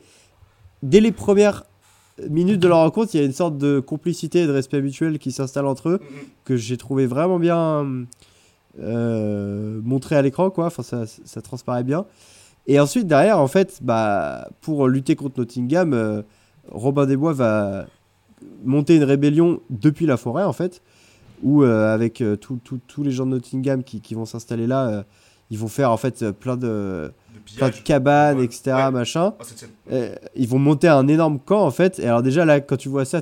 [0.84, 1.64] dès les premières
[2.30, 5.20] minutes de leur rencontre, il y a une sorte de complicité et de respect mutuel
[5.20, 6.18] qui s'installe entre eux Mhm.
[6.46, 7.86] que j'ai trouvé vraiment bien
[8.80, 10.66] montré à l'écran, quoi.
[10.68, 12.06] Enfin, ça, ça transparaît bien.
[12.68, 16.22] Et ensuite, derrière, en fait, bah, pour lutter contre Nottingham, euh,
[16.72, 17.86] Robin des Bois va
[18.64, 20.82] monter une rébellion depuis la forêt, en fait,
[21.44, 25.04] où euh, avec euh, tous les gens de Nottingham qui, qui vont s'installer là, euh,
[25.52, 28.46] ils vont faire en fait euh, plein de, De plein de cabanes, Ouais.
[28.46, 28.92] etc., Ouais.
[28.92, 29.34] machin.
[29.92, 32.00] Euh, ils vont monter un énorme camp en fait.
[32.00, 33.22] Et alors déjà là, quand tu vois ça,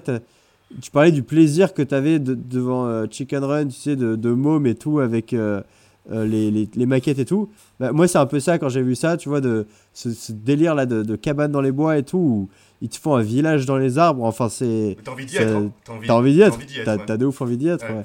[0.82, 4.32] tu parlais du plaisir que tu avais devant euh, Chicken Run, tu sais, de, de
[4.32, 5.62] môme et tout, avec euh,
[6.12, 7.50] euh, les, les- les maquettes et tout.
[7.80, 10.32] Bah, moi, c'est un peu ça quand j'ai vu ça, tu vois, de ce, ce
[10.32, 12.50] délire là de, de cabane dans les bois et tout, où
[12.82, 14.24] ils te font un village dans les arbres.
[14.24, 14.98] Enfin, c'est.
[15.04, 15.56] T'as envie d'y être.
[15.56, 15.72] hein.
[15.86, 17.18] T'as envie, d'y être, t'as ouais.
[17.18, 17.88] de ouf envie d'y être.
[17.90, 17.96] Ouais.
[17.98, 18.04] ouais.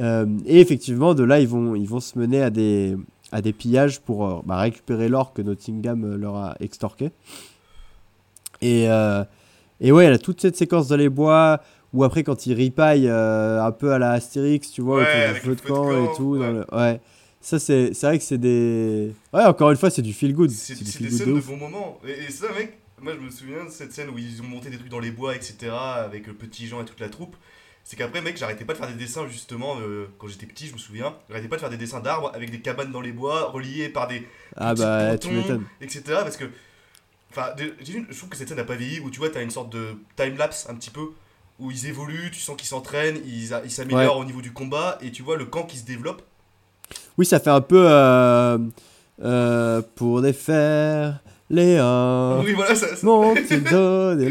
[0.00, 2.96] Euh, et effectivement, de là, ils vont, ils vont se mener à des,
[3.32, 7.10] à des pillages pour euh, bah, récupérer l'or que Nottingham euh, leur a extorqué.
[8.60, 9.24] Et, euh,
[9.80, 11.60] et ouais, elle a toute cette séquence dans les bois
[11.94, 15.14] où après, quand ils ripaillent euh, un peu à la Astérix, tu vois, Ouais, autour
[15.14, 16.36] du avec feu le de feu de camp camp, et tout.
[16.38, 16.52] dans ouais.
[16.52, 17.00] le- ouais.
[17.40, 19.12] Ça, c'est vrai que c'est des.
[19.32, 20.50] Ouais, encore une fois, c'est du feel good.
[20.50, 21.46] C'est des good scènes de de ouf.
[21.46, 22.00] bons moments.
[22.06, 24.70] Et, et ça, mec, moi je me souviens de cette scène où ils ont monté
[24.70, 25.70] des trucs dans les bois, etc.
[25.72, 27.36] avec le petit Jean et toute la troupe.
[27.86, 30.72] C'est qu'après, mec, j'arrêtais pas de faire des dessins justement euh, quand j'étais petit, je
[30.72, 31.14] me souviens.
[31.28, 34.08] J'arrêtais pas de faire des dessins d'arbres avec des cabanes dans les bois reliées par
[34.08, 34.26] des
[34.56, 35.64] Ah bah, tu m'étonnes.
[35.82, 36.02] etc.
[36.06, 36.46] Parce que,
[37.30, 39.70] enfin, je trouve que cette scène n'a pas vieilli où tu vois, t'as une sorte
[39.70, 41.10] de time-lapse un petit peu
[41.60, 45.10] où ils évoluent, tu sens qu'ils s'entraînent, ils ils s'améliorent au niveau du combat et
[45.12, 46.22] tu vois le camp qui se développe.
[47.16, 47.84] Oui, ça fait un peu.
[47.88, 48.58] euh,
[49.22, 52.40] euh, pour défaire Léa.
[52.44, 53.60] oui, voilà, ça, ça- Mon petit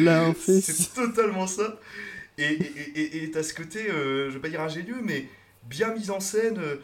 [0.03, 0.65] leur fils.
[0.65, 1.77] C'est totalement ça.
[2.37, 5.27] Et et- et- et- t'as ce côté, euh, je vais pas dire ingénieux, mais
[5.69, 6.75] bien mis en scène euh,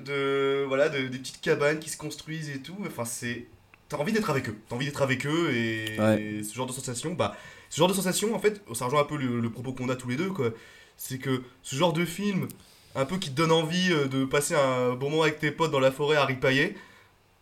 [0.00, 2.76] de voilà de- des petites cabanes qui se construisent et tout.
[2.86, 3.46] Enfin, c'est
[3.88, 4.56] t'as envie d'être avec eux.
[4.68, 6.22] T'as envie d'être avec eux et, Ouais.
[6.22, 7.36] et ce genre de sensation, bah
[7.74, 9.96] ce genre de sensation en fait, ça rejoint un peu le, le propos qu'on a
[9.96, 10.50] tous les deux quoi.
[10.96, 12.46] C'est que ce genre de film,
[12.94, 15.72] un peu qui te donne envie euh, de passer un bon moment avec tes potes
[15.72, 16.76] dans la forêt à ripailler.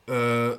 [0.08, 0.56] euh,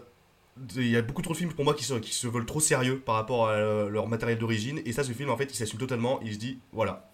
[0.75, 2.59] il y a beaucoup trop de films pour moi qui se, qui se veulent trop
[2.59, 4.79] sérieux par rapport à euh, leur matériel d'origine.
[4.85, 6.19] Et ça, ce film, en fait, il s'assume totalement.
[6.21, 7.09] Il se dit, voilà,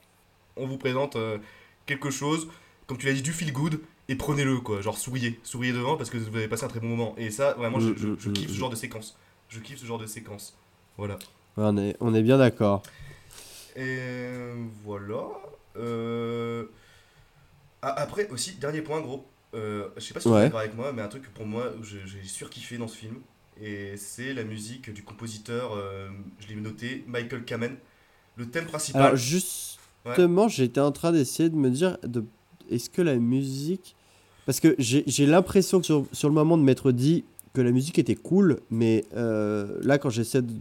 [0.57, 1.37] on vous présente euh,
[1.85, 2.49] quelque chose,
[2.87, 3.79] comme tu l'as dit, du feel good,
[4.09, 4.81] et prenez-le, quoi.
[4.81, 7.15] Genre, souriez, souriez devant parce que vous avez passé un très bon moment.
[7.17, 8.57] Et ça, vraiment, je, je- je Mm, mm, kiffe ce mm.
[8.57, 9.17] genre de séquence.
[9.47, 10.57] Je kiffe ce genre de séquence.
[10.97, 11.17] Voilà.
[11.57, 12.83] On, est, on est bien d'accord.
[13.75, 14.29] Et
[14.83, 15.27] voilà.
[15.77, 16.65] Euh,
[17.81, 19.25] ah, après, aussi, dernier point, gros.
[19.55, 21.71] Euh, je sais pas si tu es d'accord avec moi, mais un truc pour moi,
[21.81, 23.15] j'ai surkiffé dans ce film.
[23.61, 27.75] Et c'est la musique du compositeur, euh, je l'ai noté, Michael Kamen.
[28.37, 29.01] Le thème principal.
[29.01, 32.23] Alors, justement, j'étais en train d'essayer de me dire de,
[32.69, 33.95] est-ce que la musique.
[34.45, 37.71] Parce que j'ai j'ai l'impression que sur, sur le moment de m'être dit que la
[37.71, 40.53] musique était cool, mais euh, là, quand j'essaie de,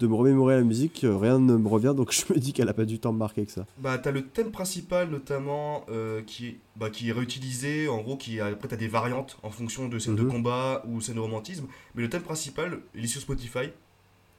[0.00, 2.68] de me remémorer la musique, euh, rien ne me revient, donc je me dis qu'elle
[2.68, 3.66] a pas du temps me marquer que ça.
[3.78, 8.16] Bah, t'as le thème principal notamment euh, qui, est, bah, qui est réutilisé, en gros,
[8.16, 10.30] qui après t'as des variantes en fonction de scènes de Mhm.
[10.30, 13.70] combat ou scènes de romantisme, mais le thème principal, il est sur Spotify.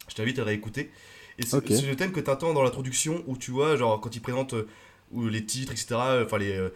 [0.07, 0.91] Je t'invite à le réécouter.
[1.37, 4.55] Et c'est le thème que t'entends dans l'introduction où tu vois, genre, quand ils présentent
[4.55, 4.67] euh,
[5.29, 5.95] les titres, etc.
[6.25, 6.51] Enfin, les.
[6.53, 6.69] euh,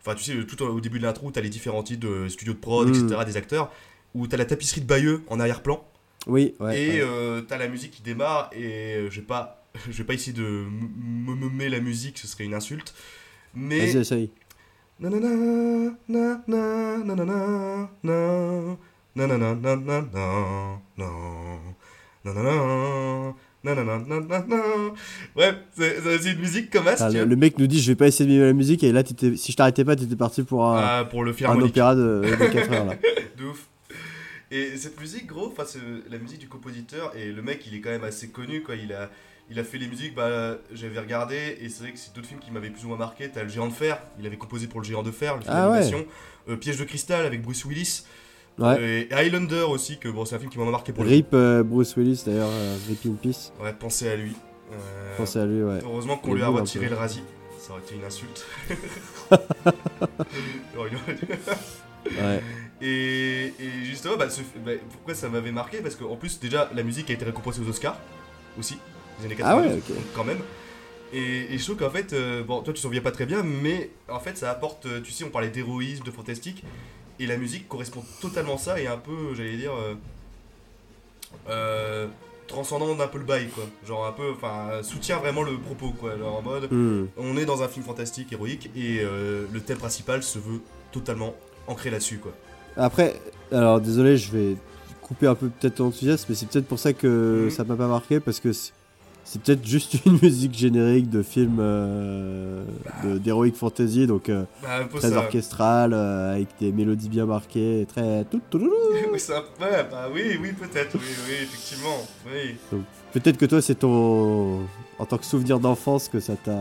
[0.00, 2.58] Enfin, tu sais, tout au début de l'intro, t'as les différents titres de studios de
[2.58, 2.94] prod, Mhm.
[3.06, 3.72] etc., des acteurs,
[4.14, 5.84] où t'as la tapisserie de Bayeux en arrière-plan.
[6.26, 6.80] Oui, ouais.
[6.80, 7.00] et ouais.
[7.08, 8.64] euh, t'as la musique qui démarre et
[8.96, 10.88] euh, je vais pas je vais pas essayer de m-
[11.26, 11.34] me
[11.68, 12.94] la musique ce serait une insulte
[13.54, 14.30] mais Vas-y, essaye.
[25.36, 28.06] Ouais, c'est une musique comme Ah, tu le, le mec nous dit je vais pas
[28.08, 30.78] essayer de mimer la musique et là si je t'arrêtais pas t'étais parti pour un,
[30.82, 32.94] Ah, pour le un opéra de, de 4 heures là.
[33.38, 33.68] de ouf.
[34.50, 37.80] Et cette musique, gros, enfin, c'est la musique du compositeur, et le mec, il est
[37.80, 38.76] quand même assez connu, quoi.
[38.76, 39.10] Il a,
[39.50, 42.40] il a fait les musiques, bah, j'avais regardé, et c'est vrai que c'est d'autres films
[42.40, 43.28] qui m'avaient plus ou moins marqué.
[43.28, 45.52] T'as Le Géant de Fer, il avait composé pour Le Géant de Fer, le film
[45.56, 46.06] Ah ouais.
[46.48, 48.04] Euh, Piège de cristal avec Bruce Willis.
[48.58, 48.76] Ouais.
[48.78, 51.62] Euh, Et Highlander aussi, que bon, c'est un film qui m'a marqué pour Rip euh,
[51.64, 53.52] Bruce Willis d'ailleurs, euh, Rip in Peace.
[53.60, 54.32] Ouais, pensez à lui.
[54.72, 55.78] Euh, Pensez à lui, ouais.
[55.82, 57.22] Heureusement qu'on lui a retiré le rasi.
[57.58, 58.46] Ça aurait été une insulte.
[60.90, 60.96] Dû-
[62.18, 62.40] Ouais.
[62.82, 66.82] Et, et justement, bah, ce- bah, pourquoi ça m'avait marqué Parce qu'en plus, déjà, la
[66.82, 67.98] musique a été récompensée aux Oscars
[68.58, 68.78] aussi,
[69.20, 69.80] des années 80, Ah ouais,
[70.14, 70.40] quand même.
[71.12, 73.42] Et, et je trouve qu'en fait, euh, bon, toi tu t'en souviens pas très bien,
[73.42, 76.64] mais en fait, ça apporte, euh, tu sais, on parlait d'héroïsme, de fantastique,
[77.20, 79.94] et la musique correspond totalement à ça, et un peu, j'allais dire, euh,
[81.48, 82.06] euh,
[82.48, 83.64] transcendant d'un peu le bail, quoi.
[83.86, 86.16] Genre un peu, enfin, soutient vraiment le propos, quoi.
[86.18, 87.06] Genre en mode, Hmm.
[87.16, 90.60] on est dans un film fantastique, héroïque, et le thème principal se veut
[90.92, 91.34] totalement
[91.68, 92.32] ancré là-dessus, quoi.
[92.76, 93.20] Après,
[93.52, 94.56] alors désolé, je vais
[95.02, 97.50] couper un peu peut-être ton enthousiasme, mais c'est peut-être pour ça que Mhm.
[97.50, 102.64] ça m'a pas marqué, parce que c'est peut-être juste une musique générique de film euh,
[103.04, 105.18] de- d'heroic fantasy, donc euh, Bah, très ça.
[105.18, 108.24] orchestral, euh, avec des mélodies bien marquées, très...
[108.24, 108.58] tout, tout.
[109.12, 112.56] oui, un- ouais, bah oui, oui, peut-être, oui, oui, effectivement, oui,
[113.12, 114.60] Peut-être que toi, c'est ton...
[114.98, 116.52] En tant que souvenir d'enfance que ça t'a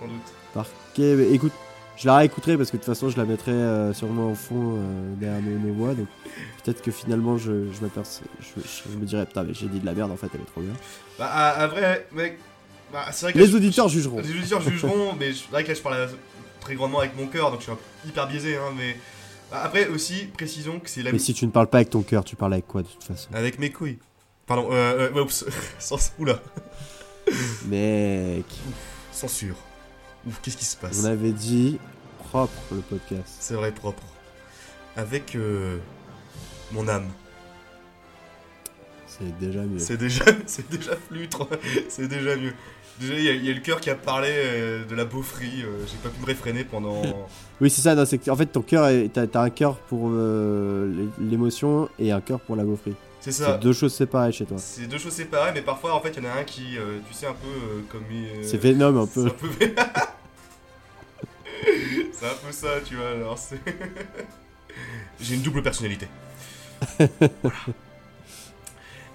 [0.00, 0.32] sans doute.
[0.54, 1.14] marqué.
[1.16, 1.52] Mais écoute,
[1.96, 4.76] je la réécouterai parce que de toute façon, je la mettrai euh, sûrement au fond
[4.78, 5.94] euh, derrière mes, mes voix.
[5.94, 6.06] Donc
[6.64, 8.26] peut-être que finalement, je, je m'aperçois.
[8.40, 8.60] Je,
[8.92, 10.60] je me dirais, putain, mais j'ai dit de la merde en fait, elle est trop
[10.60, 10.72] bien.
[11.18, 12.38] Bah, à, à vrai, mec,
[12.92, 14.20] bah, c'est vrai que Les auditeurs jugeront.
[14.20, 16.08] Les auditeurs jugeront, mais c'est vrai que là, je parle
[16.60, 17.78] très grandement avec mon cœur, donc je suis un-
[18.08, 18.96] hyper biaisé, hein, mais.
[19.50, 22.02] Bah, après, aussi, précisons que c'est la Mais si tu ne parles pas avec ton
[22.02, 23.28] cœur, tu parles avec quoi de toute façon?
[23.34, 23.98] Avec mes couilles.
[24.46, 25.44] Pardon, euh, euh, oups,
[25.78, 26.38] sans, oula,
[27.66, 28.44] Mec,
[29.12, 29.56] censure.
[30.26, 31.78] Ouf, qu'est-ce qui se passe on avait dit
[32.30, 33.26] propre le podcast.
[33.40, 34.02] C'est vrai, propre.
[34.96, 35.78] Avec euh,
[36.72, 37.06] mon âme.
[39.06, 39.78] C'est déjà mieux.
[39.78, 41.46] C'est déjà, c'est déjà flutre,
[41.88, 42.52] c'est déjà mieux.
[43.00, 45.04] Déjà, il y, a- il y a le cœur qui a parlé euh, de la
[45.04, 47.02] beaufrie, euh, j'ai pas pu me réfréner pendant.
[47.60, 47.94] Oui, c'est ça.
[47.94, 51.26] non, c'est que, en fait, ton cœur, est- t'as t'as un cœur pour euh, l'é-
[51.30, 52.94] l'émotion et un cœur pour la beaufrie.
[53.20, 53.52] C'est ça.
[53.54, 54.58] C'est deux choses séparées chez toi.
[54.58, 56.76] C'est deux choses séparées, mais parfois en fait il y en a un qui,
[57.08, 58.02] tu sais, un peu comme.
[58.42, 59.28] C'est Venom un peu.
[59.28, 59.82] C'est un peu.
[62.12, 63.10] c'est un peu ça, tu vois.
[63.10, 63.58] Alors c'est.
[65.20, 66.08] J'ai une double personnalité.
[67.42, 67.56] Voilà.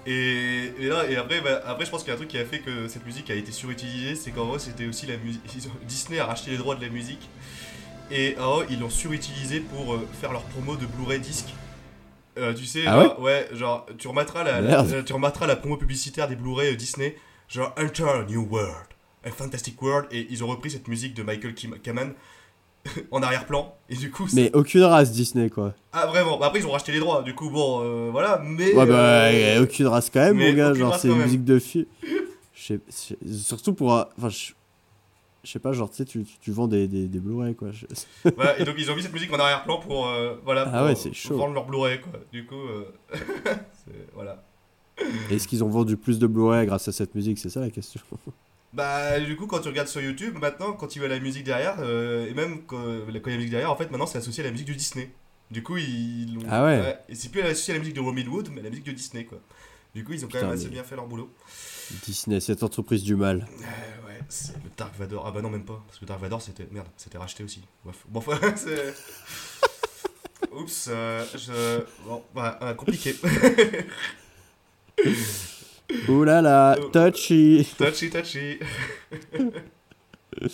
[0.06, 2.38] Et, et là, et après, bah, après, je pense qu'il y a un truc qui
[2.38, 5.42] a fait que cette musique a été surutilisée, c'est qu'en vrai, c'était aussi la musique.
[5.86, 7.28] Disney a racheté les droits de la musique
[8.10, 11.50] et en gros, ils l'ont surutilisé pour euh, faire leur promo de Blu-ray disque.
[12.38, 16.28] Euh, tu sais, Ah genre, ouais, genre, tu remettras la, tu remettras la promo publicitaire
[16.28, 17.16] des Blu-ray euh, Disney,
[17.48, 18.86] genre Enter a New World,
[19.24, 22.14] a Fantastic World, et ils ont repris cette musique de Michael Kim- Kamen
[23.10, 25.74] en arrière-plan, et du coup, c'est- Mais aucune race Disney, quoi.
[25.92, 28.74] ah vraiment, Bah, après ils ont racheté les droits, du coup, bon, euh, voilà, mais.
[28.74, 30.72] Ouais, bah, euh, y a aucune race quand même, mon gars.
[30.74, 31.86] Genre, c'est musique de film.
[33.32, 33.90] Surtout pour.
[33.92, 37.68] Enfin, je sais pas, genre, tu sais, tu, tu vends des, des, des Blu-ray, quoi.
[38.36, 40.86] Voilà, et donc ils ont mis cette musique en arrière-plan pour, euh, voilà, Ah pour,
[40.88, 41.36] ouais, c'est chaud.
[41.38, 42.12] vendre leur Blu-ray, quoi.
[42.32, 42.84] Du coup, euh,
[44.14, 44.42] voilà.
[45.30, 47.38] Est-ce qu'ils ont vendu plus de Blu-ray grâce à cette musique?
[47.38, 48.00] C'est ça la question.
[48.72, 51.76] Bah, du coup, quand tu regardes sur YouTube, maintenant, quand tu vois la musique derrière,
[51.80, 54.18] euh, et même quand, quand il y a la musique derrière, en fait, maintenant c'est
[54.18, 55.10] associé à la musique de Disney.
[55.50, 56.42] Du coup, ils l'ont.
[56.48, 56.98] Ah ouais.
[57.08, 58.92] Et c'est plus associé à la musique de Robin Wood, mais à la musique de
[58.92, 59.40] Disney, quoi.
[59.94, 61.28] Du coup, ils ont quand même assez bien fait leur boulot.
[62.04, 63.48] Disney, cette entreprise du mal.
[63.48, 65.26] Euh, ouais, c'est le Dark Vador.
[65.26, 65.82] Ah bah non, même pas.
[65.88, 66.68] Parce que Dark Vador, c'était.
[66.70, 67.62] Merde, c'était racheté aussi.
[67.84, 68.04] Bref.
[68.08, 68.94] Bon, enfin, c'est.
[70.52, 71.82] Oups, euh, je.
[72.06, 73.16] Bon, bah, euh, compliqué.
[76.08, 77.66] Ouh là là, touchy.
[77.78, 78.58] touchy, touchy.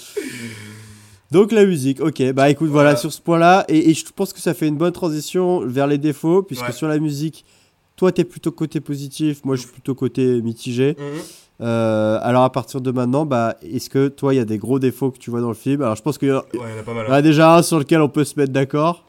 [1.32, 2.32] Donc la musique, ok.
[2.32, 2.96] Bah écoute, voilà, Voilà.
[2.98, 5.98] sur ce point-là, et, et je pense que ça fait une bonne transition vers les
[5.98, 6.72] défauts, puisque Ouais.
[6.72, 7.44] sur la musique,
[7.96, 10.96] toi, t'es plutôt côté positif, moi, je suis plutôt côté mitigé.
[10.98, 11.04] Mhm.
[11.62, 14.78] Euh, alors, à partir de maintenant, bah, est-ce que toi, il y a des gros
[14.78, 15.82] défauts que tu vois dans le film?
[15.82, 17.04] Alors, je pense qu'il y en a- Ouais, il y en a pas mal.
[17.06, 19.04] il y en a déjà un sur lequel on peut se mettre d'accord.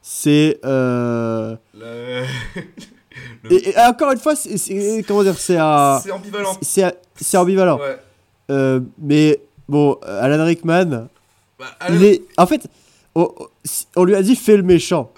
[0.00, 0.60] C'est.
[0.64, 2.24] euh, Le-
[3.50, 6.00] Et, et encore une fois, c'est- comment dire, c'est un.
[6.02, 6.58] C'est ambivalent.
[6.62, 7.78] C'est ambivalent.
[7.78, 7.98] Ouais.
[8.50, 11.08] Euh, mais bon, Alan Rickman,
[11.58, 12.22] Bah, il est.
[12.36, 12.66] En fait,
[13.14, 13.28] on,
[13.96, 15.10] on lui a dit fais le méchant.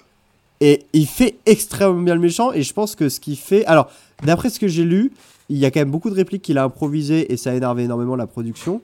[0.61, 2.53] Et il fait extrêmement bien le méchant.
[2.53, 3.65] Et je pense que ce qu'il fait.
[3.65, 3.89] Alors,
[4.23, 5.11] d'après ce que j'ai lu,
[5.49, 7.83] il y a quand même beaucoup de répliques qu'il a improvisées et ça a énervé
[7.83, 8.81] énormément la production.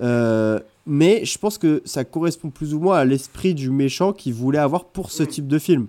[0.00, 4.32] Euh, mais je pense que ça correspond plus ou moins à l'esprit du méchant qu'il
[4.34, 5.86] voulait avoir pour ce type de film.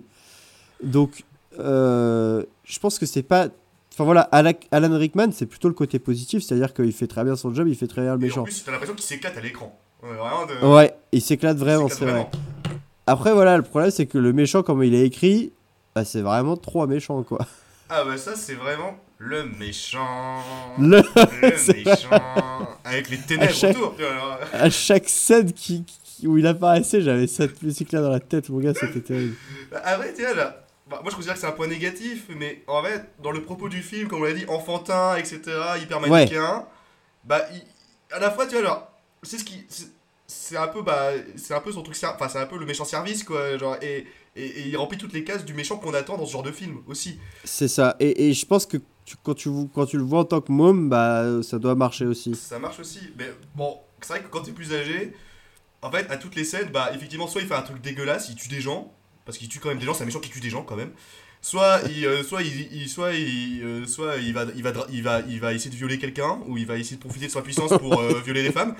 [0.82, 1.24] Donc,
[1.58, 3.48] je pense que c'est pas.
[3.92, 7.36] Enfin voilà, Ala- Alan Rickman, c'est plutôt le côté positif, c'est-à-dire qu'il fait très bien
[7.36, 8.42] son job, il fait très bien le Et en méchant.
[8.42, 9.78] plus, t'as l'impression qu'il s'éclate à l'écran.
[10.02, 12.28] Ouais, vraiment de- Ouais, il s'éclate vraiment, c'est vrai.
[13.06, 15.52] Après, voilà, le problème, c'est que le méchant, comme il est écrit,
[15.94, 17.46] bah, c'est vraiment trop méchant, quoi.
[17.90, 20.38] Ah bah ça c'est vraiment le méchant.
[20.78, 21.02] Le-
[21.84, 22.08] méchant.
[22.84, 23.94] Avec les ténèbres À chaque- autour.
[23.94, 24.38] tu vois, alors.
[24.54, 25.84] À chaque scène qui,
[26.24, 29.34] où il apparaissait, j'avais cette musique-là dans la tête, mon gars, c'était terrible.
[29.84, 30.63] Ah ouais, vois, là.
[30.88, 33.68] Bah, moi je considère que c'est un point négatif, mais en fait, dans le propos
[33.68, 35.40] du film, comme on l'a dit, enfantin, etc.,
[35.82, 36.08] hyper Ouais.
[36.10, 36.66] manichéen,
[37.24, 37.62] bah, il-
[38.14, 39.64] à la fois, tu vois, alors, c'est ce qui.
[40.26, 42.84] c'est- un peu, bah, c'est un peu son truc, enfin, c'est un peu le méchant
[42.84, 44.06] service, quoi, genre, et,
[44.36, 46.50] et, et il remplit toutes les cases du méchant qu'on attend dans ce genre de
[46.52, 47.18] film aussi.
[47.44, 47.94] C'est ça.
[48.00, 50.50] Et, et je pense que tu- quand, tu, quand tu le vois en tant que
[50.50, 52.34] môme, bah, ça doit marcher aussi.
[52.34, 55.12] Ça marche aussi, mais bon, c'est vrai que quand t'es plus âgé,
[55.82, 58.34] en fait, à toutes les scènes, bah, effectivement, soit il fait un truc dégueulasse, il
[58.34, 58.92] tue des gens,
[59.24, 60.76] parce qu'il tue quand même des gens, c'est un méchant qui tue des gens quand
[60.76, 60.90] même.
[61.44, 65.20] Soit il, euh, soit il, soit il, euh, soit il va, il va, il va,
[65.28, 67.68] il va essayer de violer quelqu'un, ou il va essayer de profiter de sa puissance
[67.68, 68.74] pour euh, violer des femmes.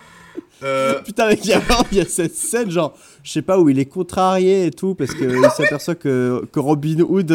[1.05, 1.51] Putain, mec, il
[1.93, 5.13] y, a cette scène, genre, je sais pas, où il est contrarié et tout, parce
[5.13, 7.29] qu'il s'aperçoit que, que Robin Hood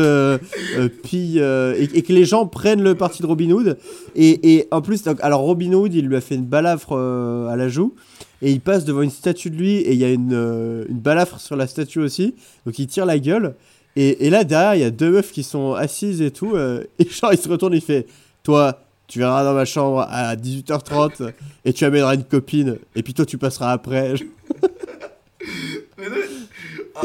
[1.03, 3.77] pille, et, que les gens prennent le parti de Robin Hood.
[4.15, 7.69] Et, et en plus, alors Robin Hood, il lui a fait une balafre à la
[7.69, 7.93] joue,
[8.41, 10.99] et il passe devant une statue de lui, et il y a une, euh, une
[10.99, 12.35] balafre sur la statue aussi,
[12.65, 13.55] donc il tire la gueule.
[13.95, 16.83] Et, et là, derrière, il y a deux meufs qui sont assises et tout, euh,
[16.99, 18.05] et genre, il se retourne, il fait
[18.43, 21.33] Toi, tu viendras dans ma chambre à 18h30
[21.65, 24.13] et tu amèneras une copine et puis toi tu passeras après.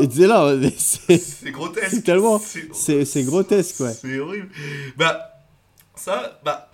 [0.02, 1.88] Et sais là, c'est c'est grotesque.
[1.90, 3.92] c'est tellement- C'est- c'est- c'est grotesque, ouais.
[3.92, 4.48] C'est horrible.
[4.96, 5.20] Bah,
[5.94, 6.68] ça, bah.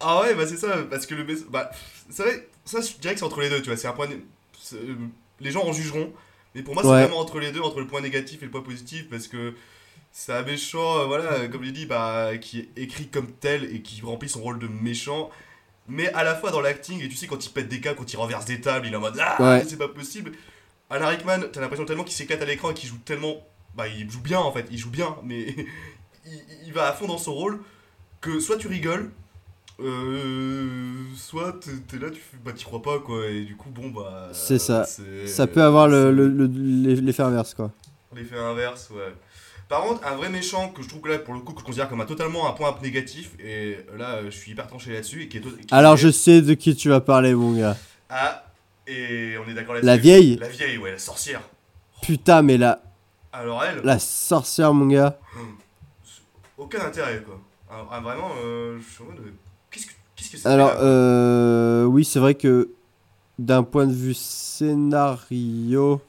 [0.00, 1.24] Ah ouais, bah c'est ça, parce que le.
[1.50, 1.70] Bah,
[2.10, 3.76] c'est vrai, ça, je dirais que c'est entre les deux, tu vois.
[3.76, 4.08] C'est un point.
[4.74, 4.94] euh,
[5.40, 6.12] Les gens en jugeront,
[6.54, 7.02] mais pour moi, c'est Ouais.
[7.02, 9.54] vraiment entre les deux, entre le point négatif et le point positif, parce que
[10.12, 13.82] c'est un méchant, euh, voilà, comme j'ai dit, bah, qui est écrit comme tel et
[13.82, 15.30] qui remplit son rôle de méchant.
[15.86, 18.12] Mais à la fois dans l'acting, et tu sais, quand il pète des câbles, quand
[18.12, 19.64] il renverse des tables, il est en mode Ah, Ouais.
[19.66, 20.32] c'est pas possible.
[20.90, 23.36] Alan Rickman, t'as l'impression tellement qu'il s'éclate à l'écran et qu'il joue tellement.
[23.74, 25.54] Bah, il joue bien en fait, il joue bien, mais
[26.26, 27.60] il, il va à fond dans son rôle
[28.20, 29.12] que soit tu rigoles,
[29.80, 31.54] euh, soit
[31.88, 34.28] t'es là, tu fais, bah, t'y crois pas quoi, et du coup, bon, bah.
[34.32, 34.84] C'est ça.
[35.26, 37.70] ça peut avoir le, c'est le, le- l'e- l'effet inverse quoi.
[38.14, 39.12] L'effet inverse, ouais.
[39.68, 41.64] Par contre, un vrai méchant que je trouve que là, pour le coup, que je
[41.66, 45.28] considère comme un totalement un point négatif, et là, je suis hyper tranché là-dessus, et
[45.28, 45.40] qui est.
[45.42, 47.76] qui Alors est- je sais de qui tu vas parler mon gars.
[48.08, 48.44] Ah,
[48.86, 49.86] et on est d'accord là-dessus.
[49.86, 51.42] La vieille La vieille, ouais, la sorcière.
[52.00, 52.80] Putain mais la,
[53.32, 55.18] Alors elle, la sorcière mon gars.
[56.56, 57.38] aucun intérêt quoi.
[57.70, 59.32] Ah, ah, vraiment, euh, je suis en mode.
[60.44, 62.70] Alors euh, oui c'est vrai que
[63.38, 66.00] d'un point de vue scénario...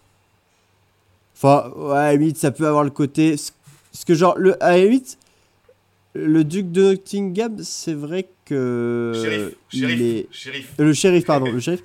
[1.36, 3.38] Enfin ouais, à la limite ça peut avoir le côté...
[3.38, 3.52] Ce
[3.92, 5.18] ce que genre, le, à la limite,
[6.14, 9.14] le duc de Nottingham c'est vrai que...
[9.16, 10.74] Shérif, shérif, est- shérif.
[10.80, 11.84] Euh, Le shérif, pardon, le shérif.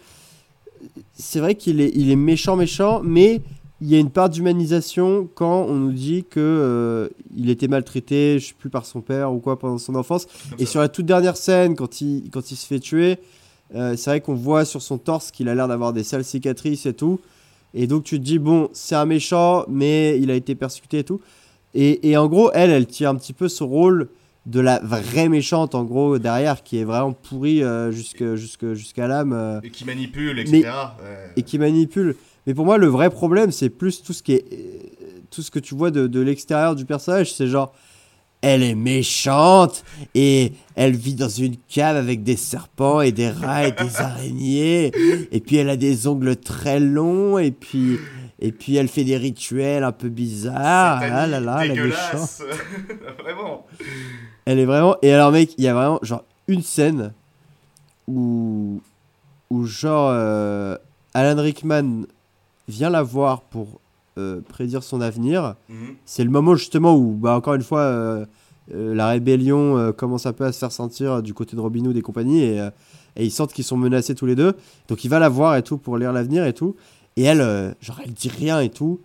[1.14, 3.40] C'est vrai qu'il est, il est méchant, méchant, mais
[3.80, 8.38] il y a une part d'humanisation quand on nous dit que euh, il était maltraité,
[8.38, 10.26] je sais plus par son père ou quoi pendant son enfance.
[10.58, 13.18] Et sur la toute dernière scène, quand il, quand il se fait tuer,
[13.74, 16.86] euh, c'est vrai qu'on voit sur son torse qu'il a l'air d'avoir des sales cicatrices
[16.86, 17.18] et tout.
[17.74, 21.04] Et donc tu te dis, bon, c'est un méchant, mais il a été persécuté et
[21.04, 21.20] tout.
[21.74, 24.08] Et, et en gros, elle, elle tire un petit peu ce rôle
[24.46, 29.08] de la vraie méchante, en gros, derrière, qui est vraiment pourrie euh, jusque- jusque- jusqu'à
[29.08, 29.60] l'âme.
[29.64, 30.62] Et qui manipule, etc.
[30.62, 31.32] ouais.
[31.36, 32.14] et qui manipule.
[32.46, 34.44] Mais pour moi, le vrai problème, c'est plus tout ce qui est,
[35.30, 37.32] tout ce que tu vois de, de l'extérieur du personnage.
[37.32, 37.72] C'est genre,
[38.42, 39.84] elle est méchante
[40.14, 44.92] et elle vit dans une cave avec des serpents et des rats et des araignées.
[45.32, 47.98] Et puis elle a des ongles très longs et puis
[48.40, 51.00] et puis elle fait des rituels un peu bizarres.
[51.02, 52.42] Ah là là, elle est méchante.
[53.22, 53.64] Vraiment.
[54.44, 54.96] Elle est vraiment.
[55.00, 57.14] Et alors, mec, il y a vraiment genre une scène
[58.06, 58.82] où,
[59.48, 60.76] où genre, euh,
[61.14, 62.02] Alan Rickman
[62.68, 63.80] vient la voir pour
[64.18, 65.54] euh, prédire son avenir.
[65.68, 65.96] Mhm.
[66.04, 68.24] C'est le moment justement où, bah, encore une fois, euh,
[68.72, 71.96] euh, la rébellion commence un peu à se faire sentir du côté de Robin Hood
[71.96, 72.68] et compagnie, et,
[73.16, 74.54] et ils sentent qu'ils sont menacés tous les deux.
[74.88, 76.76] Donc il va la voir et tout pour lire l'avenir et tout.
[77.16, 79.00] Et elle, genre, elle dit rien et tout.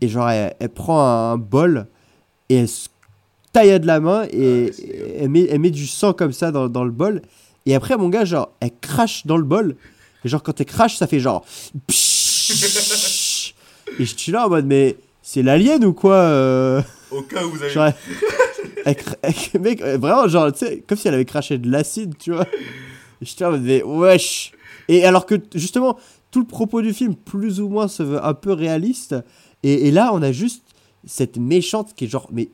[0.00, 1.86] Et genre, elle, elle prend un, bol
[2.48, 2.88] et elle se
[3.52, 6.68] taille de la main et, et elle, met, elle met du sang comme ça dans,
[6.68, 7.22] dans le bol.
[7.66, 9.76] Et après, mon gars, genre, elle crache dans le bol.
[10.24, 11.44] Et genre, quand elle crache, ça fait genre.
[13.98, 16.82] Et je suis là en mode, mais c'est l'alien ou quoi euh?
[17.10, 17.72] Au cas où vous avez.
[17.72, 17.94] Genre, elle-
[18.84, 21.70] elle cra- elle- mec, euh, vraiment, genre, tu sais, comme si elle avait craché de
[21.70, 22.46] l'acide, tu vois.
[23.20, 24.52] Et j'étais là en mode, mais wesh.
[24.88, 25.98] Et alors que, justement,
[26.30, 29.14] tout le propos du film, plus ou moins, se veut un peu réaliste.
[29.62, 30.64] Et, et là, on a juste
[31.06, 32.48] cette méchante qui est genre, mais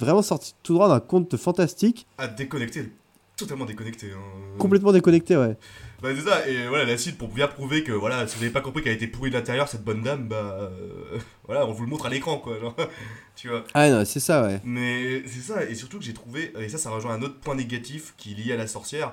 [0.00, 2.90] vraiment sortie tout droit d'un conte fantastique, à déconnecter,
[3.36, 4.08] totalement déconnecté.
[4.12, 4.18] hein.
[4.58, 5.56] complètement déconnecté, ouais.
[6.02, 8.62] Bah c'est ça, et voilà, l'acide pour bien prouver que voilà, si vous n'avez pas
[8.62, 11.82] compris qu'elle a été pourrie de l'intérieur, cette bonne dame, bah euh, voilà, on vous
[11.84, 12.74] le montre à l'écran quoi, genre,
[13.36, 13.64] tu vois.
[13.74, 14.60] Ah non, c'est ça, ouais.
[14.64, 17.54] Mais c'est ça, et surtout que j'ai trouvé, et ça, ça rejoint un autre point
[17.54, 19.12] négatif qui est lié à la sorcière.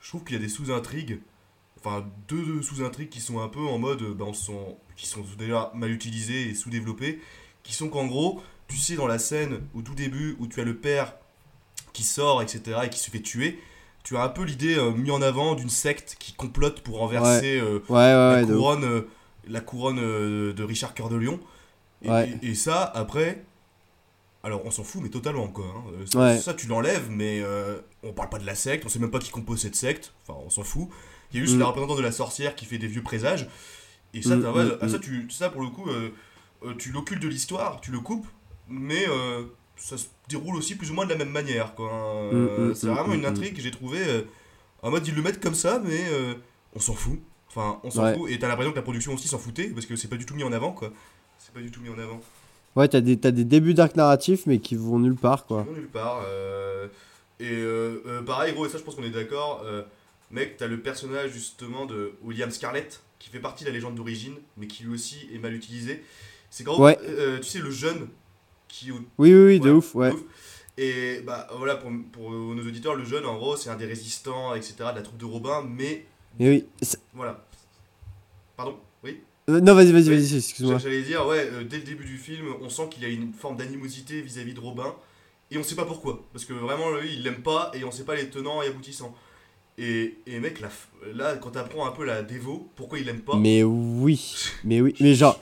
[0.00, 1.20] Je trouve qu'il y a des sous-intrigues,
[1.78, 5.24] enfin deux, deux sous-intrigues qui sont un peu en mode, bah, on sont, qui sont
[5.38, 7.20] déjà mal utilisées et sous-développées,
[7.62, 10.64] qui sont qu'en gros, tu sais, dans la scène au tout début où tu as
[10.64, 11.14] le père
[11.92, 13.60] qui sort, etc., et qui se fait tuer,
[14.04, 17.58] tu as un peu l'idée euh, mis en avant d'une secte qui complote pour renverser
[17.58, 18.46] euh, Ouais, ouais, la, ouais.
[18.46, 18.58] de ouf.
[18.58, 19.00] couronne, euh,
[19.48, 21.40] la couronne euh, de Richard Cœur de Lion.
[22.02, 22.38] Et, Ouais.
[22.42, 23.42] et- et ça, après,
[24.42, 25.64] alors on s'en fout, mais totalement quoi.
[26.16, 26.36] hein.
[26.38, 29.18] Ça, tu l'enlèves, mais euh, on parle pas de la secte, on sait même pas
[29.18, 30.88] qui compose cette secte, enfin on s'en fout.
[31.32, 31.60] Il y a juste Mm.
[31.60, 33.48] la représentante de la sorcière qui fait des vieux présages.
[34.12, 36.10] Et ça, Mm, mm, ah, ça, tu, ça pour le coup, euh,
[36.78, 38.26] tu l'occultes de l'histoire, tu le coupes,
[38.68, 39.44] mais euh,
[39.76, 41.74] ça se déroule aussi plus ou moins de la même manière.
[41.74, 41.90] Quoi.
[41.92, 42.30] hein.
[42.32, 44.22] Mm, Euh, mm, c'est mm, vraiment une intrigue que j'ai trouvé euh,
[44.82, 46.34] en mode ils le mettent comme ça, mais euh,
[46.74, 47.18] on s'en fout.
[47.48, 48.14] Enfin, on s'en Ouais.
[48.16, 48.30] fout.
[48.30, 50.34] Et t'as l'impression que la production aussi s'en foutait parce que c'est pas du tout
[50.34, 50.92] mis en avant, quoi.
[51.38, 52.20] C'est pas du tout mis en avant.
[52.76, 55.62] Ouais, t'as des, t'as des débuts d'arc narratif, mais qui vont nulle part, quoi.
[55.62, 56.22] Vraiment nulle part.
[56.26, 56.88] euh,
[57.40, 59.62] Et euh, euh, pareil, gros, et ça je pense qu'on est d'accord.
[59.64, 59.82] euh,
[60.30, 64.34] mec, t'as le personnage justement de William Scarlett qui fait partie de la légende d'origine,
[64.56, 66.02] mais qui lui aussi est mal utilisé.
[66.50, 66.98] C'est quand Ouais.
[67.04, 68.08] euh, tu sais, le jeune
[68.74, 68.90] qui.
[68.90, 70.10] Oui, oui, oui, de Ouais, ouf, ouais.
[70.10, 70.22] de ouf.
[70.76, 74.54] Et bah voilà, pour, pour nos auditeurs, le jeune en gros, c'est un des résistants,
[74.54, 76.04] etc., de la troupe de Robin, mais
[76.40, 76.64] Et oui.
[77.14, 77.46] voilà.
[78.56, 79.20] Pardon Oui?
[79.50, 80.78] Euh, non, vas-y, vas-y, vas-y, excuse-moi.
[80.78, 83.56] J'allais dire, ouais, euh, dès le début du film, on sent qu'il a une forme
[83.56, 84.94] d'animosité vis-à-vis de Robin,
[85.50, 86.24] et on sait pas pourquoi.
[86.32, 89.14] Parce que vraiment, lui, il l'aime pas, et on sait pas les tenants et aboutissants.
[89.78, 90.70] Et, et mec, là,
[91.12, 94.34] là quand t'apprends un peu la dévo, pourquoi il l'aime pas Mais oui,
[94.64, 95.40] mais oui, mais genre,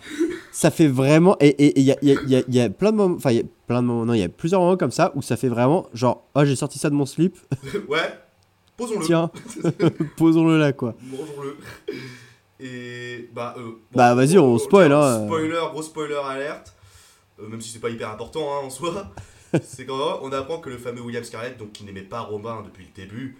[0.52, 1.36] ça fait vraiment.
[1.40, 3.16] Et il y a, y, a, y, a, y a plein de moments.
[3.16, 4.04] Enfin, il y a plein de moments.
[4.04, 6.54] Non, il y a plusieurs moments comme ça où ça fait vraiment genre, oh, j'ai
[6.56, 7.36] sorti ça de mon slip,
[7.88, 8.18] ouais,
[8.76, 9.04] posons-le.
[9.04, 9.30] tiens,
[10.16, 10.94] posons-le là, quoi.
[11.02, 11.56] Mangeons-le.
[12.60, 15.26] Et bah, euh, bon, Bah, vas-y, on spoil, tiens, hein.
[15.26, 16.72] Spoiler, gros spoiler alerte.
[17.40, 19.10] Euh, même si c'est pas hyper important hein, en soi.
[19.62, 22.62] c'est quand même, on apprend que le fameux William Scarlett, donc qui n'aimait pas Robin
[22.64, 23.36] depuis le début,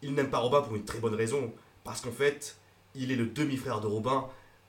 [0.00, 1.52] il n'aime pas Robin pour une très bonne raison.
[1.84, 2.56] Parce qu'en fait,
[2.94, 4.24] il est le demi-frère de Robin.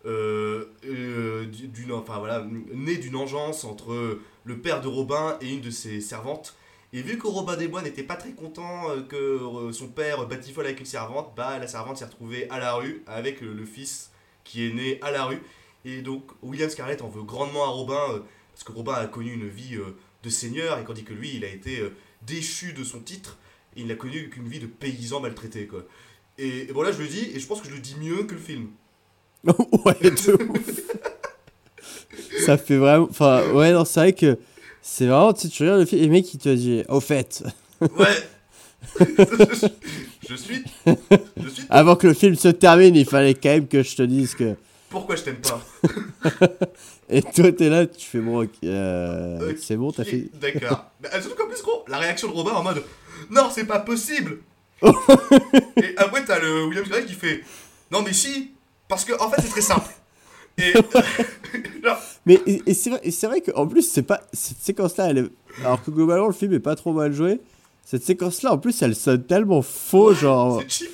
[0.05, 5.61] Euh, euh, d'une, enfin voilà, né d'une engeance entre le père de Robin et une
[5.61, 6.55] de ses servantes.
[6.91, 10.27] Et vu que Robin des Bois n'était pas très content euh, que euh, son père
[10.27, 14.11] batifole avec une servante, bah la servante s'est retrouvée à la rue avec le fils
[14.43, 15.41] qui est né à la rue.
[15.85, 18.23] Et donc William Scarlett en veut grandement à Robin
[18.53, 19.77] parce que Robin a connu une vie
[20.21, 21.81] de seigneur et tandis que lui il a été
[22.21, 23.37] déchu de son titre
[23.75, 25.83] et il n'a connu qu'une vie de paysan maltraité quoi.
[26.37, 28.23] Et, et bon là je le dis et je pense que je le dis mieux
[28.23, 28.69] que le film.
[29.85, 30.79] ouais, de ouf.
[32.45, 33.07] ça fait vraiment.
[33.09, 34.37] Enfin, ouais, non, c'est vrai que
[34.81, 35.33] c'est vraiment.
[35.33, 37.43] Tu sais, tu regardes le film et le mec, il te dit, au fait,
[37.81, 38.07] Ouais.
[38.99, 40.63] je suis.
[40.85, 41.63] Je suis.
[41.69, 44.55] avant que le film se termine, il fallait quand même que je te dise que.
[44.89, 45.61] Pourquoi je t'aime pas?
[47.09, 50.29] Et toi, t'es là, tu fais bon, euh, c'est bon, t'as fait.
[50.35, 50.85] D'accord.
[51.01, 52.83] Mais, euh, surtout qu'en plus, gros, la réaction de Robin en mode
[53.29, 54.37] Non, c'est pas possible
[54.83, 57.43] Et après, t'as le William Scarlett qui fait
[57.91, 58.51] Non, mais si
[58.87, 59.89] Parce que, en fait, c'est très simple.
[60.57, 60.73] Et.
[62.25, 65.31] Mais et, et c'est vrai, vrai qu'en plus, c'est pas cette séquence-là, elle est-
[65.65, 67.39] alors que globalement le film est pas trop mal joué.
[67.85, 70.89] Cette séquence-là, en plus, elle sonne tellement faux, genre c'est cheap.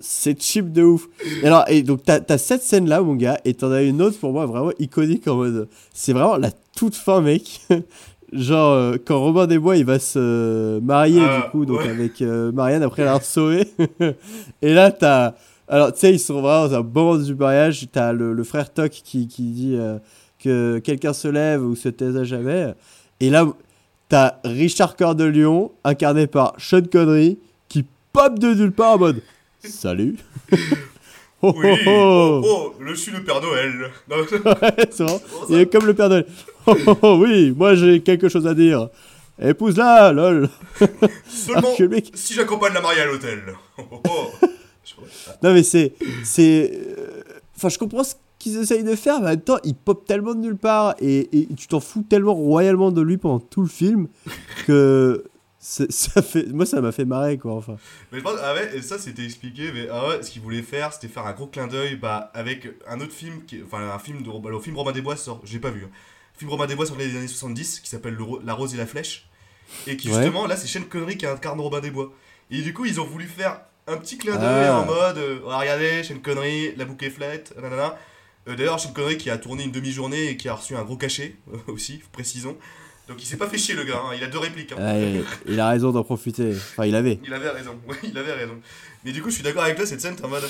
[0.00, 1.08] c'est cheap de ouf.
[1.42, 4.18] Et alors, et donc t'as as cette scène-là, mon gars, et t'en as une autre
[4.18, 7.62] pour moi vraiment iconique en mode, c'est vraiment la toute fin, mec.
[8.32, 11.88] Genre euh, quand Robin des Bois il va se marier Ah, du coup donc ouais.
[11.88, 13.68] avec euh, Marianne après l'avoir sauvé
[14.62, 15.34] et là t'as
[15.68, 18.44] alors tu sais ils sont vraiment dans un bon moment du mariage t'as le, le
[18.44, 19.98] frère Toc qui, qui dit euh,
[20.42, 22.74] que quelqu'un se lève ou se taise à jamais
[23.20, 23.46] et là
[24.08, 27.38] t'as Richard Cœur de Lion incarné par Sean Connery
[27.68, 29.22] qui pop de nulle part en mode
[29.62, 30.16] salut
[31.42, 32.42] oh, Oui, oh, oh.
[32.44, 33.90] oh, oh, je suis le Père Noël.
[34.10, 36.26] Non, Ouais, c'est comment Il est comme le Père Noël.
[36.66, 38.88] Oh, oui, moi j'ai quelque chose à dire.
[39.42, 40.48] Épouse-la, lol.
[41.28, 43.40] Seulement mec- si j'accompagne la mariée à l'hôtel.
[43.76, 44.46] Oh, oh.
[45.42, 45.94] Non, mais c'est.
[46.24, 47.22] c'est euh,
[47.56, 50.34] Enfin, je comprends ce qu'ils essayent de faire, mais en même temps, il pop tellement
[50.34, 53.68] de nulle part et, et tu t'en fous tellement royalement de lui pendant tout le
[53.68, 54.08] film
[54.66, 55.24] que.
[55.66, 56.52] Ça fait...
[56.52, 57.54] Moi, ça m'a fait marrer, quoi.
[57.54, 57.76] Enfin.
[58.12, 60.60] Mais je pense, ah ouais, et ça c'était expliqué, mais ah ouais, ce qu'ils voulaient
[60.60, 63.98] faire, c'était faire un gros clin d'œil bah, avec un autre film, qui, enfin un
[63.98, 65.90] film de bah, le film Romain Desbois sort, j'ai pas vu, hein.
[66.34, 69.26] Le film Romain Desbois sort des années 70 qui s'appelle La Rose et la Flèche,
[69.86, 70.16] et qui Ouais.
[70.16, 72.12] justement, là c'est Sean Connery qui incarne Robin Desbois.
[72.50, 74.78] Et du coup, ils ont voulu faire un petit clin d'œil Ah.
[74.80, 77.96] en mode, euh, regardez, Sean Connery, la boucle est flette, nanana.
[78.48, 80.96] Euh, D'ailleurs, Sean Connery qui a tourné une demi-journée et qui a reçu un gros
[80.96, 81.36] cachet
[81.68, 82.56] aussi, précisons.
[83.08, 84.72] Donc il s'est pas fait chier le gars, hein, il a deux répliques.
[84.72, 85.22] hein.
[85.46, 86.52] Il a raison d'en profiter.
[86.52, 87.18] Enfin, il avait.
[87.24, 88.54] Il avait raison, ouais, il avait raison.
[89.04, 90.44] Mais du coup, je suis d'accord avec toi, cette scène, t'es en mode.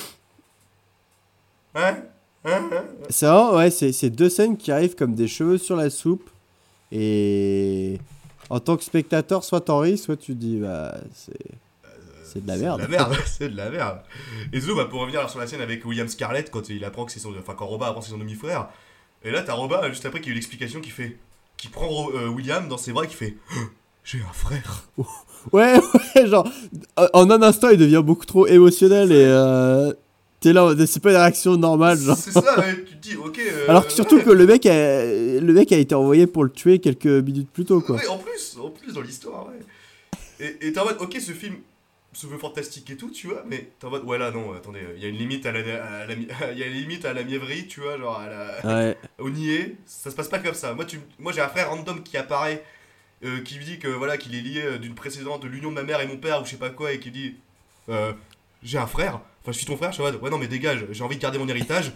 [1.74, 1.96] Hein
[2.44, 5.76] Hein Hein C'est vraiment, ouais, c'est c'est deux scènes qui arrivent comme des cheveux sur
[5.76, 6.30] la soupe.
[6.92, 7.98] Et
[8.50, 11.32] en tant que spectateur, soit t'en ris, soit tu te dis, bah, c'est.
[12.34, 12.80] C'est de la merde.
[12.80, 13.98] C'est de la merde, c'est de la merde.
[14.52, 17.12] Et surtout, bah, pour revenir sur la scène avec William Scarlett, quand il apprend que
[17.12, 17.32] c'est son.
[17.38, 18.68] Enfin, quand Robin apprend que c'est son demi-frère.
[19.24, 21.16] Et là, t'as Robin, juste après, qui a eu l'explication qui fait.
[21.56, 23.36] Qui prend euh, William dans ses bras et qui fait.
[23.56, 23.60] Oh,
[24.04, 24.84] J'ai un frère.
[25.52, 25.78] Ouais,
[26.16, 26.48] ouais, genre,
[27.12, 29.92] en un instant, il devient beaucoup trop émotionnel et euh,
[30.40, 32.16] t'es là, c'est pas une réaction normale, genre.
[32.16, 33.38] C'est ça, ouais, tu te dis, ok.
[33.38, 34.24] euh, Alors que surtout ouais.
[34.24, 37.66] que le mec, a, le mec a été envoyé pour le tuer quelques minutes plus
[37.66, 37.96] tôt, quoi.
[37.96, 39.60] Ouais, en plus, en plus dans l'histoire, ouais.
[40.40, 41.56] Et et t'es en mode, ok, ce film
[42.14, 44.80] se veut fantastique et tout, tu vois, mais t'es en mode, ouais, là, non, attendez,
[44.96, 46.14] il y a une limite à la, à la,
[46.52, 48.96] y a une limite à la mièvrerie, tu vois, genre à la, Ouais.
[49.18, 50.74] au niais, ça se passe pas comme ça.
[50.74, 52.64] Moi, tu, moi j'ai un frère random qui apparaît,
[53.24, 55.74] euh, qui me dit que voilà, qu'il est lié euh, d'une précédente, de l'union de
[55.74, 57.34] ma mère et mon père, ou je sais pas quoi, et qui dit,
[57.88, 58.12] euh,
[58.62, 60.46] j'ai un frère, enfin, je suis ton frère, je suis en mode, ouais, non, mais
[60.48, 61.92] dégage, j'ai envie de garder mon héritage,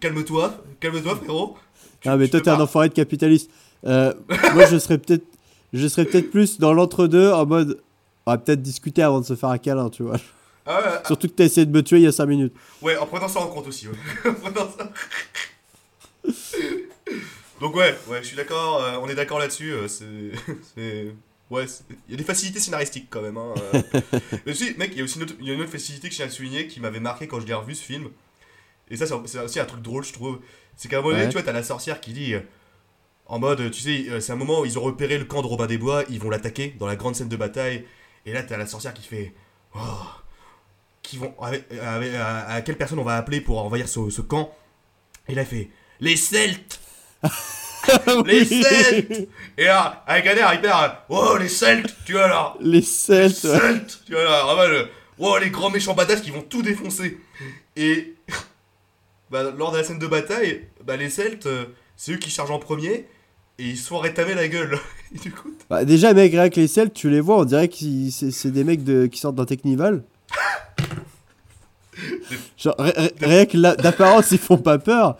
[0.00, 1.56] calme-toi, calme-toi, frérot.
[2.00, 3.50] Tu- Ah, mais toi, t'es un enfoiré de capitaliste.
[3.84, 4.12] Euh,
[4.54, 5.24] moi, je serais peut-être,
[5.72, 7.80] je serais peut-être plus dans l'entre-deux, en mode,
[8.30, 10.16] on va peut-être discuter avant de se faire un câlin, tu vois.
[10.66, 12.54] Ah ouais, ah, Surtout que t'as essayé de me tuer il y a 5 minutes.
[12.80, 13.94] Ouais, en prenant ça en compte aussi, ouais.
[14.30, 14.92] En prenant ça-
[17.60, 21.12] Donc ouais, ouais, je suis d'accord, euh, on est d'accord là-dessus, euh, c'est...
[21.50, 21.64] Ouais,
[22.08, 23.54] il y a des facilités scénaristiques quand même, hein.
[23.74, 23.82] euh.
[24.46, 26.06] Mais aussi, mec, il y a aussi une autre, il y a une autre facilité
[26.06, 28.06] que je tiens à souligner qui m'avait marqué quand je l'ai revu ce film.
[28.88, 30.38] Et ça, c'est aussi un truc drôle, je trouve.
[30.76, 31.28] C'est qu'à un moment donné, Ouais.
[31.28, 32.34] tu vois, t'as la sorcière qui dit...
[33.26, 35.66] En mode, tu sais, c'est un moment où ils ont repéré le camp de Robin
[35.66, 37.84] des Bois, ils vont l'attaquer dans la grande scène de bataille.
[38.26, 39.32] Et là, t'as la sorcière qui fait...
[39.74, 39.78] Oh,
[41.02, 44.20] qui vont, avec- avec- à, à quelle personne on va appeler pour envahir ce, ce
[44.20, 44.54] camp?
[45.28, 45.70] Et là, il fait
[46.00, 46.80] Les Celtes
[48.26, 51.04] Les Celtes Et là, avec un air hyper.
[51.08, 53.58] Oh, les Celtes Tu vois là Les Celtes, ouais.
[53.58, 54.88] Celtes Tu vois là, vraiment, le-
[55.18, 57.18] Oh, les grands méchants badass qui vont tout défoncer
[57.76, 58.14] Et.
[59.30, 61.66] Bah, lors de la scène de bataille, bah, les Celtes, euh,
[61.96, 63.06] c'est eux qui chargent en premier.
[63.60, 64.78] Et ils se font rétamer la gueule.
[65.14, 67.68] Et du coup, Bah, déjà, mec, rien que les Celtes, tu les vois, on dirait
[67.68, 67.74] que
[68.10, 70.02] c'est des mecs de, qui sortent d'un Technival.
[72.56, 75.18] Genre, ri- ri- rien que d'apparence, ils font pas peur.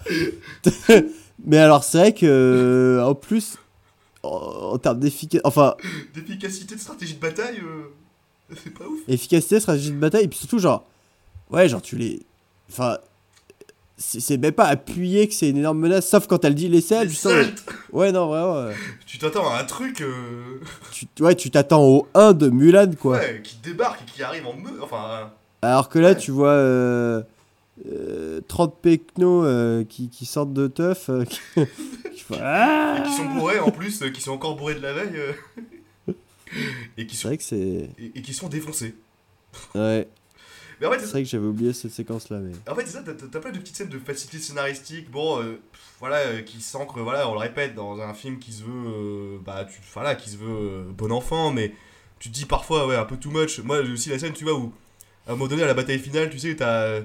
[1.44, 3.56] Mais alors, c'est vrai que, euh, en plus,
[4.22, 4.28] en,
[4.72, 5.74] en termes d'efficacité, enfin,
[6.14, 9.00] d'efficacité de stratégie de bataille, euh, c'est pas ouf.
[9.08, 10.86] efficacité, stratégie de bataille, et puis surtout, genre,
[11.50, 12.20] ouais, genre, tu les.
[12.70, 12.98] Enfin,
[14.02, 17.22] c'est même pas appuyé que c'est une énorme menace, sauf quand elle dit les Celtes,
[17.92, 18.56] Ouais, non, vraiment.
[18.56, 18.72] euh,
[19.06, 20.00] Tu t'attends à un truc.
[20.00, 20.58] euh,
[20.90, 23.18] tu, ouais, tu t'attends au 1 de Mulan, quoi.
[23.18, 24.80] Ouais, qui débarque et qui arrive en meute.
[24.82, 25.30] Enfin.
[25.62, 26.16] Alors que là, Ouais.
[26.16, 27.22] tu vois euh,
[27.92, 31.10] euh, 30 pecnos euh, qui, qui sortent de teuf.
[31.10, 31.40] euh, qui,
[32.40, 35.16] Ah Et qui sont bourrés en plus, euh, qui sont encore bourrés de la veille.
[35.16, 36.12] euh,
[36.96, 37.56] et, qui C'est sont, vrai que c'est.
[37.56, 38.94] et, et qui sont défoncés.
[39.74, 40.08] Ouais,
[40.80, 42.38] Mais en fait, c'est vrai que j'avais oublié cette séquence-là.
[42.38, 42.52] Mais...
[42.70, 45.60] en fait, c'est ça, t'as- plein de petites scènes de facilité scénaristique, bon, euh,
[45.98, 49.38] voilà, euh, qui s'ancrent, voilà, on le répète, dans un film qui se veut, euh,
[49.44, 51.74] bah, tu, voilà, qui se veut bon enfant, mais
[52.18, 53.58] tu te dis parfois, ouais, un peu too much.
[53.60, 54.72] Moi, j'ai aussi la scène, tu vois, où,
[55.26, 57.00] à un moment donné, à la bataille finale, tu sais, t'as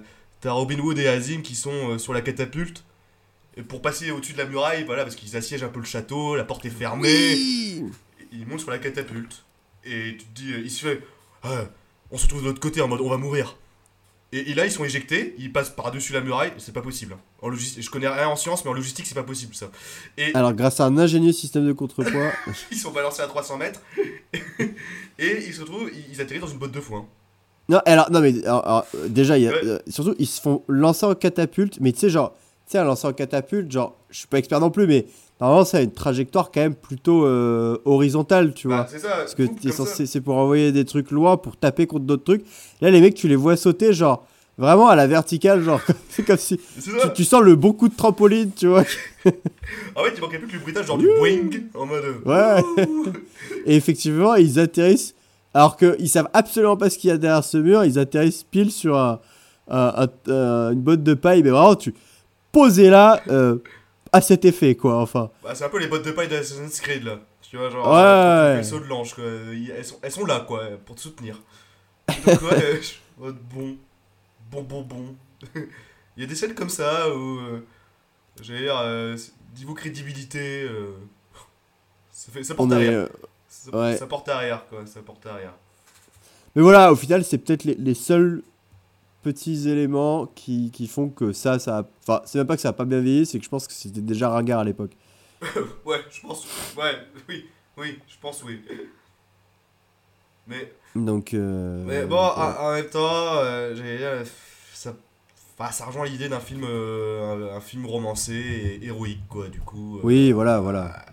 [0.45, 2.83] as Robin Hood et Azim qui sont sur la catapulte,
[3.57, 6.35] et pour passer au-dessus de la muraille, voilà, parce qu'ils assiègent un peu le château,
[6.35, 7.33] la porte est fermée,
[8.31, 9.43] il monte sur la catapulte,
[9.83, 11.01] et tu te dis, il se fait,
[11.43, 11.65] Ah,
[12.11, 13.57] on se retrouve de l'autre côté en mode, on va mourir.
[14.35, 17.15] Et, et là, ils sont éjectés, ils passent par-dessus la muraille, c'est pas possible.
[17.41, 19.67] En logistique, je connais rien en science, mais en logistique, c'est pas possible ça.
[20.17, 22.31] Et Alors, grâce à un ingénieux système de contrepoids.
[22.71, 23.81] ils sont balancés à 300 mètres,
[25.19, 27.05] et ils se retrouvent, ils, atterrissent dans une botte de foin.
[27.69, 29.61] non, alors, non, mais alors, alors, déjà, y a, Ouais.
[29.63, 31.79] euh, surtout, ils se font lancer en catapulte.
[31.79, 32.33] Mais tu sais, genre,
[32.65, 35.05] tu sais, un lancer en catapulte, genre, je suis pas expert non plus, mais
[35.41, 38.77] normalement, ça a une trajectoire quand même plutôt euh, horizontale, tu vois.
[38.81, 41.87] Bah, c'est ça, Parce que t'es censé, c'est pour envoyer des trucs loin, pour taper
[41.87, 42.45] contre d'autres trucs.
[42.81, 44.25] Là, les mecs, tu les vois sauter, genre,
[44.57, 46.59] vraiment à la verticale, genre, c'est comme si
[47.13, 48.83] tu, sens le bon coup de trampoline, tu vois.
[49.95, 52.03] En fait, il manquait plus que le bruitage, genre du boing, en mode.
[52.25, 52.85] euh, Ouais.
[53.65, 55.15] Et effectivement, ils atterrissent,
[55.53, 58.71] alors qu'ils savent absolument pas ce qu'il y a derrière ce mur, ils atterrissent pile
[58.71, 59.19] sur un,
[59.67, 61.93] un- un- un- une botte de paille, mais vraiment, tu
[62.51, 63.57] posé là euh,
[64.15, 65.29] à cet effet, quoi, enfin.
[65.43, 67.19] Bah, c'est un peu les bottes de paille d'Assassin's Creed là.
[67.41, 67.87] Tu vois, genre.
[67.87, 68.63] Ouais, euh, ouais.
[68.63, 69.23] saut de l'ange, quoi.
[69.23, 71.41] Elles sont, elles sont là, quoi, pour te soutenir.
[72.25, 72.81] Donc, ouais,
[73.53, 73.77] bon.
[74.51, 75.15] Bon, bon, bon.
[76.17, 77.39] Il y a des scènes comme ça où.
[77.39, 77.65] euh,
[78.41, 79.15] J'allais dire, euh,
[79.57, 80.63] niveau crédibilité.
[80.63, 80.91] euh,
[82.11, 82.91] ça, fait, ça porte est, arrière.
[82.93, 83.07] euh,
[83.47, 83.97] Ça, ouais.
[83.97, 84.85] ça porte arrière, quoi.
[84.85, 85.53] Ça porte arrière.
[86.55, 88.41] Mais voilà, au final, c'est peut-être les, les seuls
[89.25, 91.79] petits éléments qui, qui font que ça, ça.
[91.79, 93.67] a- Enfin, c'est même pas que ça a pas bien vieilli, c'est que je pense
[93.67, 94.91] que c'était déjà ringard à l'époque.
[95.85, 96.45] Ouais, je pense.
[96.77, 96.95] Ouais,
[97.27, 97.45] oui,
[97.77, 98.61] oui, je pense, oui.
[100.47, 100.71] Mais.
[100.95, 101.33] Donc.
[101.33, 102.31] euh, Mais bon, ouais.
[102.37, 104.25] en, en même temps, euh, dire,
[104.73, 104.93] ça,
[105.57, 108.33] enfin, ça rejoint l'idée d'un film, euh, un, un film romancé
[108.81, 109.97] et héroïque, quoi, du coup.
[109.97, 111.03] euh, Oui, voilà, voilà.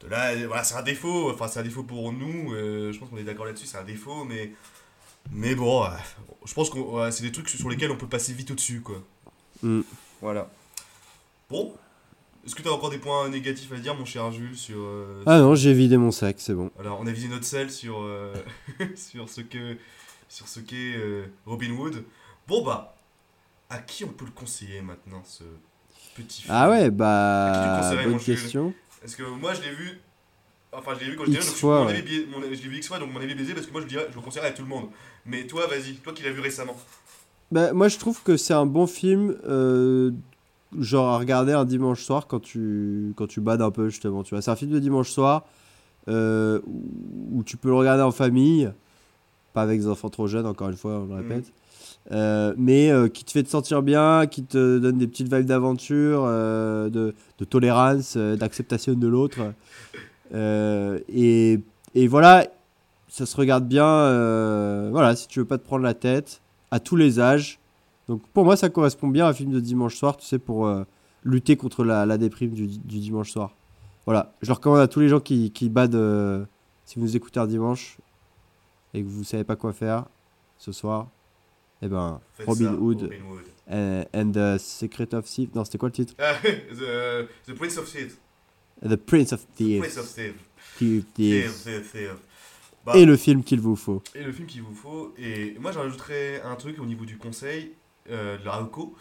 [0.00, 2.98] De là, euh, voilà, c'est un défaut, enfin, c'est un défaut pour nous, euh, je
[2.98, 4.52] pense qu'on est d'accord là-dessus, c'est un défaut, mais.
[5.32, 5.88] Mais bon, euh,
[6.44, 9.02] je pense que ouais, c'est des trucs sur lesquels on peut passer vite au-dessus, quoi.
[9.62, 9.80] Mm.
[10.20, 10.48] Voilà.
[11.50, 11.74] Bon.
[12.46, 14.78] Est-ce que tu as encore des points négatifs à dire, mon cher Jules, sur.
[14.78, 16.70] euh, Ah non, j'ai vidé mon sac, c'est bon.
[16.80, 18.32] alors, on a visé notre sel sur, euh,
[18.96, 19.76] sur ce que
[20.30, 22.04] sur ce qu'est euh, Robin Hood.
[22.46, 22.96] Bon bah,
[23.70, 25.42] à qui on peut le conseiller maintenant ce
[26.16, 27.94] petit film Ah ouais, bah.
[28.04, 28.72] Bonne question.
[29.00, 30.00] Parce que moi je l'ai vu,
[30.72, 31.92] enfin je l'ai vu quand j'étais jeune, donc mon ouais.
[31.92, 33.72] avis biais- mon- je l'ai vu X fois, donc mon avis est biaisé parce que
[33.72, 34.88] moi je, le dirais, je le conseillerais à tout le monde.
[35.28, 36.76] Mais toi, vas-y, toi qui l'as vu récemment.
[37.52, 40.10] Bah, moi, je trouve que c'est un bon film, euh,
[40.78, 44.22] genre à regarder un dimanche soir quand tu, quand tu bades un peu, justement.
[44.22, 45.44] Tu vois, c'est un film de dimanche soir
[46.08, 46.60] euh,
[47.32, 48.70] où tu peux le regarder en famille,
[49.52, 51.52] pas avec des enfants trop jeunes, encore une fois, on le répète,
[52.10, 55.46] euh, mais euh, qui te fait te sentir bien, qui te donne des petites vibes
[55.46, 59.38] d'aventure, euh, de, de tolérance, d'acceptation de l'autre.
[60.34, 61.60] Et,
[61.94, 62.46] et voilà,
[63.08, 66.40] ça se regarde bien, euh, voilà, si tu veux pas te prendre la tête
[66.70, 67.58] à tous les âges.
[68.08, 70.66] Donc pour moi, ça correspond bien à un film de dimanche soir, tu sais, pour
[70.66, 70.84] euh,
[71.24, 73.54] lutter contre la, la déprime du, du dimanche soir.
[74.06, 76.44] Voilà, je le recommande à tous les gens qui, qui badent, euh,
[76.86, 77.98] si vous nous écoutez un dimanche
[78.94, 80.06] et que vous savez pas quoi faire
[80.56, 81.08] ce soir,
[81.82, 84.06] eh ben, Robin ça, Hood Robin Hood.
[84.14, 85.50] and the Secret of Thieves.
[85.54, 86.14] Non, c'était quoi le titre?
[86.16, 88.16] The, the Prince of Thieves.
[88.82, 89.80] The Prince of Thieves.
[89.80, 90.06] Prince of.
[90.06, 90.34] Thieves,
[90.78, 91.04] Thieves.
[91.14, 92.16] Thieves, Thieves, Thieves.
[92.92, 94.02] Bah, Et le film qu'il vous faut.
[94.14, 95.14] Et le film qu'il vous faut.
[95.18, 97.72] Et moi, j'en rajouterais un truc au niveau du conseil
[98.10, 98.94] euh, de la Reco.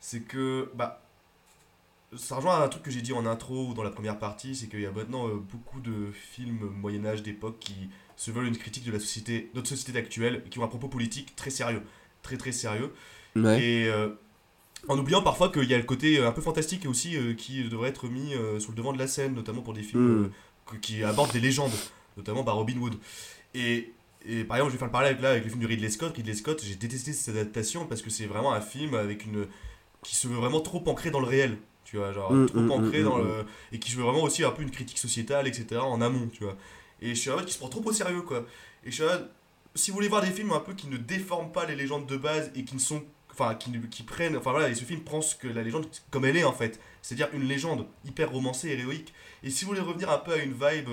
[0.00, 1.02] C'est que, bah,
[2.16, 4.54] ça rejoint à un truc que j'ai dit en intro ou dans la première partie.
[4.54, 7.74] C'est qu'il y a maintenant euh, beaucoup de films Moyen-Âge d'époque qui
[8.16, 10.88] se veulent une critique de la société, notre société actuelle, et qui ont un propos
[10.88, 11.82] politique très sérieux.
[12.22, 12.92] Très, très sérieux.
[13.36, 13.62] Ouais.
[13.62, 14.08] Et euh,
[14.88, 17.90] en oubliant parfois qu'il y a le côté un peu fantastique aussi euh, qui devrait
[17.90, 20.24] être mis euh, sur le devant de la scène, notamment pour des films Mm.
[20.24, 20.30] euh,
[20.66, 21.72] que- qui abordent des légendes,
[22.18, 22.94] notamment par Robin Hood.
[23.54, 23.92] Et,
[24.26, 25.88] et par exemple, je vais faire le parallèle avec, là, avec le film de Ridley
[25.90, 26.14] Scott.
[26.14, 29.46] Ridley Scott, j'ai détesté cette adaptation parce que c'est vraiment un film avec une
[30.02, 31.56] qui se veut vraiment trop ancré dans le réel.
[31.84, 33.44] Tu vois, genre Mm, trop mm, ancré mm, dans mm, le.
[33.72, 35.80] Et qui veut vraiment aussi un peu une critique sociétale, etc.
[35.80, 36.56] en amont, tu vois.
[37.00, 38.44] Et je suis un mec qui se prend trop au sérieux, quoi.
[38.84, 39.26] Et je suis un-
[39.74, 42.16] si vous voulez voir des films un peu qui ne déforment pas les légendes de
[42.16, 45.36] base et qui ne sont enfin qui prennent enfin voilà et ce film prend ce
[45.36, 49.12] que la légende comme elle est en fait c'est-à-dire une légende hyper romancée héroïque
[49.44, 50.88] et si vous voulez revenir un peu à une vibe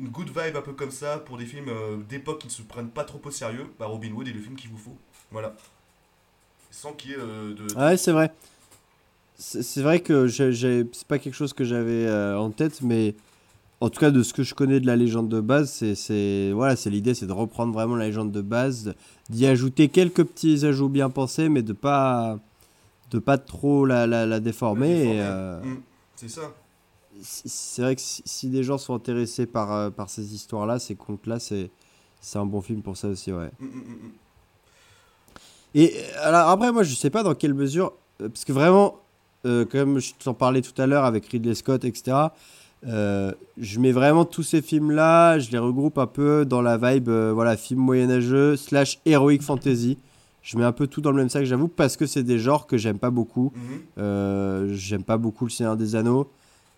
[0.00, 2.62] une good vibe un peu comme ça pour des films euh, d'époque qui ne se
[2.62, 4.96] prennent pas trop au sérieux bah Robin Hood est le film qu'il vous faut
[5.30, 5.54] voilà
[6.70, 8.32] sans qu'il y ait euh, de Ouais, c'est vrai.
[9.38, 13.14] C'est vrai que c'est pas quelque chose que j'avais euh, en tête, mais
[13.80, 16.52] en tout cas de ce que je connais de la légende de base, c'est- c'est
[16.52, 18.94] voilà, c'est l'idée, c'est de reprendre vraiment la légende de base,
[19.30, 22.38] d'y ajouter quelques petits ajouts bien pensés, mais de pas
[23.10, 25.06] de pas trop la, la, la déformer.
[25.64, 25.76] Mm,
[26.16, 26.54] c'est ça
[27.22, 31.38] c'est vrai que si, des gens sont intéressés par, euh, par ces histoires-là, ces contes-là,
[31.38, 31.70] c'est
[32.22, 33.50] c'est un bon film pour ça aussi, ouais.
[33.58, 34.12] Mm, mm, mm.
[35.74, 38.96] Et euh, alors après, moi, je sais pas dans quelle mesure, euh, parce que vraiment,
[39.46, 42.28] euh, comme je t'en parlais tout à l'heure avec Ridley Scott, etc.,
[42.86, 47.08] euh, je mets vraiment tous ces films-là, je les regroupe un peu dans la vibe,
[47.08, 49.98] euh, voilà, film moyenâgeux slash heroic fantasy.
[50.42, 52.66] Je mets un peu tout dans le même sac, j'avoue, parce que c'est des genres
[52.66, 53.52] que j'aime pas beaucoup.
[53.54, 53.62] Mhm.
[53.98, 56.30] Euh, j'aime pas beaucoup Le Seigneur des Anneaux.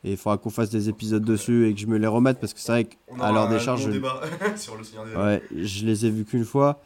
[0.04, 2.52] Et il faudra qu'on fasse des épisodes dessus et que je me les remette parce
[2.52, 4.20] que c'est vrai qu'à l'heure des charges, je, débat
[4.56, 5.24] sur le Seigneur des Anneaux.
[5.24, 6.80] Ouais, je les ai vus qu'une fois.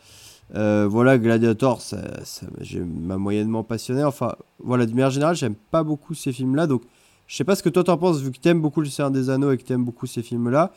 [0.55, 4.05] Euh, voilà, Gladiator, ça, ça j'ai- m'a moyennement passionné.
[4.05, 6.67] Enfin, voilà, de manière générale, j'aime pas beaucoup ces films-là.
[6.67, 6.83] Donc,
[7.27, 9.31] je sais pas ce que toi t'en penses, vu que t'aimes beaucoup Le Seigneur des
[9.31, 10.73] Anneaux et que t'aimes beaucoup ces films-là.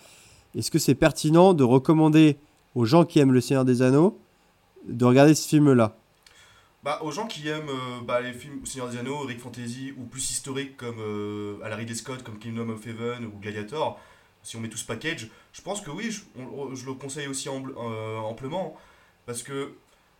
[0.55, 2.37] Est-ce que c'est pertinent de recommander
[2.73, 4.17] aux gens qui aiment Le Seigneur des Anneaux
[4.87, 5.95] de regarder ce film-là?
[6.81, 10.05] Bah, aux gens qui aiment euh, bah, les films Seigneur des Anneaux, Rick Fantasy ou
[10.05, 13.99] plus historiques comme euh, à la Scott, comme Kingdom of Heaven ou Gladiator,
[14.43, 16.21] si on met tout ce package, je pense que oui, je,
[16.75, 18.77] je le conseille aussi euh, amplement.
[19.25, 19.73] Parce que,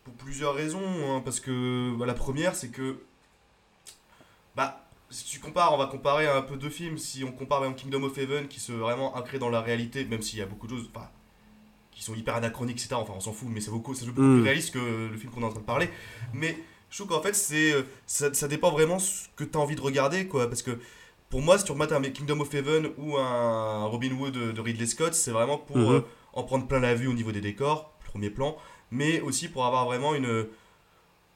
[0.04, 0.82] pour plusieurs raisons.
[0.84, 3.00] hein, parce que bah, la première, c'est que.
[4.56, 6.98] Bah, si tu compares, on va comparer un peu deux films.
[6.98, 10.06] Si on compare par exemple, Kingdom of Heaven qui se vraiment ancré dans la réalité,
[10.06, 10.90] même s'il y a beaucoup de choses.
[12.00, 12.96] Qui sont hyper anachroniques, etc.
[12.96, 14.36] Enfin, on s'en fout, mais c'est beaucoup, c'est beaucoup Mm.
[14.38, 14.80] plus réaliste que
[15.12, 15.90] le film qu'on est en train de parler.
[16.34, 16.58] Mais
[16.90, 19.76] je trouve qu'en fait, c'est, euh, ça, ça dépend vraiment ce que tu as envie
[19.76, 20.48] de regarder, quoi.
[20.48, 20.80] Parce que
[21.30, 24.62] pour moi, si tu remates un Kingdom of Heaven ou un Robin Hood de, de
[24.62, 25.90] Ridley Scott, c'est vraiment pour Mhm.
[25.96, 26.02] euh,
[26.34, 28.56] en prendre plein la vue au niveau des décors, premier plan,
[28.92, 30.46] mais aussi pour avoir vraiment une,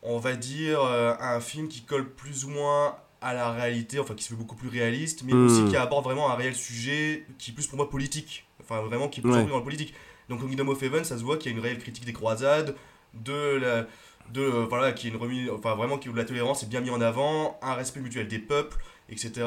[0.02, 4.16] on va dire, euh, un film qui colle plus ou moins à la réalité, enfin
[4.16, 7.52] qui se fait beaucoup plus réaliste, mais aussi qui aborde vraiment un réel sujet qui
[7.52, 9.46] est plus pour moi politique, enfin vraiment qui est plus Ouais.
[9.46, 9.94] dans le politique.
[10.34, 12.14] Donc au Kingdom of Heaven, ça se voit qu'il y a une réelle critique des
[12.14, 12.76] croisades,
[13.14, 13.86] de la
[14.32, 16.80] de euh, voilà qui est une remise enfin vraiment qui où la tolérance est bien
[16.80, 18.78] mis en avant un respect mutuel des peuples
[19.10, 19.46] etc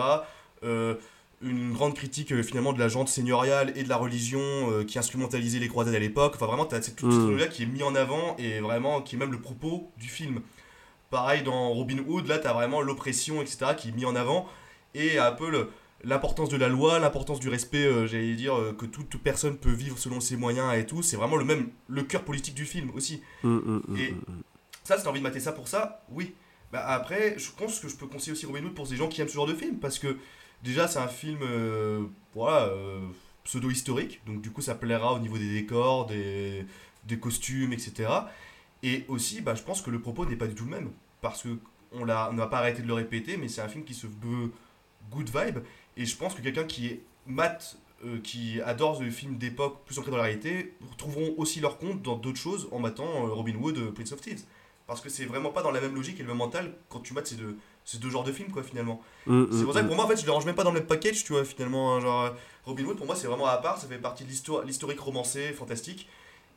[0.63, 0.95] Euh,
[1.43, 4.41] une grande critique euh, finalement de la jante seigneuriale et de la religion
[4.87, 6.33] qui instrumentalisait les croisades à l'époque.
[6.37, 7.27] Enfin vraiment t'as tout ce Mm.
[7.27, 10.09] truc là qui est mis en avant et vraiment qui est même le propos du
[10.09, 10.41] film.
[11.11, 14.47] Pareil dans Robin Hood là t'as vraiment l'oppression etc qui est mis en avant.
[14.95, 15.71] Et un peu le-
[16.07, 19.73] l'importance de la loi l'importance du respect euh, j'allais dire euh, que toute, personne peut
[19.73, 22.91] vivre selon ses moyens et tout c'est vraiment le même le cœur politique du film
[22.95, 24.15] aussi Mm, mm, mm, Et-
[24.85, 26.33] ça, si t'as envie de mater ça pour ça, oui.
[26.73, 29.21] Bah après, je pense que je peux conseiller aussi Robin Hood pour des gens qui
[29.21, 30.17] aiment ce genre de film, parce que
[30.63, 32.05] déjà, c'est un film euh,
[32.35, 32.71] voilà,
[33.45, 36.65] pseudo-historique, donc du coup, ça plaira au niveau des décors, des,
[37.05, 38.09] des costumes, etc.
[38.83, 41.43] Et aussi, bah, je pense que le propos n'est pas du tout le même, parce
[41.43, 41.49] que
[41.93, 44.53] on n'a pas arrêté de le répéter, mais c'est un film qui se veut
[45.11, 45.59] good vibe,
[45.97, 49.99] et je pense que quelqu'un qui est mat, euh, qui adore le film d'époque plus
[49.99, 53.55] ancré dans la réalité, trouveront aussi leur compte dans d'autres choses en matant euh, Robin
[53.61, 54.43] Hood, euh, Prince of Thieves.
[54.87, 57.13] Parce que c'est vraiment pas dans la même logique et le même mental quand tu
[57.15, 59.03] mates ces deux, ces deux genres de films, quoi, finalement.
[59.27, 59.89] Mm, C'est mm, pour ça que mm.
[59.89, 61.45] pour moi, en fait, je les range même pas dans le même package, tu vois,
[61.45, 61.97] finalement.
[61.97, 64.63] hein, genre, Robin Hood, pour moi, c'est vraiment à part, ça fait partie de l'histoire-
[64.65, 66.09] l'historique romancé, fantastique.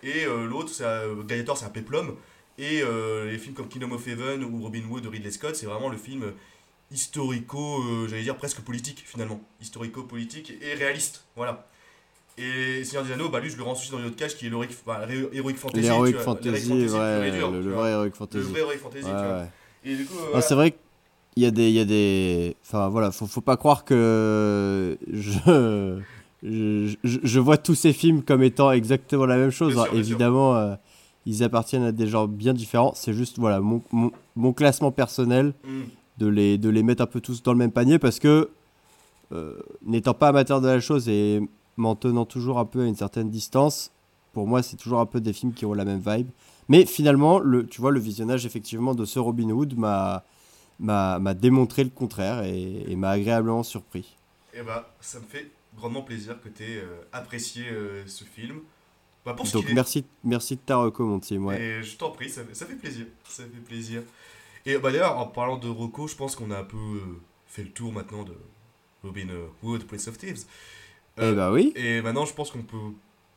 [0.03, 0.83] Et euh, l'autre, c'est
[1.25, 2.15] Gladiator, c'est un péplum.
[2.59, 2.81] Et
[3.25, 5.95] les films comme Kingdom of Heaven ou Robin Hood de Ridley Scott, c'est vraiment le
[5.97, 6.33] film
[6.91, 9.39] historico, euh, j'allais dire presque politique, finalement.
[9.61, 11.65] Historico-politique et réaliste, voilà.
[12.37, 14.45] Et Seigneur des Anneaux, bah lui, je le rends aussi dans une autre cage qui
[14.45, 15.87] est l'heroic enfin, l'hé- Heroic Fantasy.
[15.89, 18.49] Vois, Fantasy, ouais, dur, le, le vrai Heroic Le Fantasy.
[18.51, 19.37] vrai Heroic Fantasy, Ouais, tu vois.
[19.39, 19.49] ouais.
[19.83, 20.41] Et du coup, euh, Ah, voilà.
[20.41, 23.57] c'est vrai qu'il y a des, il y a des, enfin voilà, faut, faut pas
[23.57, 25.31] croire que je,
[26.43, 29.73] je, je- je vois tous ces films comme étant exactement la même chose.
[29.73, 30.11] Bien sûr, bien sûr.
[30.11, 30.75] Évidemment, euh,
[31.25, 32.93] ils appartiennent à des genres bien différents.
[32.95, 35.81] C'est juste voilà mon, mon, mon classement personnel Mm.
[36.19, 38.49] De les, de les mettre un peu tous dans le même panier parce que
[39.31, 41.41] euh, n'étant pas amateur de la chose et
[41.77, 43.91] m'en tenant toujours un peu à une certaine distance,
[44.33, 46.29] pour moi c'est toujours un peu des films qui ont la même vibe.
[46.67, 50.23] Mais finalement, le, tu vois, le visionnage effectivement de ce Robin Hood m'a
[50.79, 54.15] m'a m'a démontré le contraire et, et m'a agréablement surpris.
[54.53, 58.59] Et bah, ça me fait grandement plaisir que tu aies apprécié euh, ce film.
[59.25, 59.73] Bah, pour ce Donc est.
[59.73, 61.45] merci, merci de ta reco, mon team.
[61.45, 61.61] Ouais.
[61.61, 63.05] Et je t'en prie, ça ça fait plaisir.
[63.27, 64.01] Ça fait plaisir.
[64.65, 67.01] Et bah d'ailleurs, en parlant de Rocco, je pense qu'on a un peu euh,
[67.47, 68.33] fait le tour maintenant de
[69.03, 69.27] Robin
[69.63, 70.43] Hood, Prince of Thieves.
[71.19, 72.77] Euh, Eh bah oui, Et maintenant, je pense qu'on peut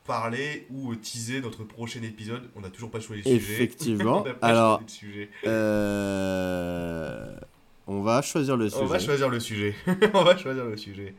[0.04, 2.50] parler ou teaser notre prochain épisode.
[2.56, 3.52] On n'a toujours pas choisi le sujet.
[3.54, 4.24] effectivement.
[4.42, 5.30] On Alors, sujet.
[5.46, 7.36] euh,
[7.86, 8.82] on va choisir le sujet.
[8.82, 9.74] On va choisir le sujet.
[10.14, 11.14] on va choisir le sujet.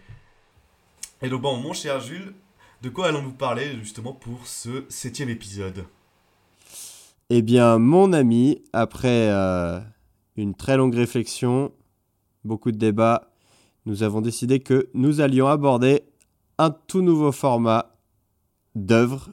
[1.21, 2.33] Et donc, bon, mon cher Jules,
[2.81, 5.85] de quoi allons-nous parler justement pour ce septième épisode?
[7.35, 9.79] Eh bien, mon ami, après euh,
[10.35, 11.71] une très longue réflexion,
[12.43, 13.31] beaucoup de débats,
[13.87, 16.03] nous avons décidé que nous allions aborder
[16.59, 17.97] un tout nouveau format
[18.75, 19.31] d'œuvre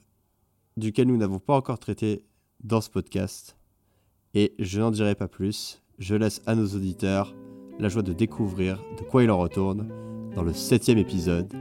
[0.79, 2.25] duquel nous n'avons pas encore traité
[2.65, 3.59] dans ce podcast.
[4.33, 5.83] Et je n'en dirai pas plus.
[5.99, 7.35] Je laisse à nos auditeurs
[7.79, 9.91] la joie de découvrir de quoi il en retourne
[10.35, 11.53] dans le septième épisode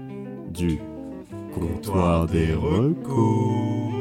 [0.53, 0.79] du
[1.53, 3.98] Comptoir des recos.